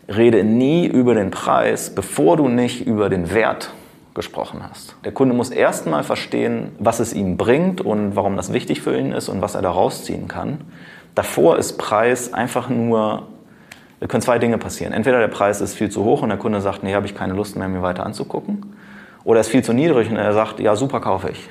rede 0.08 0.44
nie 0.44 0.86
über 0.86 1.14
den 1.14 1.30
Preis, 1.30 1.94
bevor 1.94 2.36
du 2.36 2.48
nicht 2.48 2.86
über 2.86 3.08
den 3.08 3.32
Wert 3.34 3.72
gesprochen 4.14 4.60
hast. 4.68 4.94
Der 5.04 5.12
Kunde 5.12 5.34
muss 5.34 5.50
erstmal 5.50 6.04
verstehen, 6.04 6.72
was 6.78 7.00
es 7.00 7.12
ihm 7.12 7.36
bringt 7.36 7.80
und 7.80 8.14
warum 8.14 8.36
das 8.36 8.52
wichtig 8.52 8.80
für 8.80 8.96
ihn 8.96 9.10
ist 9.12 9.28
und 9.28 9.42
was 9.42 9.56
er 9.56 9.62
da 9.62 9.70
rausziehen 9.70 10.28
kann. 10.28 10.60
Davor 11.16 11.58
ist 11.58 11.78
Preis 11.78 12.32
einfach 12.32 12.68
nur, 12.68 13.24
da 13.98 14.06
können 14.06 14.22
zwei 14.22 14.38
Dinge 14.38 14.58
passieren. 14.58 14.92
Entweder 14.92 15.18
der 15.18 15.28
Preis 15.28 15.60
ist 15.60 15.74
viel 15.74 15.90
zu 15.90 16.04
hoch 16.04 16.22
und 16.22 16.28
der 16.28 16.38
Kunde 16.38 16.60
sagt, 16.60 16.84
nee, 16.84 16.94
habe 16.94 17.06
ich 17.06 17.14
keine 17.16 17.34
Lust 17.34 17.56
mehr, 17.56 17.66
mir 17.66 17.82
weiter 17.82 18.06
anzugucken. 18.06 18.76
Oder 19.24 19.38
er 19.38 19.40
ist 19.40 19.48
viel 19.48 19.64
zu 19.64 19.72
niedrig 19.72 20.10
und 20.10 20.16
er 20.16 20.32
sagt, 20.32 20.60
ja, 20.60 20.76
super, 20.76 21.00
kaufe 21.00 21.30
ich. 21.30 21.50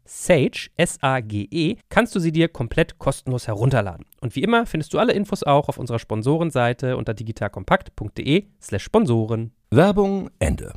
Sage, 0.13 0.67
S-A-G-E, 0.75 1.77
kannst 1.87 2.13
du 2.13 2.19
sie 2.19 2.33
dir 2.33 2.49
komplett 2.49 2.99
kostenlos 2.99 3.47
herunterladen. 3.47 4.05
Und 4.19 4.35
wie 4.35 4.43
immer 4.43 4.65
findest 4.65 4.93
du 4.93 4.99
alle 4.99 5.13
Infos 5.13 5.41
auch 5.43 5.69
auf 5.69 5.77
unserer 5.77 5.99
Sponsorenseite 5.99 6.97
unter 6.97 7.13
digitalkompakt.de 7.13 8.43
slash 8.61 8.83
Sponsoren. 8.83 9.53
Werbung 9.71 10.29
Ende. 10.37 10.73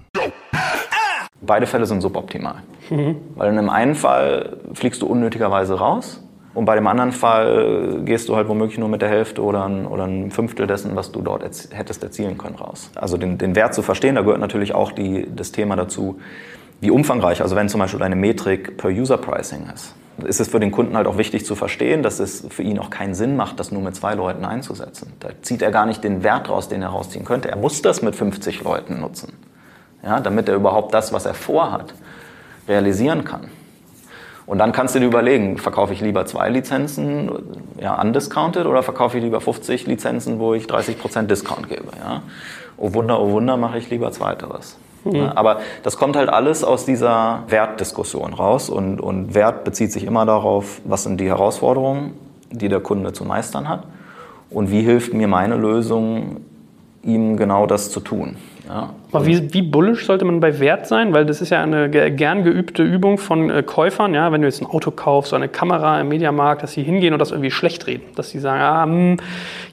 Beide 1.41 1.66
Fälle 1.66 1.85
sind 1.85 2.01
suboptimal. 2.01 2.62
Mhm. 2.91 3.16
Weil 3.35 3.51
in 3.51 3.57
dem 3.57 3.70
einen 3.70 3.97
Fall 3.97 4.57
fliegst 4.72 5.03
du 5.03 5.07
unnötigerweise 5.07 5.74
raus 5.74 6.22
und 6.55 6.64
bei 6.64 6.76
dem 6.76 6.87
anderen 6.87 7.11
Fall 7.11 8.03
gehst 8.05 8.28
du 8.28 8.37
halt 8.37 8.47
womöglich 8.47 8.78
nur 8.78 8.89
mit 8.89 9.03
der 9.03 9.09
Hälfte 9.09 9.43
oder 9.43 9.64
ein, 9.64 9.85
oder 9.85 10.05
ein 10.05 10.30
Fünftel 10.30 10.68
dessen, 10.68 10.95
was 10.95 11.11
du 11.11 11.22
dort 11.22 11.43
erz 11.43 11.70
hättest 11.72 12.05
erzielen 12.05 12.39
können, 12.39 12.55
raus. 12.55 12.93
Also 12.95 13.16
den, 13.16 13.37
den 13.37 13.57
Wert 13.57 13.74
zu 13.74 13.82
verstehen, 13.82 14.14
da 14.14 14.22
gehört 14.22 14.39
natürlich 14.39 14.76
auch 14.76 14.93
die, 14.93 15.26
das 15.35 15.51
Thema 15.51 15.74
dazu, 15.74 16.20
wie 16.85 16.91
umfangreich, 16.91 17.41
also 17.41 17.57
wenn 17.57 17.70
zum 17.70 17.80
Beispiel 17.80 18.03
eine 18.03 18.14
Metrik 18.14 18.76
per 18.76 18.91
User 18.91 19.16
Pricing 19.16 19.66
ist, 19.74 19.95
ist 20.22 20.39
es 20.39 20.49
für 20.49 20.61
den 20.61 20.70
Kunden 20.70 20.97
halt 20.97 21.07
auch 21.07 21.16
wichtig 21.16 21.47
zu 21.47 21.55
verstehen, 21.55 22.03
dass 22.03 22.20
es 22.20 22.47
für 22.51 22.62
ihn 22.62 22.78
auch 22.78 22.91
keinen 22.91 23.14
Sinn 23.14 23.37
macht, 23.37 23.59
das 23.59 23.72
nur 23.72 23.80
mit 23.80 23.97
zwei 23.97 24.14
Leuten 24.14 24.45
einzusetzen. 24.45 25.14
Da 25.20 25.30
zieht 25.41 25.62
er 25.62 25.70
gar 25.70 25.87
nicht 25.87 26.05
den 26.05 26.22
Wert 26.22 26.51
raus, 26.51 26.68
den 26.68 26.82
er 26.82 26.91
rausziehen 26.91 27.24
könnte. 27.24 27.51
Er 27.51 27.57
muss 27.57 27.80
das 27.80 28.03
mit 28.03 28.14
50 28.14 28.62
Leuten 28.62 29.01
nutzen, 29.01 29.32
ja, 30.05 30.20
damit 30.20 30.47
er 30.47 30.57
überhaupt 30.57 30.93
das, 30.93 31.14
was 31.14 31.24
er 31.24 31.32
vorhat, 31.32 31.95
realisieren 32.68 33.24
kann. 33.24 33.49
Und 34.45 34.59
dann 34.59 34.72
kannst 34.72 34.95
du 34.95 34.99
dir 34.99 35.07
überlegen, 35.07 35.57
verkaufe 35.57 35.95
ich 35.95 36.03
lieber 36.03 36.26
zwei 36.26 36.51
Lizenzen, 36.51 37.30
ja, 37.80 37.99
undiscounted, 37.99 38.66
oder 38.66 38.82
verkaufe 38.82 39.16
ich 39.16 39.24
lieber 39.24 39.41
50 39.41 39.87
Lizenzen, 39.87 40.39
wo 40.39 40.53
ich 40.53 40.66
30% 40.66 41.22
Discount 41.22 41.70
gebe. 41.70 41.89
Ja? 41.99 42.22
Oh 42.76 42.93
Wunder, 42.93 43.20
oh 43.20 43.30
Wunder, 43.30 43.57
mache 43.57 43.78
ich 43.78 43.89
lieber 43.89 44.12
zweiteres. 44.12 44.76
Mhm. 45.05 45.31
Aber 45.35 45.59
das 45.83 45.97
kommt 45.97 46.17
halt 46.17 46.29
alles 46.29 46.65
aus 46.65 46.85
dieser 46.85 47.45
Wertdiskussion 47.49 48.35
raus 48.35 48.71
und, 48.71 49.01
und 49.01 49.35
Wert 49.35 49.65
bezieht 49.65 49.93
sich 49.93 50.05
immer 50.05 50.27
darauf, 50.27 50.81
was 50.85 51.05
sind 51.05 51.21
die 51.21 51.29
Herausforderungen, 51.29 52.15
die 52.51 52.69
der 52.69 52.81
Kunde 52.81 53.13
zu 53.13 53.25
meistern 53.25 53.69
hat 53.69 53.85
und 54.51 54.71
wie 54.71 54.83
hilft 54.83 55.13
mir 55.13 55.29
meine 55.29 55.57
Lösung, 55.57 56.39
ihm 57.03 57.37
genau 57.37 57.67
das 57.67 57.91
zu 57.91 58.01
tun. 58.01 58.37
Ja. 58.69 58.91
Aber 59.15 59.27
wie, 59.27 59.53
wie 59.55 59.62
bullish 59.62 60.07
sollte 60.07 60.25
man 60.25 60.41
bei 60.41 60.59
Wert 60.59 60.87
sein? 60.87 61.12
Weil 61.12 61.25
das 61.25 61.41
ist 61.41 61.51
ja 61.51 61.62
eine 61.62 61.89
gern 61.89 62.43
geübte 62.43 62.83
Übung 62.83 63.19
von 63.19 63.49
äh, 63.49 63.62
Käufern. 63.62 64.12
Ja? 64.12 64.33
Wenn 64.33 64.41
du 64.41 64.49
jetzt 64.49 64.61
ein 64.61 64.67
Auto 64.67 64.91
kaufst, 64.91 65.31
so 65.31 65.37
eine 65.37 65.49
Kamera 65.49 66.01
im 66.01 66.09
Mediamarkt, 66.09 66.62
dass 66.62 66.73
sie 66.73 66.83
hingehen 66.83 67.12
und 67.12 67.19
das 67.21 67.31
irgendwie 67.31 67.51
schlecht 67.51 67.87
reden. 67.87 68.03
Dass 68.17 68.31
sie 68.31 68.39
sagen, 68.41 68.61
ah, 68.61 68.85
hm, 68.85 69.17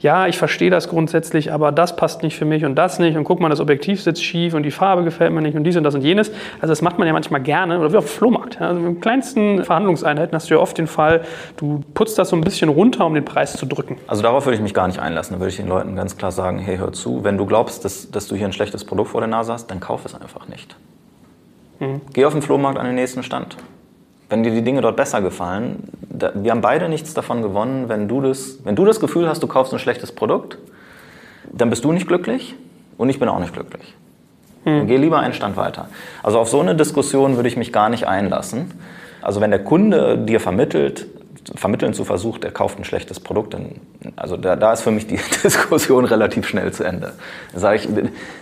ja, 0.00 0.26
ich 0.26 0.38
verstehe 0.38 0.70
das 0.70 0.88
grundsätzlich, 0.88 1.52
aber 1.52 1.72
das 1.72 1.96
passt 1.96 2.22
nicht 2.22 2.36
für 2.36 2.44
mich 2.44 2.64
und 2.64 2.76
das 2.76 2.98
nicht. 2.98 3.16
Und 3.16 3.24
guck 3.24 3.40
mal, 3.40 3.48
das 3.48 3.60
Objektiv 3.60 4.00
sitzt 4.00 4.24
schief 4.24 4.54
und 4.54 4.62
die 4.62 4.70
Farbe 4.70 5.02
gefällt 5.02 5.32
mir 5.32 5.42
nicht 5.42 5.56
und 5.56 5.64
dies 5.64 5.76
und 5.76 5.84
das 5.84 5.94
und 5.94 6.02
jenes. 6.02 6.30
Also 6.60 6.68
das 6.68 6.82
macht 6.82 6.98
man 6.98 7.06
ja 7.06 7.12
manchmal 7.12 7.40
gerne. 7.40 7.80
Oder 7.80 7.92
wie 7.92 7.96
auf 7.96 8.06
dem 8.06 8.10
Flohmarkt. 8.10 8.60
Ja? 8.60 8.68
Also 8.68 8.80
mit 8.80 9.02
kleinsten 9.02 9.64
Verhandlungseinheiten 9.64 10.34
hast 10.34 10.50
du 10.50 10.54
ja 10.54 10.60
oft 10.60 10.78
den 10.78 10.86
Fall, 10.86 11.22
du 11.56 11.80
putzt 11.94 12.18
das 12.18 12.28
so 12.28 12.36
ein 12.36 12.42
bisschen 12.42 12.68
runter, 12.68 13.06
um 13.06 13.14
den 13.14 13.24
Preis 13.24 13.56
zu 13.56 13.66
drücken. 13.66 13.96
Also 14.06 14.22
darauf 14.22 14.46
würde 14.46 14.56
ich 14.56 14.62
mich 14.62 14.74
gar 14.74 14.86
nicht 14.86 15.00
einlassen. 15.00 15.34
Da 15.34 15.40
würde 15.40 15.50
ich 15.50 15.56
den 15.56 15.68
Leuten 15.68 15.96
ganz 15.96 16.16
klar 16.16 16.30
sagen, 16.30 16.58
hey, 16.58 16.76
hör 16.76 16.92
zu, 16.92 17.24
wenn 17.24 17.36
du 17.36 17.46
glaubst, 17.46 17.84
dass, 17.84 18.10
dass 18.10 18.28
du 18.28 18.36
hier 18.36 18.46
ein 18.46 18.52
schlechtes 18.52 18.84
Produkt 18.84 19.10
vor 19.10 19.20
der 19.20 19.31
Nase 19.32 19.52
hast, 19.52 19.66
dann 19.70 19.80
kauf 19.80 20.04
es 20.04 20.14
einfach 20.14 20.48
nicht. 20.48 20.76
Mhm. 21.80 22.00
Geh 22.12 22.24
auf 22.24 22.32
den 22.32 22.42
Flohmarkt 22.42 22.78
an 22.78 22.86
den 22.86 22.94
nächsten 22.94 23.22
Stand. 23.22 23.56
Wenn 24.28 24.42
dir 24.42 24.52
die 24.52 24.62
Dinge 24.62 24.80
dort 24.80 24.96
besser 24.96 25.20
gefallen, 25.20 25.88
da, 26.08 26.32
wir 26.34 26.52
haben 26.52 26.60
beide 26.60 26.88
nichts 26.88 27.12
davon 27.12 27.42
gewonnen, 27.42 27.88
wenn 27.88 28.08
du, 28.08 28.20
das, 28.20 28.58
wenn 28.64 28.76
du 28.76 28.84
das 28.84 29.00
Gefühl 29.00 29.28
hast, 29.28 29.42
du 29.42 29.46
kaufst 29.46 29.72
ein 29.72 29.78
schlechtes 29.78 30.12
Produkt, 30.12 30.58
dann 31.52 31.68
bist 31.70 31.84
du 31.84 31.92
nicht 31.92 32.06
glücklich 32.06 32.54
und 32.96 33.08
ich 33.08 33.18
bin 33.18 33.28
auch 33.28 33.40
nicht 33.40 33.52
glücklich. 33.52 33.94
Mhm. 34.64 34.86
Geh 34.86 34.96
lieber 34.96 35.18
einen 35.18 35.34
Stand 35.34 35.56
weiter. 35.56 35.88
Also 36.22 36.38
auf 36.38 36.48
so 36.48 36.60
eine 36.60 36.76
Diskussion 36.76 37.36
würde 37.36 37.48
ich 37.48 37.56
mich 37.56 37.72
gar 37.72 37.88
nicht 37.88 38.06
einlassen. 38.06 38.70
Also 39.20 39.40
wenn 39.40 39.50
der 39.50 39.62
Kunde 39.62 40.18
dir 40.18 40.40
vermittelt, 40.40 41.06
vermitteln 41.54 41.94
zu 41.94 42.04
versucht, 42.04 42.44
er 42.44 42.50
kauft 42.50 42.78
ein 42.78 42.84
schlechtes 42.84 43.20
Produkt, 43.20 43.54
dann, 43.54 43.76
also 44.16 44.36
da, 44.36 44.56
da 44.56 44.72
ist 44.72 44.82
für 44.82 44.90
mich 44.90 45.06
die 45.06 45.18
Diskussion 45.42 46.04
relativ 46.04 46.46
schnell 46.46 46.72
zu 46.72 46.84
Ende. 46.84 47.14
Sag 47.54 47.76
ich, 47.76 47.88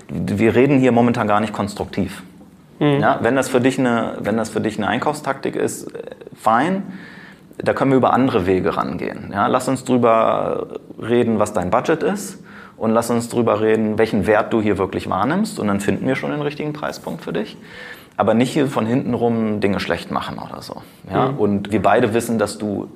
wir 0.08 0.54
reden 0.54 0.78
hier 0.78 0.92
momentan 0.92 1.26
gar 1.26 1.40
nicht 1.40 1.52
konstruktiv. 1.52 2.22
Mhm. 2.78 3.00
Ja, 3.00 3.18
wenn, 3.22 3.36
das 3.36 3.48
für 3.48 3.60
dich 3.60 3.78
eine, 3.78 4.16
wenn 4.20 4.36
das 4.36 4.50
für 4.50 4.60
dich 4.60 4.78
eine 4.78 4.88
Einkaufstaktik 4.88 5.56
ist, 5.56 5.90
fein. 6.34 6.82
Da 7.62 7.74
können 7.74 7.90
wir 7.90 7.98
über 7.98 8.14
andere 8.14 8.46
Wege 8.46 8.74
rangehen. 8.78 9.30
Ja, 9.34 9.46
lass 9.46 9.68
uns 9.68 9.84
drüber 9.84 10.78
reden, 10.98 11.38
was 11.38 11.52
dein 11.52 11.68
Budget 11.68 12.02
ist 12.02 12.42
und 12.78 12.90
lass 12.90 13.10
uns 13.10 13.28
drüber 13.28 13.60
reden, 13.60 13.98
welchen 13.98 14.26
Wert 14.26 14.50
du 14.54 14.62
hier 14.62 14.78
wirklich 14.78 15.10
wahrnimmst 15.10 15.60
und 15.60 15.68
dann 15.68 15.80
finden 15.80 16.06
wir 16.06 16.16
schon 16.16 16.30
den 16.30 16.40
richtigen 16.40 16.72
Preispunkt 16.72 17.22
für 17.22 17.34
dich 17.34 17.58
aber 18.20 18.34
nicht 18.34 18.52
hier 18.52 18.66
von 18.66 18.84
hinten 18.84 19.14
rum 19.14 19.60
Dinge 19.60 19.80
schlecht 19.80 20.10
machen 20.10 20.38
oder 20.38 20.60
so. 20.60 20.82
Ja? 21.10 21.30
Mhm. 21.30 21.38
Und 21.38 21.72
wir 21.72 21.80
beide 21.80 22.12
wissen, 22.12 22.38
dass 22.38 22.58
du, 22.58 22.88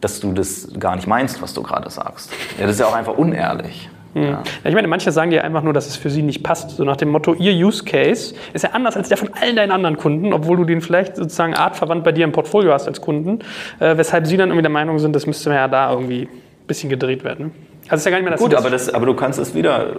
dass 0.00 0.18
du 0.18 0.32
das 0.32 0.68
gar 0.80 0.96
nicht 0.96 1.06
meinst, 1.06 1.40
was 1.40 1.54
du 1.54 1.62
gerade 1.62 1.88
sagst. 1.88 2.32
Ja, 2.58 2.66
das 2.66 2.72
ist 2.72 2.80
ja 2.80 2.86
auch 2.86 2.94
einfach 2.96 3.16
unehrlich. 3.16 3.88
Mhm. 4.14 4.22
Ja. 4.24 4.42
Ich 4.64 4.74
meine, 4.74 4.88
manche 4.88 5.12
sagen 5.12 5.30
dir 5.30 5.44
einfach 5.44 5.62
nur, 5.62 5.72
dass 5.72 5.86
es 5.86 5.94
für 5.94 6.10
sie 6.10 6.22
nicht 6.22 6.42
passt. 6.42 6.70
So 6.70 6.82
nach 6.82 6.96
dem 6.96 7.10
Motto, 7.10 7.34
ihr 7.34 7.52
Use 7.52 7.84
Case 7.84 8.34
ist 8.54 8.62
ja 8.62 8.70
anders 8.70 8.96
als 8.96 9.08
der 9.08 9.18
von 9.18 9.30
allen 9.40 9.54
deinen 9.54 9.70
anderen 9.70 9.96
Kunden, 9.98 10.32
obwohl 10.32 10.56
du 10.56 10.64
den 10.64 10.80
vielleicht 10.80 11.14
sozusagen 11.14 11.54
artverwandt 11.54 12.02
bei 12.02 12.10
dir 12.10 12.24
im 12.24 12.32
Portfolio 12.32 12.72
hast 12.72 12.88
als 12.88 13.00
Kunden, 13.00 13.38
äh, 13.78 13.96
weshalb 13.96 14.26
sie 14.26 14.36
dann 14.36 14.48
irgendwie 14.48 14.62
der 14.62 14.72
Meinung 14.72 14.98
sind, 14.98 15.14
das 15.14 15.26
müsste 15.28 15.50
ja 15.50 15.68
da 15.68 15.92
irgendwie 15.92 16.22
ein 16.22 16.66
bisschen 16.66 16.90
gedreht 16.90 17.22
werden. 17.22 17.52
Also 17.88 18.00
ist 18.00 18.04
ja 18.04 18.10
gar 18.10 18.18
nicht 18.18 18.24
mehr 18.24 18.32
das 18.32 18.40
Gut, 18.40 18.54
aber, 18.54 18.70
das, 18.70 18.88
aber 18.92 19.06
du 19.06 19.14
kannst 19.14 19.38
es 19.38 19.54
wieder 19.54 19.96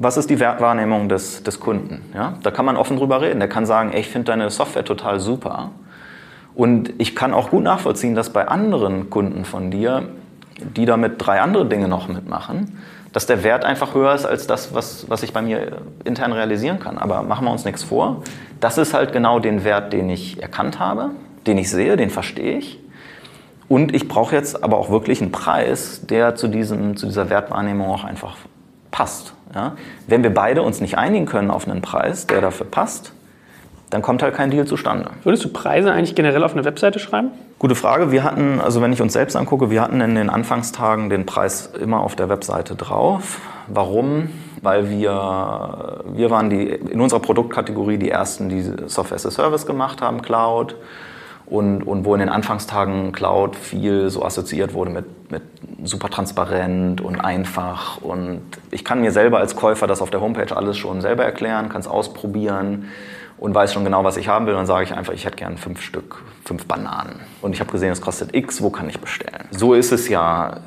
was 0.00 0.16
ist 0.16 0.30
die 0.30 0.40
Wertwahrnehmung 0.40 1.08
des, 1.08 1.42
des 1.42 1.60
Kunden? 1.60 2.02
Ja? 2.14 2.34
Da 2.42 2.50
kann 2.50 2.64
man 2.64 2.76
offen 2.76 2.96
drüber 2.96 3.20
reden. 3.20 3.38
Der 3.38 3.48
kann 3.48 3.66
sagen, 3.66 3.92
ey, 3.92 4.00
ich 4.00 4.08
finde 4.08 4.26
deine 4.26 4.50
Software 4.50 4.84
total 4.84 5.20
super. 5.20 5.70
Und 6.54 6.92
ich 6.98 7.14
kann 7.14 7.34
auch 7.34 7.50
gut 7.50 7.62
nachvollziehen, 7.62 8.14
dass 8.14 8.30
bei 8.30 8.48
anderen 8.48 9.10
Kunden 9.10 9.44
von 9.44 9.70
dir 9.70 10.08
die 10.58 10.86
damit 10.86 11.14
drei 11.18 11.40
andere 11.40 11.66
Dinge 11.66 11.86
noch 11.86 12.08
mitmachen, 12.08 12.78
dass 13.12 13.26
der 13.26 13.44
Wert 13.44 13.64
einfach 13.64 13.94
höher 13.94 14.14
ist 14.14 14.24
als 14.24 14.46
das, 14.46 14.74
was, 14.74 15.08
was 15.08 15.22
ich 15.22 15.32
bei 15.34 15.42
mir 15.42 15.78
intern 16.04 16.32
realisieren 16.32 16.80
kann. 16.80 16.98
Aber 16.98 17.22
machen 17.22 17.44
wir 17.44 17.52
uns 17.52 17.64
nichts 17.64 17.82
vor. 17.82 18.22
Das 18.60 18.78
ist 18.78 18.94
halt 18.94 19.12
genau 19.12 19.38
den 19.38 19.64
Wert, 19.64 19.92
den 19.92 20.08
ich 20.08 20.42
erkannt 20.42 20.78
habe, 20.78 21.10
den 21.46 21.58
ich 21.58 21.70
sehe, 21.70 21.96
den 21.96 22.10
verstehe 22.10 22.58
ich. 22.58 22.78
Und 23.68 23.94
ich 23.94 24.08
brauche 24.08 24.34
jetzt 24.34 24.62
aber 24.62 24.78
auch 24.78 24.90
wirklich 24.90 25.20
einen 25.20 25.32
Preis, 25.32 26.02
der 26.08 26.36
zu, 26.36 26.48
diesem, 26.48 26.96
zu 26.96 27.06
dieser 27.06 27.30
Wertwahrnehmung 27.30 27.88
auch 27.88 28.04
einfach 28.04 28.36
passt. 28.90 29.34
Ja? 29.54 29.72
Wenn 30.06 30.22
wir 30.22 30.32
beide 30.32 30.62
uns 30.62 30.80
nicht 30.80 30.98
einigen 30.98 31.26
können 31.26 31.50
auf 31.50 31.68
einen 31.68 31.82
Preis, 31.82 32.26
der 32.26 32.40
dafür 32.40 32.66
passt, 32.66 33.12
dann 33.90 34.02
kommt 34.02 34.22
halt 34.22 34.34
kein 34.34 34.50
Deal 34.50 34.66
zustande. 34.66 35.10
Würdest 35.22 35.44
du 35.44 35.48
Preise 35.48 35.92
eigentlich 35.92 36.14
generell 36.14 36.42
auf 36.42 36.52
eine 36.52 36.64
Webseite 36.64 36.98
schreiben? 36.98 37.30
Gute 37.58 37.74
Frage. 37.74 38.10
Wir 38.10 38.24
hatten, 38.24 38.60
also 38.60 38.82
wenn 38.82 38.92
ich 38.92 39.00
uns 39.00 39.12
selbst 39.12 39.36
angucke, 39.36 39.70
wir 39.70 39.80
hatten 39.80 40.00
in 40.00 40.14
den 40.16 40.28
Anfangstagen 40.28 41.08
den 41.08 41.24
Preis 41.24 41.70
immer 41.80 42.00
auf 42.00 42.16
der 42.16 42.28
Webseite 42.28 42.74
drauf. 42.74 43.40
Warum? 43.68 44.30
Weil 44.60 44.90
wir, 44.90 46.02
wir 46.14 46.30
waren 46.30 46.50
die, 46.50 46.64
in 46.66 47.00
unserer 47.00 47.20
Produktkategorie 47.20 47.98
die 47.98 48.10
ersten, 48.10 48.48
die 48.48 48.62
Software 48.86 49.16
as 49.16 49.26
a 49.26 49.30
Service 49.30 49.66
gemacht 49.66 50.02
haben, 50.02 50.20
Cloud. 50.20 50.74
Und, 51.46 51.82
und 51.84 52.04
wo 52.04 52.14
in 52.14 52.20
den 52.20 52.28
Anfangstagen 52.28 53.12
Cloud 53.12 53.54
viel 53.54 54.10
so 54.10 54.24
assoziiert 54.24 54.74
wurde 54.74 54.90
mit, 54.90 55.30
mit 55.30 55.42
super 55.84 56.10
transparent 56.10 57.00
und 57.00 57.20
einfach. 57.20 57.98
Und 58.02 58.42
ich 58.72 58.84
kann 58.84 59.00
mir 59.00 59.12
selber 59.12 59.38
als 59.38 59.54
Käufer 59.54 59.86
das 59.86 60.02
auf 60.02 60.10
der 60.10 60.20
Homepage 60.20 60.54
alles 60.54 60.76
schon 60.76 61.00
selber 61.00 61.24
erklären, 61.24 61.68
kann 61.68 61.80
es 61.80 61.86
ausprobieren 61.86 62.86
und 63.38 63.54
weiß 63.54 63.72
schon 63.72 63.84
genau, 63.84 64.02
was 64.04 64.16
ich 64.16 64.28
haben 64.28 64.46
will. 64.46 64.54
Dann 64.54 64.66
sage 64.66 64.84
ich 64.84 64.94
einfach, 64.94 65.12
ich 65.12 65.24
hätte 65.24 65.36
gern 65.36 65.58
fünf 65.58 65.82
Stück, 65.82 66.22
fünf 66.44 66.66
Bananen. 66.66 67.20
Und 67.42 67.52
ich 67.52 67.60
habe 67.60 67.70
gesehen, 67.70 67.92
es 67.92 68.00
kostet 68.00 68.34
X, 68.34 68.62
wo 68.62 68.70
kann 68.70 68.88
ich 68.88 68.98
bestellen? 68.98 69.46
So 69.50 69.74
ist 69.74 69.92
es 69.92 70.08
ja, 70.08 70.60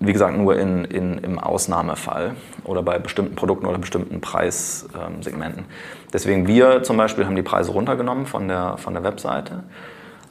wie 0.00 0.12
gesagt, 0.12 0.36
nur 0.36 0.58
in, 0.58 0.84
in, 0.86 1.18
im 1.18 1.38
Ausnahmefall 1.38 2.34
oder 2.64 2.82
bei 2.82 2.98
bestimmten 2.98 3.34
Produkten 3.34 3.66
oder 3.66 3.78
bestimmten 3.78 4.20
Preissegmenten. 4.20 5.66
Deswegen 6.14 6.46
wir 6.46 6.84
zum 6.84 6.96
Beispiel 6.96 7.26
haben 7.26 7.34
die 7.34 7.42
Preise 7.42 7.72
runtergenommen 7.72 8.26
von 8.26 8.46
der, 8.46 8.78
von 8.78 8.94
der 8.94 9.02
Webseite, 9.02 9.64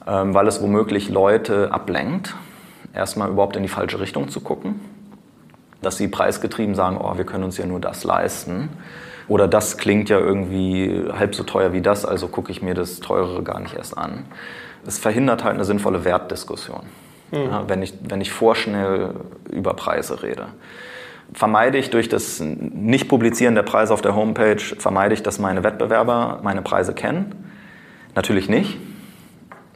ähm, 0.06 0.32
weil 0.32 0.48
es 0.48 0.62
womöglich 0.62 1.10
Leute 1.10 1.70
ablenkt, 1.72 2.34
erstmal 2.94 3.28
überhaupt 3.28 3.54
in 3.54 3.62
die 3.62 3.68
falsche 3.68 4.00
Richtung 4.00 4.30
zu 4.30 4.40
gucken. 4.40 4.80
Dass 5.82 5.98
sie 5.98 6.08
preisgetrieben 6.08 6.74
sagen, 6.74 6.96
oh, 6.98 7.18
wir 7.18 7.26
können 7.26 7.44
uns 7.44 7.58
ja 7.58 7.66
nur 7.66 7.80
das 7.80 8.02
leisten 8.02 8.70
oder 9.28 9.46
das 9.46 9.76
klingt 9.76 10.08
ja 10.08 10.18
irgendwie 10.18 11.04
halb 11.12 11.34
so 11.34 11.42
teuer 11.42 11.74
wie 11.74 11.82
das, 11.82 12.06
also 12.06 12.28
gucke 12.28 12.50
ich 12.50 12.62
mir 12.62 12.72
das 12.72 13.00
Teurere 13.00 13.42
gar 13.42 13.60
nicht 13.60 13.74
erst 13.74 13.98
an. 13.98 14.24
Es 14.86 14.98
verhindert 14.98 15.44
halt 15.44 15.54
eine 15.54 15.66
sinnvolle 15.66 16.04
Wertdiskussion, 16.06 16.84
mhm. 17.30 17.38
ja, 17.38 17.64
wenn, 17.68 17.82
ich, 17.82 17.92
wenn 18.02 18.22
ich 18.22 18.32
vorschnell 18.32 19.10
über 19.50 19.74
Preise 19.74 20.22
rede. 20.22 20.46
Vermeide 21.32 21.78
ich 21.78 21.90
durch 21.90 22.08
das 22.08 22.40
Nicht-Publizieren 22.40 23.54
der 23.54 23.62
Preise 23.62 23.92
auf 23.92 24.02
der 24.02 24.14
Homepage, 24.14 24.60
vermeide 24.60 25.14
ich, 25.14 25.22
dass 25.22 25.38
meine 25.38 25.64
Wettbewerber 25.64 26.40
meine 26.42 26.62
Preise 26.62 26.94
kennen? 26.94 27.50
Natürlich 28.14 28.48
nicht, 28.48 28.78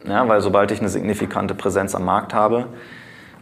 ja, 0.07 0.29
weil 0.29 0.41
sobald 0.41 0.71
ich 0.71 0.81
eine 0.81 0.89
signifikante 0.89 1.55
Präsenz 1.55 1.95
am 1.95 2.05
Markt 2.05 2.35
habe, 2.35 2.67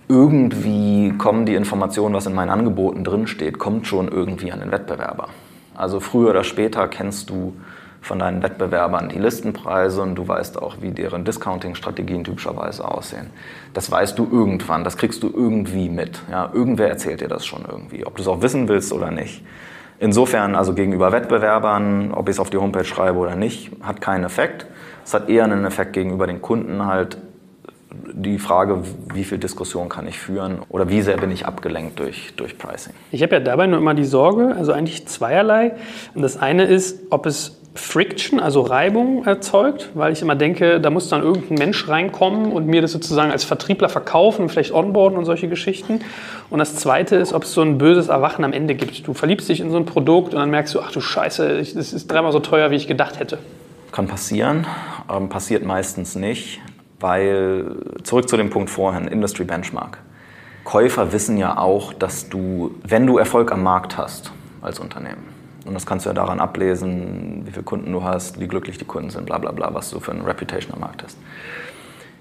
irgendwie 0.08 1.12
kommen 1.18 1.46
die 1.46 1.54
Informationen, 1.54 2.14
was 2.14 2.26
in 2.26 2.34
meinen 2.34 2.50
Angeboten 2.50 3.04
drinsteht, 3.04 3.58
kommt 3.58 3.86
schon 3.86 4.08
irgendwie 4.08 4.52
an 4.52 4.60
den 4.60 4.70
Wettbewerber. 4.70 5.28
Also 5.74 6.00
früher 6.00 6.30
oder 6.30 6.44
später 6.44 6.88
kennst 6.88 7.28
du 7.28 7.54
von 8.06 8.20
deinen 8.20 8.42
Wettbewerbern 8.42 9.08
die 9.08 9.18
Listenpreise 9.18 10.00
und 10.00 10.14
du 10.14 10.28
weißt 10.28 10.62
auch, 10.62 10.76
wie 10.80 10.92
deren 10.92 11.24
Discounting-Strategien 11.24 12.22
typischerweise 12.22 12.86
aussehen. 12.86 13.26
Das 13.74 13.90
weißt 13.90 14.16
du 14.16 14.28
irgendwann, 14.30 14.84
das 14.84 14.96
kriegst 14.96 15.24
du 15.24 15.30
irgendwie 15.34 15.88
mit. 15.88 16.20
Ja, 16.30 16.50
irgendwer 16.52 16.88
erzählt 16.88 17.20
dir 17.20 17.26
das 17.26 17.44
schon 17.44 17.64
irgendwie, 17.68 18.06
ob 18.06 18.14
du 18.14 18.22
es 18.22 18.28
auch 18.28 18.42
wissen 18.42 18.68
willst 18.68 18.92
oder 18.92 19.10
nicht. 19.10 19.44
Insofern 19.98 20.54
also 20.54 20.72
gegenüber 20.74 21.10
Wettbewerbern, 21.10 22.12
ob 22.14 22.28
ich 22.28 22.36
es 22.36 22.40
auf 22.40 22.48
die 22.48 22.58
Homepage 22.58 22.84
schreibe 22.84 23.18
oder 23.18 23.34
nicht, 23.34 23.72
hat 23.82 24.00
keinen 24.00 24.22
Effekt. 24.22 24.66
Es 25.04 25.12
hat 25.12 25.28
eher 25.28 25.44
einen 25.44 25.64
Effekt 25.64 25.92
gegenüber 25.92 26.28
den 26.28 26.40
Kunden 26.40 26.86
halt, 26.86 27.18
die 28.12 28.38
Frage, 28.38 28.82
wie 29.14 29.24
viel 29.24 29.38
Diskussion 29.38 29.88
kann 29.88 30.06
ich 30.06 30.18
führen 30.18 30.58
oder 30.68 30.88
wie 30.88 31.00
sehr 31.02 31.16
bin 31.16 31.32
ich 31.32 31.46
abgelenkt 31.46 31.98
durch, 31.98 32.34
durch 32.36 32.56
Pricing. 32.56 32.92
Ich 33.10 33.22
habe 33.22 33.34
ja 33.34 33.40
dabei 33.40 33.66
nur 33.66 33.78
immer 33.78 33.94
die 33.94 34.04
Sorge, 34.04 34.54
also 34.56 34.72
eigentlich 34.72 35.08
zweierlei. 35.08 35.72
Und 36.14 36.22
das 36.22 36.36
eine 36.36 36.64
ist, 36.64 37.00
ob 37.10 37.26
es 37.26 37.56
Friction, 37.76 38.40
also 38.40 38.62
Reibung 38.62 39.24
erzeugt, 39.24 39.90
weil 39.94 40.12
ich 40.12 40.22
immer 40.22 40.34
denke, 40.34 40.80
da 40.80 40.90
muss 40.90 41.08
dann 41.08 41.22
irgendein 41.22 41.58
Mensch 41.58 41.88
reinkommen 41.88 42.52
und 42.52 42.66
mir 42.66 42.82
das 42.82 42.92
sozusagen 42.92 43.30
als 43.30 43.44
Vertriebler 43.44 43.88
verkaufen, 43.88 44.48
vielleicht 44.48 44.72
onboarden 44.72 45.18
und 45.18 45.24
solche 45.24 45.48
Geschichten. 45.48 46.00
Und 46.50 46.58
das 46.58 46.76
Zweite 46.76 47.16
ist, 47.16 47.32
ob 47.32 47.44
es 47.44 47.52
so 47.52 47.62
ein 47.62 47.78
böses 47.78 48.08
Erwachen 48.08 48.44
am 48.44 48.52
Ende 48.52 48.74
gibt. 48.74 49.06
Du 49.06 49.14
verliebst 49.14 49.48
dich 49.48 49.60
in 49.60 49.70
so 49.70 49.76
ein 49.76 49.86
Produkt 49.86 50.34
und 50.34 50.40
dann 50.40 50.50
merkst 50.50 50.74
du, 50.74 50.80
ach 50.80 50.90
du 50.90 51.00
Scheiße, 51.00 51.58
das 51.58 51.92
ist 51.92 52.10
dreimal 52.10 52.32
so 52.32 52.40
teuer, 52.40 52.70
wie 52.70 52.76
ich 52.76 52.86
gedacht 52.88 53.20
hätte. 53.20 53.38
Kann 53.92 54.08
passieren, 54.08 54.66
ähm, 55.14 55.28
passiert 55.28 55.64
meistens 55.64 56.16
nicht. 56.16 56.60
Weil, 56.98 57.76
zurück 58.04 58.26
zu 58.26 58.38
dem 58.38 58.48
Punkt 58.48 58.70
vorhin, 58.70 59.06
Industry 59.06 59.44
Benchmark. 59.44 59.98
Käufer 60.64 61.12
wissen 61.12 61.36
ja 61.36 61.58
auch, 61.58 61.92
dass 61.92 62.28
du, 62.28 62.74
wenn 62.82 63.06
du 63.06 63.18
Erfolg 63.18 63.52
am 63.52 63.62
Markt 63.62 63.98
hast 63.98 64.32
als 64.62 64.80
Unternehmen, 64.80 65.35
und 65.66 65.74
das 65.74 65.86
kannst 65.86 66.06
du 66.06 66.10
ja 66.10 66.14
daran 66.14 66.40
ablesen, 66.40 67.42
wie 67.44 67.50
viele 67.50 67.64
Kunden 67.64 67.92
du 67.92 68.04
hast, 68.04 68.40
wie 68.40 68.48
glücklich 68.48 68.78
die 68.78 68.84
Kunden 68.84 69.10
sind, 69.10 69.26
bla 69.26 69.38
bla 69.38 69.52
bla, 69.52 69.74
was 69.74 69.90
du 69.90 70.00
für 70.00 70.12
eine 70.12 70.26
Reputation 70.26 70.74
am 70.74 70.80
Markt 70.80 71.02
hast. 71.02 71.18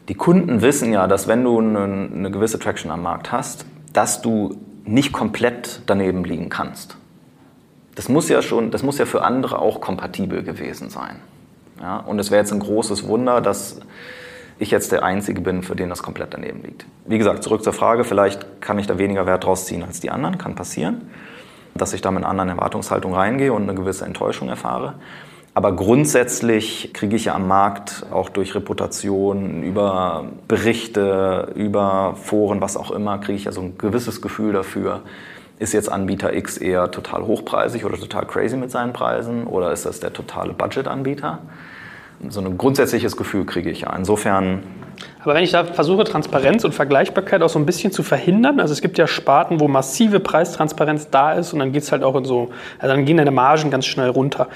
Die 0.08 0.16
Kunden 0.16 0.62
wissen 0.62 0.92
ja, 0.94 1.08
dass 1.08 1.28
wenn 1.28 1.44
du 1.44 1.60
eine, 1.60 1.84
eine 1.84 2.32
gewisse 2.32 2.60
Traction 2.60 2.92
am 2.92 3.02
Markt 3.02 3.32
hast, 3.32 3.66
dass 3.94 4.22
du 4.22 4.58
nicht 4.84 5.14
komplett 5.14 5.82
daneben 5.88 6.24
liegen 6.24 6.50
kannst. 6.50 6.98
Das 7.96 8.10
muss 8.10 8.30
ja 8.30 8.42
schon, 8.42 8.72
das 8.72 8.84
muss 8.84 8.98
ja 8.98 9.06
für 9.06 9.24
andere 9.24 9.60
auch 9.60 9.82
kompatibel 9.82 10.44
gewesen 10.44 10.90
sein. 10.90 11.16
Ja? 11.82 11.98
Und 11.98 12.20
es 12.20 12.30
wäre 12.30 12.42
jetzt 12.42 12.52
ein 12.52 12.60
großes 12.60 13.08
Wunder, 13.08 13.42
dass 13.42 13.80
ich 14.60 14.72
jetzt 14.72 14.92
der 14.92 15.04
Einzige 15.04 15.42
bin, 15.42 15.64
für 15.64 15.76
den 15.76 15.90
das 15.90 16.04
komplett 16.04 16.34
daneben 16.34 16.62
liegt. 16.62 16.86
Wie 17.06 17.18
gesagt, 17.18 17.44
zurück 17.44 17.64
zur 17.64 17.74
Frage, 17.74 18.04
vielleicht 18.04 18.62
kann 18.62 18.80
ich 18.80 18.88
da 18.88 18.98
weniger 18.98 19.26
Wert 19.26 19.44
draus 19.44 19.66
ziehen 19.66 19.84
als 19.84 20.00
die 20.00 20.12
anderen, 20.12 20.38
kann 20.38 20.56
passieren, 20.56 21.10
dass 21.76 21.94
ich 21.94 22.02
da 22.02 22.12
mit 22.12 22.24
einer 22.24 22.30
anderen 22.30 22.50
Erwartungshaltung 22.50 23.14
reingehe 23.14 23.54
und 23.54 23.64
eine 23.64 23.76
gewisse 23.76 24.06
Enttäuschung 24.06 24.50
erfahre. 24.50 24.96
Aber 25.54 25.74
grundsätzlich 25.74 26.92
kriege 26.94 27.16
ich 27.16 27.26
ja 27.26 27.36
am 27.36 27.48
Markt 27.48 28.06
auch 28.12 28.30
durch 28.30 28.56
Reputation, 28.56 29.64
über 29.64 30.26
Berichte, 30.48 31.54
über 31.56 32.16
Foren, 32.22 32.60
was 32.60 32.76
auch 32.76 32.92
immer, 32.92 33.20
kriege 33.20 33.38
ich 33.38 33.46
ja 33.46 33.54
so 33.54 33.62
ein 33.62 33.78
gewisses 33.78 34.22
Gefühl 34.22 34.52
dafür, 34.52 35.02
ist 35.58 35.74
jetzt 35.74 35.90
Anbieter 35.90 36.34
X 36.34 36.58
eher 36.58 36.92
total 36.92 37.26
hochpreisig 37.26 37.86
oder 37.86 37.98
total 37.98 38.26
crazy 38.26 38.58
mit 38.58 38.72
seinen 38.72 38.92
Preisen 38.92 39.48
oder 39.48 39.72
ist 39.72 39.86
das 39.86 40.02
der 40.02 40.12
totale 40.12 40.54
Budget-Anbieter? 40.54 41.40
so 42.30 42.42
ein 42.42 42.58
grundsätzliches 42.58 43.18
Gefühl 43.18 43.46
kriege 43.46 43.70
ich 43.70 43.82
ja. 43.82 43.94
Insofern. 43.96 44.64
Aber 45.26 45.34
wenn 45.34 45.44
ich 45.44 45.52
da 45.52 45.64
versuche, 45.64 46.04
Transparenz 46.04 46.64
und 46.66 46.74
Vergleichbarkeit 46.74 47.42
auch 47.42 47.50
so 47.50 47.58
ein 47.58 47.66
bisschen 47.66 47.92
zu 47.92 48.04
verhindern, 48.04 48.60
also 48.60 48.74
es 48.74 48.82
gibt 48.82 49.00
ja 49.00 49.08
Sparten, 49.08 49.60
wo 49.60 49.68
massive 49.68 50.20
Preistransparenz 50.20 51.10
da 51.10 51.34
ist 51.34 51.52
und 51.52 51.58
dann 51.58 51.72
geht 51.72 51.82
es 51.82 51.92
halt 51.92 52.04
auch 52.04 52.16
in 52.16 52.26
so, 52.26 52.52
also 52.78 52.96
dann 52.96 53.06
gehen 53.06 53.18
deine 53.18 53.32
Margen 53.32 53.72
ganz 53.72 53.88
schnell 53.88 54.10
runter. 54.10 54.48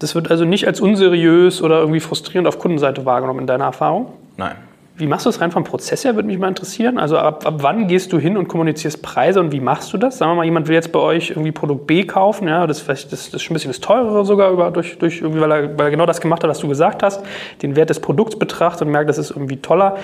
Das 0.00 0.16
wird 0.16 0.28
also 0.28 0.44
nicht 0.44 0.66
als 0.66 0.80
unseriös 0.80 1.62
oder 1.62 1.78
irgendwie 1.78 2.00
frustrierend 2.00 2.48
auf 2.48 2.58
Kundenseite 2.58 3.06
wahrgenommen 3.06 3.38
in 3.38 3.46
deiner 3.46 3.66
Erfahrung? 3.66 4.14
Nein. 4.36 4.56
Wie 4.98 5.06
machst 5.06 5.26
du 5.26 5.28
das 5.28 5.42
rein 5.42 5.50
vom 5.50 5.62
Prozess 5.62 6.06
her, 6.06 6.14
würde 6.14 6.26
mich 6.26 6.38
mal 6.38 6.48
interessieren. 6.48 6.96
Also 6.98 7.18
ab, 7.18 7.44
ab 7.44 7.56
wann 7.58 7.86
gehst 7.86 8.14
du 8.14 8.18
hin 8.18 8.38
und 8.38 8.48
kommunizierst 8.48 9.02
Preise 9.02 9.40
und 9.40 9.52
wie 9.52 9.60
machst 9.60 9.92
du 9.92 9.98
das? 9.98 10.16
Sagen 10.16 10.32
wir 10.32 10.36
mal, 10.36 10.44
jemand 10.44 10.68
will 10.68 10.74
jetzt 10.74 10.90
bei 10.90 10.98
euch 10.98 11.30
irgendwie 11.30 11.52
Produkt 11.52 11.86
B 11.86 12.04
kaufen, 12.04 12.48
ja, 12.48 12.66
das, 12.66 12.86
das, 12.86 13.06
das 13.08 13.28
ist 13.28 13.42
schon 13.42 13.52
ein 13.52 13.56
bisschen 13.56 13.70
das 13.70 13.80
teurere 13.80 14.24
sogar, 14.24 14.50
über, 14.50 14.70
durch, 14.70 14.96
durch 14.96 15.20
irgendwie, 15.20 15.42
weil, 15.42 15.50
er, 15.50 15.78
weil 15.78 15.88
er 15.88 15.90
genau 15.90 16.06
das 16.06 16.22
gemacht 16.22 16.42
hat, 16.42 16.48
was 16.48 16.60
du 16.60 16.68
gesagt 16.68 17.02
hast, 17.02 17.22
den 17.60 17.76
Wert 17.76 17.90
des 17.90 18.00
Produkts 18.00 18.38
betrachtet 18.38 18.86
und 18.86 18.90
merkt, 18.90 19.10
das 19.10 19.18
ist 19.18 19.32
irgendwie 19.32 19.58
toller. 19.58 19.98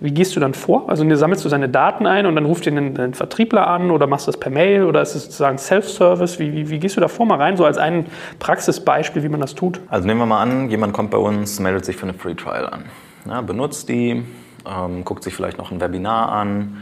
Wie 0.00 0.12
gehst 0.12 0.34
du 0.34 0.40
dann 0.40 0.54
vor? 0.54 0.88
Also 0.88 1.04
sammelst 1.14 1.44
du 1.44 1.50
seine 1.50 1.68
Daten 1.68 2.06
ein 2.06 2.24
und 2.24 2.34
dann 2.34 2.46
ruft 2.46 2.64
ihr 2.64 2.72
den, 2.72 2.94
den 2.94 3.12
Vertriebler 3.12 3.66
an 3.66 3.90
oder 3.90 4.06
machst 4.06 4.28
du 4.28 4.32
das 4.32 4.40
per 4.40 4.50
Mail 4.50 4.84
oder 4.84 5.02
ist 5.02 5.14
es 5.14 5.24
sozusagen 5.24 5.58
Self-Service? 5.58 6.38
Wie, 6.38 6.54
wie, 6.54 6.70
wie 6.70 6.78
gehst 6.78 6.96
du 6.96 7.02
da 7.02 7.08
vor 7.08 7.26
mal 7.26 7.36
rein, 7.36 7.58
so 7.58 7.66
als 7.66 7.76
ein 7.76 8.06
Praxisbeispiel, 8.38 9.22
wie 9.22 9.28
man 9.28 9.40
das 9.40 9.54
tut? 9.54 9.80
Also 9.88 10.06
nehmen 10.06 10.20
wir 10.20 10.26
mal 10.26 10.40
an, 10.40 10.70
jemand 10.70 10.94
kommt 10.94 11.10
bei 11.10 11.18
uns, 11.18 11.60
meldet 11.60 11.84
sich 11.84 11.96
für 11.96 12.04
eine 12.04 12.14
Free 12.14 12.34
Trial 12.34 12.66
an. 12.66 12.84
Ja, 13.26 13.40
benutzt 13.40 13.88
die, 13.88 14.24
ähm, 14.66 15.04
guckt 15.04 15.24
sich 15.24 15.34
vielleicht 15.34 15.58
noch 15.58 15.70
ein 15.70 15.80
Webinar 15.80 16.30
an. 16.32 16.76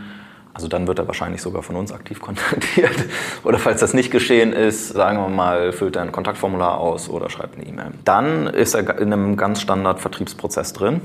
Also 0.55 0.69
dann 0.69 0.87
wird 0.87 0.99
er 0.99 1.07
wahrscheinlich 1.07 1.43
sogar 1.43 1.63
von 1.63 1.77
uns 1.77 1.93
aktiv 1.93 2.21
kontaktiert. 2.23 3.05
Oder 3.45 3.59
falls 3.59 3.81
das 3.81 3.95
nicht 3.95 4.11
geschehen 4.11 4.53
ist, 4.53 4.89
sagen 4.89 5.19
wir 5.19 5.29
mal, 5.29 5.73
füllt 5.73 5.97
er 5.97 6.03
ein 6.03 6.13
Kontaktformular 6.13 6.79
aus 6.79 7.11
oder 7.11 7.29
schreibt 7.29 7.57
eine 7.57 7.67
E-Mail. 7.67 7.91
Dann 8.05 8.47
ist 8.47 8.75
er 8.75 8.99
in 8.99 9.13
einem 9.13 9.37
ganz 9.37 9.61
Standard 9.61 10.01
Vertriebsprozess 10.01 10.73
drin. 10.73 11.01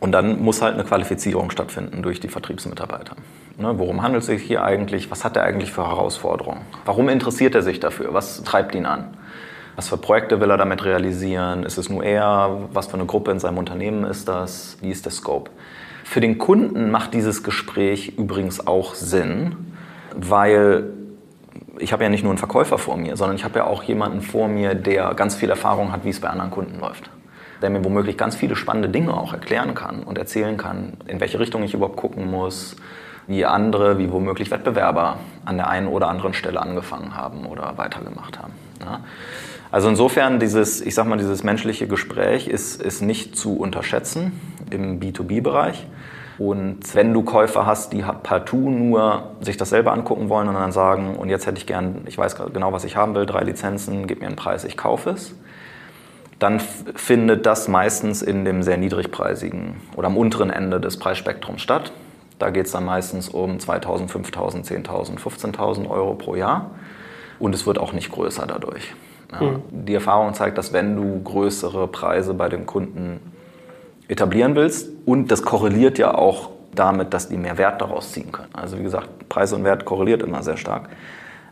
Und 0.00 0.12
dann 0.12 0.42
muss 0.42 0.60
halt 0.60 0.74
eine 0.74 0.84
Qualifizierung 0.84 1.50
stattfinden 1.50 2.02
durch 2.02 2.18
die 2.18 2.28
Vertriebsmitarbeiter. 2.28 3.14
Ne, 3.56 3.78
worum 3.78 4.02
handelt 4.02 4.22
es 4.22 4.26
sich 4.26 4.42
hier 4.42 4.64
eigentlich? 4.64 5.10
Was 5.12 5.24
hat 5.24 5.36
er 5.36 5.44
eigentlich 5.44 5.72
für 5.72 5.86
Herausforderungen? 5.86 6.62
Warum 6.84 7.08
interessiert 7.08 7.54
er 7.54 7.62
sich 7.62 7.78
dafür? 7.78 8.12
Was 8.12 8.42
treibt 8.42 8.74
ihn 8.74 8.84
an? 8.84 9.16
Was 9.82 9.88
für 9.88 9.96
Projekte 9.96 10.40
will 10.40 10.48
er 10.48 10.58
damit 10.58 10.84
realisieren? 10.84 11.64
Ist 11.64 11.76
es 11.76 11.88
nur 11.88 12.04
er? 12.04 12.68
Was 12.72 12.86
für 12.86 12.94
eine 12.94 13.04
Gruppe 13.04 13.32
in 13.32 13.40
seinem 13.40 13.58
Unternehmen 13.58 14.04
ist 14.04 14.28
das? 14.28 14.76
Wie 14.80 14.92
ist 14.92 15.06
der 15.06 15.10
Scope? 15.10 15.50
Für 16.04 16.20
den 16.20 16.38
Kunden 16.38 16.92
macht 16.92 17.14
dieses 17.14 17.42
Gespräch 17.42 18.16
übrigens 18.16 18.64
auch 18.64 18.94
Sinn, 18.94 19.56
weil 20.14 20.84
ich 21.80 21.92
habe 21.92 22.04
ja 22.04 22.10
nicht 22.10 22.22
nur 22.22 22.30
einen 22.30 22.38
Verkäufer 22.38 22.78
vor 22.78 22.96
mir, 22.96 23.16
sondern 23.16 23.34
ich 23.34 23.42
habe 23.42 23.58
ja 23.58 23.64
auch 23.64 23.82
jemanden 23.82 24.22
vor 24.22 24.46
mir, 24.46 24.76
der 24.76 25.14
ganz 25.14 25.34
viel 25.34 25.50
Erfahrung 25.50 25.90
hat, 25.90 26.04
wie 26.04 26.10
es 26.10 26.20
bei 26.20 26.28
anderen 26.28 26.52
Kunden 26.52 26.78
läuft. 26.78 27.10
Der 27.60 27.68
mir 27.68 27.84
womöglich 27.84 28.16
ganz 28.16 28.36
viele 28.36 28.54
spannende 28.54 28.88
Dinge 28.88 29.12
auch 29.12 29.32
erklären 29.32 29.74
kann 29.74 30.04
und 30.04 30.16
erzählen 30.16 30.58
kann, 30.58 30.92
in 31.08 31.18
welche 31.18 31.40
Richtung 31.40 31.64
ich 31.64 31.74
überhaupt 31.74 31.96
gucken 31.96 32.30
muss, 32.30 32.76
wie 33.26 33.44
andere, 33.44 33.98
wie 33.98 34.12
womöglich 34.12 34.52
Wettbewerber 34.52 35.16
an 35.44 35.56
der 35.56 35.68
einen 35.68 35.88
oder 35.88 36.06
anderen 36.06 36.34
Stelle 36.34 36.60
angefangen 36.60 37.16
haben 37.16 37.46
oder 37.46 37.78
weitergemacht 37.78 38.38
haben. 38.38 38.52
Ja? 38.80 39.00
Also 39.72 39.88
insofern 39.88 40.38
dieses, 40.38 40.82
ich 40.82 40.94
sag 40.94 41.06
mal, 41.06 41.16
dieses 41.16 41.44
menschliche 41.44 41.88
Gespräch 41.88 42.46
ist, 42.46 42.80
ist 42.80 43.00
nicht 43.00 43.36
zu 43.36 43.56
unterschätzen 43.56 44.38
im 44.70 45.00
B2B-Bereich. 45.00 45.86
Und 46.36 46.94
wenn 46.94 47.14
du 47.14 47.22
Käufer 47.22 47.64
hast, 47.64 47.94
die 47.94 48.04
partout 48.22 48.70
nur 48.70 49.32
sich 49.40 49.56
das 49.56 49.70
selber 49.70 49.92
angucken 49.92 50.28
wollen 50.28 50.48
und 50.48 50.54
dann 50.54 50.72
sagen, 50.72 51.16
und 51.16 51.30
jetzt 51.30 51.46
hätte 51.46 51.56
ich 51.56 51.66
gern, 51.66 52.02
ich 52.06 52.18
weiß 52.18 52.36
genau, 52.52 52.74
was 52.74 52.84
ich 52.84 52.96
haben 52.96 53.14
will, 53.14 53.24
drei 53.24 53.44
Lizenzen, 53.44 54.06
gib 54.06 54.20
mir 54.20 54.26
einen 54.26 54.36
Preis, 54.36 54.64
ich 54.64 54.76
kaufe 54.76 55.10
es, 55.10 55.34
dann 56.38 56.60
findet 56.60 57.46
das 57.46 57.66
meistens 57.68 58.20
in 58.20 58.44
dem 58.44 58.62
sehr 58.62 58.76
niedrigpreisigen 58.76 59.76
oder 59.96 60.08
am 60.08 60.18
unteren 60.18 60.50
Ende 60.50 60.80
des 60.80 60.98
Preisspektrums 60.98 61.62
statt. 61.62 61.92
Da 62.38 62.50
geht 62.50 62.66
es 62.66 62.72
dann 62.72 62.84
meistens 62.84 63.30
um 63.30 63.56
2.000, 63.56 64.10
5.000, 64.10 64.66
10.000, 64.66 65.18
15.000 65.18 65.88
Euro 65.88 66.14
pro 66.14 66.34
Jahr. 66.34 66.72
Und 67.38 67.54
es 67.54 67.66
wird 67.66 67.78
auch 67.78 67.92
nicht 67.92 68.10
größer 68.10 68.46
dadurch. 68.46 68.92
Ja. 69.32 69.42
Mhm. 69.42 69.62
Die 69.70 69.94
Erfahrung 69.94 70.34
zeigt, 70.34 70.58
dass 70.58 70.72
wenn 70.72 70.96
du 70.96 71.22
größere 71.22 71.88
Preise 71.88 72.34
bei 72.34 72.48
dem 72.48 72.66
Kunden 72.66 73.20
etablieren 74.08 74.54
willst, 74.54 74.88
und 75.04 75.30
das 75.30 75.42
korreliert 75.42 75.98
ja 75.98 76.14
auch 76.14 76.50
damit, 76.74 77.12
dass 77.12 77.28
die 77.28 77.36
mehr 77.36 77.58
Wert 77.58 77.80
daraus 77.80 78.12
ziehen 78.12 78.32
können. 78.32 78.54
Also 78.54 78.78
wie 78.78 78.82
gesagt, 78.82 79.28
Preis 79.28 79.52
und 79.52 79.64
Wert 79.64 79.84
korreliert 79.84 80.22
immer 80.22 80.42
sehr 80.42 80.56
stark. 80.56 80.88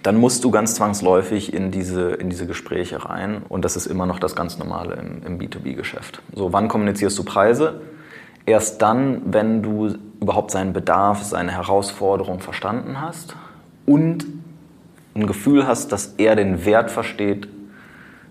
Dann 0.03 0.17
musst 0.17 0.45
du 0.45 0.51
ganz 0.51 0.75
zwangsläufig 0.75 1.53
in 1.53 1.71
diese, 1.71 2.13
in 2.13 2.31
diese 2.31 2.47
Gespräche 2.47 3.05
rein. 3.05 3.43
Und 3.49 3.65
das 3.65 3.77
ist 3.77 3.87
immer 3.87 4.07
noch 4.07 4.19
das 4.19 4.35
ganz 4.35 4.59
Normale 4.59 4.95
im, 4.95 5.23
im 5.27 5.39
B2B-Geschäft. 5.39 6.23
So, 6.35 6.53
wann 6.55 6.69
kommunizierst 6.69 7.19
du 7.19 7.25
Preise? 7.25 7.83
Erst 8.47 8.81
dann, 8.81 9.21
wenn 9.27 9.63
du 9.63 9.95
überhaupt 10.21 10.53
seinen 10.53 10.73
Bedarf, 10.73 11.23
seine 11.23 11.53
Herausforderung 11.53 12.41
verstanden 12.41 13.01
hast 13.01 13.37
und 13.85 14.25
ein 15.15 15.27
Gefühl 15.27 15.67
hast, 15.67 15.93
dass 15.93 16.15
er 16.17 16.35
den 16.35 16.65
Wert 16.65 16.91
versteht, 16.91 17.49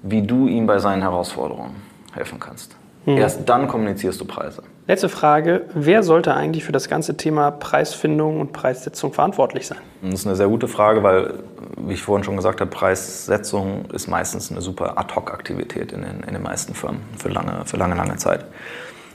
wie 0.01 0.21
du 0.21 0.47
ihm 0.47 0.65
bei 0.67 0.79
seinen 0.79 1.01
Herausforderungen 1.01 1.75
helfen 2.13 2.39
kannst. 2.39 2.75
Hm. 3.05 3.17
Erst 3.17 3.47
dann 3.47 3.67
kommunizierst 3.67 4.19
du 4.19 4.25
Preise. 4.25 4.63
Letzte 4.87 5.07
Frage. 5.07 5.65
Wer 5.73 6.03
sollte 6.03 6.33
eigentlich 6.33 6.63
für 6.63 6.71
das 6.71 6.89
ganze 6.89 7.15
Thema 7.15 7.51
Preisfindung 7.51 8.41
und 8.41 8.53
Preissetzung 8.53 9.13
verantwortlich 9.13 9.67
sein? 9.67 9.77
Das 10.01 10.21
ist 10.21 10.27
eine 10.27 10.35
sehr 10.35 10.47
gute 10.47 10.67
Frage, 10.67 11.03
weil, 11.03 11.35
wie 11.77 11.93
ich 11.93 12.01
vorhin 12.01 12.23
schon 12.23 12.35
gesagt 12.35 12.59
habe, 12.59 12.71
Preissetzung 12.71 13.85
ist 13.93 14.07
meistens 14.07 14.51
eine 14.51 14.61
super 14.61 14.97
Ad-Hoc-Aktivität 14.97 15.91
in 15.91 16.01
den, 16.01 16.23
in 16.25 16.33
den 16.33 16.41
meisten 16.41 16.73
Firmen 16.73 17.01
für 17.17 17.29
lange, 17.29 17.65
für 17.65 17.77
lange, 17.77 17.95
lange 17.95 18.17
Zeit. 18.17 18.45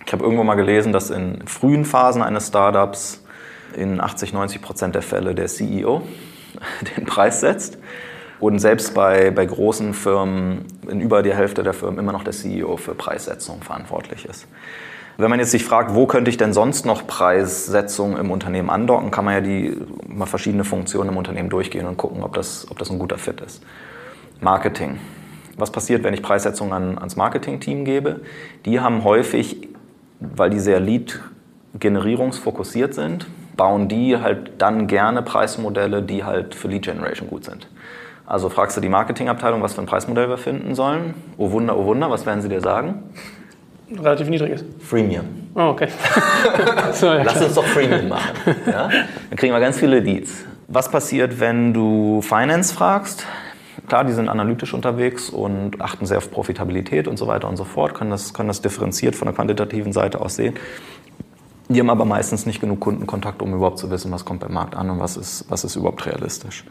Ich 0.07 0.12
habe 0.12 0.22
irgendwo 0.22 0.45
mal 0.45 0.55
gelesen, 0.55 0.93
dass 0.93 1.11
in 1.11 1.47
frühen 1.47 1.85
Phasen 1.85 2.22
eines 2.22 2.49
Startups 2.49 3.22
in 3.76 4.01
80, 4.01 4.32
90 4.32 4.62
Prozent 4.62 4.95
der 4.95 5.03
Fälle 5.03 5.35
der 5.35 5.47
CEO 5.47 6.03
den 6.97 7.05
Preis 7.05 7.41
setzt. 7.41 7.78
Und 8.45 8.59
selbst 8.59 8.95
bei, 8.95 9.30
bei 9.30 9.47
großen 9.47 9.95
Firmen, 9.95 10.66
in 10.86 11.01
über 11.01 11.22
die 11.22 11.32
Hälfte 11.32 11.62
der 11.62 11.72
Firmen, 11.72 11.99
immer 11.99 12.12
noch 12.12 12.24
der 12.24 12.34
CEO 12.34 12.76
für 12.76 12.95
Preissetzung 12.95 13.62
verantwortlich 13.62 14.26
ist. 14.26 14.47
Wenn 15.16 15.30
man 15.30 15.38
jetzt 15.38 15.53
sich 15.53 15.64
fragt, 15.64 15.95
wo 15.95 16.07
könnte 16.07 16.28
ich 16.28 16.36
denn 16.36 16.53
sonst 16.53 16.84
noch 16.84 17.07
Preissetzung 17.07 18.18
im 18.18 18.30
Unternehmen 18.30 18.68
andocken, 18.68 19.11
kann 19.11 19.24
man 19.24 19.34
ja 19.34 19.40
die 19.40 19.78
mal 20.09 20.26
verschiedene 20.26 20.64
Funktionen 20.64 21.11
im 21.11 21.16
Unternehmen 21.16 21.49
durchgehen 21.49 21.86
und 21.86 21.97
gucken, 21.97 22.22
ob 22.22 22.34
das, 22.34 22.66
ob 22.70 22.78
das 22.78 22.90
ein 22.90 22.99
guter 22.99 23.16
Fit 23.16 23.40
ist. 23.40 23.62
Marketing. 24.40 24.99
Was 25.57 25.70
passiert, 25.70 26.03
wenn 26.03 26.12
ich 26.12 26.20
Preissetzung 26.20 26.74
an, 26.74 26.99
ans 26.99 27.16
Marketing-Team 27.16 27.84
gebe? 27.84 28.22
Die 28.66 28.80
haben 28.80 29.05
häufig 29.05 29.68
weil 30.36 30.51
die 30.51 30.61
sehr 30.61 30.80
Lead-generierungsfokussiert 30.80 32.95
sind, 32.95 33.26
bauen 33.57 33.88
die 33.88 34.16
halt 34.16 34.53
dann 34.59 34.86
gerne 34.86 35.22
Preismodelle, 35.22 36.03
die 36.03 36.22
halt 36.24 36.55
für 36.55 36.68
Lead 36.68 36.84
Generation 36.84 37.28
gut 37.28 37.45
sind. 37.45 37.68
Also 38.27 38.49
fragst 38.49 38.77
du 38.77 38.81
die 38.81 38.89
Marketingabteilung, 38.89 39.62
was 39.62 39.75
für 39.75 39.83
ein 39.83 39.87
Preismodell 39.87 40.29
wir 40.29 40.39
finden 40.39 40.75
sollen. 40.75 41.14
Oh 41.37 41.51
Wunder, 41.51 41.77
oh 41.77 41.85
Wunder, 41.85 42.11
was 42.11 42.25
werden 42.25 42.41
sie 42.41 42.49
dir 42.49 42.61
sagen? 42.61 43.03
Relativ 43.91 44.29
niedrig 44.29 44.53
ist. 44.53 44.64
Freemium. 44.81 45.27
Oh, 45.55 45.68
okay. 45.68 45.89
so, 46.93 47.07
ja, 47.07 47.22
Lass 47.22 47.43
uns 47.43 47.55
doch 47.55 47.64
Freemium 47.66 48.09
machen. 48.09 48.57
Ja? 48.66 48.89
Dann 49.29 49.37
kriegen 49.37 49.53
wir 49.53 49.61
ganz 49.61 49.79
viele 49.79 50.01
Leads. 50.01 50.45
Was 50.68 50.91
passiert, 50.91 51.39
wenn 51.39 51.75
du 51.75 52.22
Finance 52.22 52.75
fragst? 52.75 53.27
Klar, 53.87 54.05
die 54.05 54.12
sind 54.12 54.31
analytisch 54.31 54.72
unterwegs 54.72 55.29
und 55.29 55.83
achten 55.83 56.07
sehr 56.07 56.16
auf 56.16 56.31
Profitabilität 56.31 57.07
und 57.07 57.18
so 57.18 57.27
weiter 57.27 57.49
und 57.49 57.59
so 57.59 57.64
fort, 57.64 57.93
können 57.93 58.11
das, 58.11 58.33
können 58.33 58.49
das 58.49 58.62
differenziert 58.62 59.14
von 59.14 59.27
der 59.27 59.35
quantitativen 59.35 59.93
Seite 59.93 60.22
aus 60.22 60.37
sehen. 60.37 60.55
Die 61.69 61.81
haben 61.81 61.91
aber 61.91 62.05
meistens 62.05 62.45
nicht 62.45 62.61
genug 62.61 62.81
Kundenkontakt, 62.81 63.41
um 63.41 63.55
überhaupt 63.55 63.79
zu 63.79 63.91
wissen, 63.91 64.12
was 64.12 64.25
kommt 64.25 64.41
beim 64.41 64.53
Markt 64.53 64.77
an 64.77 64.91
und 64.91 65.01
was 65.01 65.17
ist, 65.17 65.47
was 65.49 65.65
ist 65.65 65.77
überhaupt 65.77 66.05
realistisch. 66.05 66.65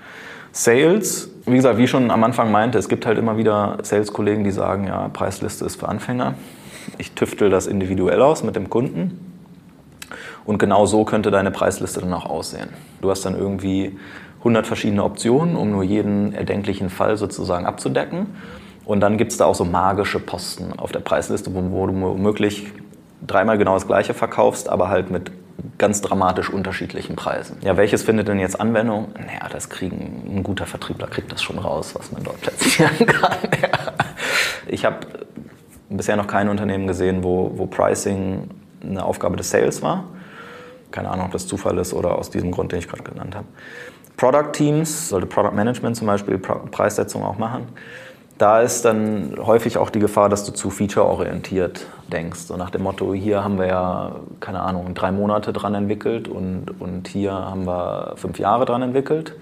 Sales, 0.51 1.29
wie 1.45 1.55
gesagt, 1.55 1.79
wie 1.79 1.85
ich 1.85 1.89
schon 1.89 2.11
am 2.11 2.23
Anfang 2.23 2.51
meinte, 2.51 2.77
es 2.77 2.87
gibt 2.87 3.07
halt 3.07 3.17
immer 3.17 3.37
wieder 3.37 3.79
Sales-Kollegen, 3.81 4.43
die 4.43 4.51
sagen, 4.51 4.85
ja, 4.85 5.09
Preisliste 5.09 5.65
ist 5.65 5.79
für 5.79 5.89
Anfänger. 5.89 6.35
Ich 6.99 7.13
tüftel 7.13 7.49
das 7.49 7.65
individuell 7.65 8.21
aus 8.21 8.43
mit 8.43 8.55
dem 8.55 8.69
Kunden. 8.69 9.33
Und 10.45 10.59
genau 10.59 10.85
so 10.85 11.05
könnte 11.05 11.31
deine 11.31 11.49
Preisliste 11.49 12.01
dann 12.01 12.13
auch 12.13 12.27
aussehen. 12.27 12.69
Du 13.01 13.09
hast 13.09 13.25
dann 13.25 13.35
irgendwie 13.35 13.97
100 14.39 14.67
verschiedene 14.67 15.03
Optionen, 15.03 15.55
um 15.55 15.71
nur 15.71 15.83
jeden 15.83 16.33
erdenklichen 16.33 16.89
Fall 16.89 17.17
sozusagen 17.17 17.65
abzudecken. 17.65 18.27
Und 18.85 18.99
dann 18.99 19.17
gibt 19.17 19.31
es 19.31 19.37
da 19.37 19.45
auch 19.45 19.55
so 19.55 19.65
magische 19.65 20.19
Posten 20.19 20.73
auf 20.77 20.91
der 20.91 20.99
Preisliste, 20.99 21.55
wo, 21.55 21.63
wo 21.71 21.87
du 21.87 21.99
womöglich 21.99 22.73
dreimal 23.25 23.57
genau 23.57 23.73
das 23.73 23.87
gleiche 23.87 24.13
verkaufst, 24.13 24.69
aber 24.69 24.89
halt 24.89 25.11
mit 25.11 25.31
ganz 25.77 26.01
dramatisch 26.01 26.49
unterschiedlichen 26.49 27.15
Preisen. 27.15 27.57
Ja, 27.61 27.77
welches 27.77 28.03
findet 28.03 28.27
denn 28.27 28.39
jetzt 28.39 28.59
Anwendung? 28.59 29.13
Naja, 29.13 29.47
das 29.51 29.69
kriegen 29.69 30.23
ein 30.27 30.43
guter 30.43 30.65
Vertriebler 30.65 31.07
kriegt 31.07 31.31
das 31.31 31.41
schon 31.41 31.57
raus, 31.57 31.93
was 31.95 32.11
man 32.11 32.23
dort 32.23 32.41
platzieren 32.41 32.97
kann. 33.05 33.37
Ja. 33.61 33.69
Ich 34.67 34.85
habe 34.85 34.97
bisher 35.89 36.15
noch 36.15 36.27
kein 36.27 36.49
Unternehmen 36.49 36.87
gesehen, 36.87 37.23
wo, 37.23 37.51
wo 37.55 37.65
Pricing 37.65 38.49
eine 38.81 39.03
Aufgabe 39.03 39.35
des 39.37 39.49
Sales 39.49 39.81
war. 39.81 40.05
Keine 40.91 41.09
Ahnung, 41.09 41.27
ob 41.27 41.31
das 41.31 41.47
Zufall 41.47 41.77
ist 41.77 41.93
oder 41.93 42.17
aus 42.17 42.29
diesem 42.29 42.51
Grund, 42.51 42.71
den 42.71 42.79
ich 42.79 42.87
gerade 42.87 43.03
genannt 43.03 43.35
habe. 43.35 43.47
Product 44.17 44.51
Teams, 44.53 45.09
sollte 45.09 45.25
Product 45.27 45.53
Management 45.55 45.95
zum 45.95 46.07
Beispiel 46.07 46.37
Preissetzung 46.37 47.23
auch 47.23 47.37
machen. 47.37 47.67
Da 48.37 48.61
ist 48.61 48.83
dann 48.83 49.35
häufig 49.37 49.77
auch 49.77 49.89
die 49.89 49.99
Gefahr, 49.99 50.27
dass 50.27 50.43
du 50.43 50.51
zu 50.51 50.69
feature-orientiert 50.69 51.85
denkst. 52.11 52.41
So 52.41 52.57
nach 52.57 52.71
dem 52.71 52.83
Motto, 52.83 53.13
hier 53.13 53.43
haben 53.43 53.59
wir 53.59 53.67
ja, 53.67 54.15
keine 54.39 54.61
Ahnung, 54.61 54.93
drei 54.95 55.11
Monate 55.11 55.53
dran 55.53 55.75
entwickelt 55.75 56.27
und, 56.27 56.65
und 56.79 57.07
hier 57.07 57.31
haben 57.31 57.65
wir 57.65 58.13
fünf 58.15 58.39
Jahre 58.39 58.65
dran 58.65 58.81
entwickelt. 58.81 59.35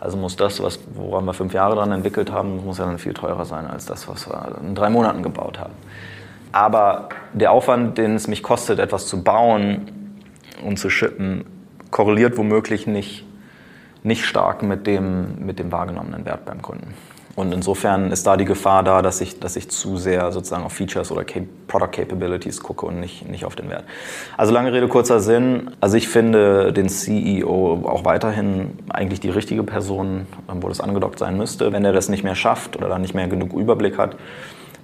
Also 0.00 0.16
muss 0.16 0.36
das, 0.36 0.62
was, 0.62 0.80
woran 0.94 1.26
wir 1.26 1.34
fünf 1.34 1.52
Jahre 1.52 1.76
dran 1.76 1.92
entwickelt 1.92 2.32
haben, 2.32 2.64
muss 2.64 2.78
ja 2.78 2.86
dann 2.86 2.98
viel 2.98 3.12
teurer 3.12 3.44
sein 3.44 3.66
als 3.66 3.84
das, 3.84 4.08
was 4.08 4.26
wir 4.26 4.56
in 4.66 4.74
drei 4.74 4.88
Monaten 4.88 5.22
gebaut 5.22 5.58
haben. 5.58 5.74
Aber 6.52 7.10
der 7.34 7.52
Aufwand, 7.52 7.98
den 7.98 8.14
es 8.14 8.26
mich 8.26 8.42
kostet, 8.42 8.78
etwas 8.78 9.06
zu 9.06 9.22
bauen 9.22 10.16
und 10.64 10.78
zu 10.78 10.88
shippen, 10.88 11.44
korreliert 11.90 12.38
womöglich 12.38 12.86
nicht 12.86 13.26
nicht 14.02 14.24
stark 14.24 14.62
mit 14.62 14.86
dem, 14.86 15.44
mit 15.44 15.58
dem 15.58 15.72
wahrgenommenen 15.72 16.24
Wert 16.24 16.44
beim 16.44 16.62
Kunden. 16.62 16.94
Und 17.36 17.52
insofern 17.52 18.10
ist 18.10 18.26
da 18.26 18.36
die 18.36 18.44
Gefahr 18.44 18.82
da, 18.82 19.02
dass 19.02 19.20
ich, 19.20 19.38
dass 19.38 19.56
ich 19.56 19.70
zu 19.70 19.96
sehr 19.96 20.32
sozusagen 20.32 20.64
auf 20.64 20.72
Features 20.72 21.12
oder 21.12 21.24
Product 21.68 21.92
Capabilities 21.92 22.60
gucke 22.60 22.86
und 22.86 23.00
nicht, 23.00 23.28
nicht 23.28 23.44
auf 23.44 23.54
den 23.54 23.70
Wert. 23.70 23.84
Also 24.36 24.52
lange 24.52 24.72
Rede, 24.72 24.88
kurzer 24.88 25.20
Sinn. 25.20 25.70
Also 25.80 25.96
ich 25.96 26.08
finde 26.08 26.72
den 26.72 26.88
CEO 26.88 27.84
auch 27.86 28.04
weiterhin 28.04 28.78
eigentlich 28.88 29.20
die 29.20 29.30
richtige 29.30 29.62
Person, 29.62 30.26
wo 30.48 30.68
das 30.68 30.80
angedockt 30.80 31.18
sein 31.18 31.36
müsste. 31.36 31.72
Wenn 31.72 31.84
er 31.84 31.92
das 31.92 32.08
nicht 32.08 32.24
mehr 32.24 32.34
schafft 32.34 32.76
oder 32.76 32.88
dann 32.88 33.02
nicht 33.02 33.14
mehr 33.14 33.28
genug 33.28 33.52
Überblick 33.52 33.96
hat, 33.96 34.16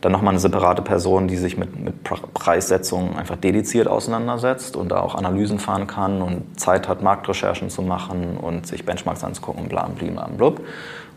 dann 0.00 0.12
nochmal 0.12 0.32
eine 0.32 0.40
separate 0.40 0.82
Person, 0.82 1.26
die 1.26 1.36
sich 1.36 1.56
mit, 1.56 1.78
mit 1.78 2.04
Preissetzung 2.04 3.16
einfach 3.16 3.36
dediziert 3.36 3.88
auseinandersetzt 3.88 4.76
und 4.76 4.90
da 4.90 5.00
auch 5.00 5.14
Analysen 5.14 5.58
fahren 5.58 5.86
kann 5.86 6.22
und 6.22 6.60
Zeit 6.60 6.86
hat, 6.86 7.02
Marktrecherchen 7.02 7.70
zu 7.70 7.82
machen 7.82 8.36
und 8.36 8.66
sich 8.66 8.84
Benchmarks 8.84 9.24
anzugucken, 9.24 9.68
bla, 9.68 9.86
bla, 9.86 10.26
bla, 10.26 10.52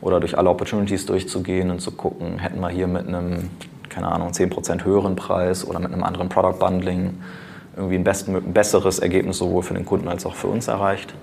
Oder 0.02 0.20
durch 0.20 0.38
alle 0.38 0.50
Opportunities 0.50 1.06
durchzugehen 1.06 1.72
und 1.72 1.82
zu 1.82 1.91
gucken, 1.91 2.39
hätten 2.39 2.60
wir 2.60 2.70
hier 2.70 2.88
mit 2.88 3.08
einem, 3.08 3.50
keine 3.89 4.08
Ahnung, 4.08 4.30
10% 4.30 4.86
höheren 4.86 5.16
Preis 5.16 5.68
oder 5.68 5.80
mit 5.80 5.91
einem 5.91 6.04
anderen 6.04 6.30
Product 6.30 6.58
Bundling 6.60 7.18
irgendwie 7.76 7.95
ein, 7.95 8.04
best, 8.04 8.28
ein 8.28 8.54
besseres 8.54 9.00
Ergebnis 9.00 9.38
sowohl 9.38 9.64
für 9.64 9.74
den 9.74 9.86
Kunden 9.86 10.08
als 10.08 10.26
auch 10.26 10.36
für 10.36 10.47
uns 10.47 10.68
erreicht. 10.68 11.14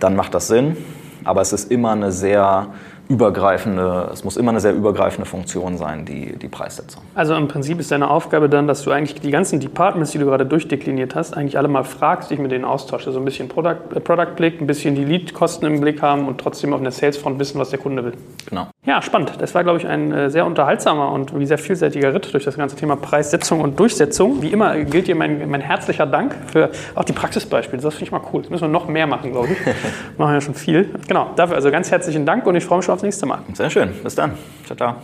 Dann 0.00 0.16
macht 0.16 0.34
das 0.34 0.48
Sinn. 0.48 0.76
Aber 1.24 1.40
es 1.40 1.52
ist 1.52 1.70
immer 1.70 1.92
eine 1.92 2.12
sehr 2.12 2.68
übergreifende, 3.08 4.08
es 4.12 4.24
muss 4.24 4.36
immer 4.36 4.50
eine 4.50 4.60
sehr 4.60 4.74
übergreifende 4.74 5.28
Funktion 5.28 5.76
sein, 5.76 6.04
die, 6.06 6.36
die 6.38 6.48
Preissetzung. 6.48 7.02
Also 7.14 7.34
im 7.34 7.48
Prinzip 7.48 7.78
ist 7.78 7.90
deine 7.90 8.10
Aufgabe 8.10 8.48
dann, 8.48 8.66
dass 8.66 8.82
du 8.82 8.90
eigentlich 8.90 9.20
die 9.20 9.30
ganzen 9.30 9.60
Departments, 9.60 10.12
die 10.12 10.18
du 10.18 10.24
gerade 10.24 10.46
durchdekliniert 10.46 11.14
hast, 11.14 11.36
eigentlich 11.36 11.58
alle 11.58 11.68
mal 11.68 11.84
fragst, 11.84 12.30
dich 12.30 12.38
mit 12.38 12.50
denen 12.50 12.64
austauschst. 12.64 13.06
Also 13.06 13.18
ein 13.18 13.24
bisschen 13.24 13.48
Product, 13.48 13.94
äh, 13.94 14.00
Product 14.00 14.36
Blick, 14.36 14.60
ein 14.60 14.66
bisschen 14.66 14.94
die 14.94 15.04
Lead-Kosten 15.04 15.66
im 15.66 15.80
Blick 15.80 16.00
haben 16.02 16.26
und 16.26 16.38
trotzdem 16.38 16.72
auf 16.72 16.80
der 16.80 16.92
Sales-Front 16.92 17.38
wissen, 17.38 17.58
was 17.58 17.70
der 17.70 17.78
Kunde 17.78 18.04
will. 18.04 18.14
Genau. 18.48 18.68
Ja, 18.86 19.00
spannend. 19.00 19.32
Das 19.38 19.54
war, 19.54 19.64
glaube 19.64 19.78
ich, 19.78 19.86
ein 19.86 20.12
äh, 20.12 20.28
sehr 20.28 20.44
unterhaltsamer 20.44 21.10
und 21.10 21.38
wie 21.38 21.46
sehr 21.46 21.56
vielseitiger 21.56 22.12
Ritt 22.12 22.30
durch 22.34 22.44
das 22.44 22.58
ganze 22.58 22.76
Thema 22.76 22.96
Preissetzung 22.96 23.62
und 23.62 23.80
Durchsetzung. 23.80 24.42
Wie 24.42 24.48
immer 24.48 24.76
gilt 24.84 25.06
dir 25.06 25.14
mein, 25.14 25.48
mein 25.48 25.62
herzlicher 25.62 26.04
Dank 26.04 26.36
für 26.52 26.70
auch 26.94 27.04
die 27.04 27.14
Praxisbeispiele. 27.14 27.80
Das 27.80 27.94
finde 27.94 28.04
ich 28.04 28.12
mal 28.12 28.20
cool. 28.32 28.42
Das 28.42 28.50
müssen 28.50 28.64
wir 28.64 28.68
noch 28.68 28.86
mehr 28.86 29.06
machen, 29.06 29.32
glaube 29.32 29.48
ich. 29.52 29.58
machen 30.18 30.34
ja 30.34 30.40
schon 30.42 30.54
viel. 30.54 30.90
Genau, 31.08 31.30
dafür 31.34 31.56
also 31.56 31.70
ganz 31.70 31.90
herzlichen 31.90 32.26
Dank 32.26 32.46
und 32.46 32.56
ich 32.56 32.64
freue 32.64 32.78
mich 32.78 32.84
schon 32.84 32.92
aufs 32.92 33.02
nächste 33.02 33.24
Mal. 33.24 33.38
Sehr 33.54 33.70
schön. 33.70 33.90
Bis 34.02 34.14
dann. 34.16 34.32
Ciao, 34.66 34.76
ciao. 34.76 34.96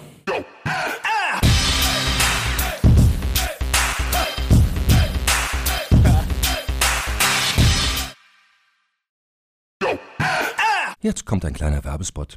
Jetzt 11.01 11.25
kommt 11.25 11.47
ein 11.47 11.55
kleiner 11.55 11.83
Werbespot. 11.83 12.37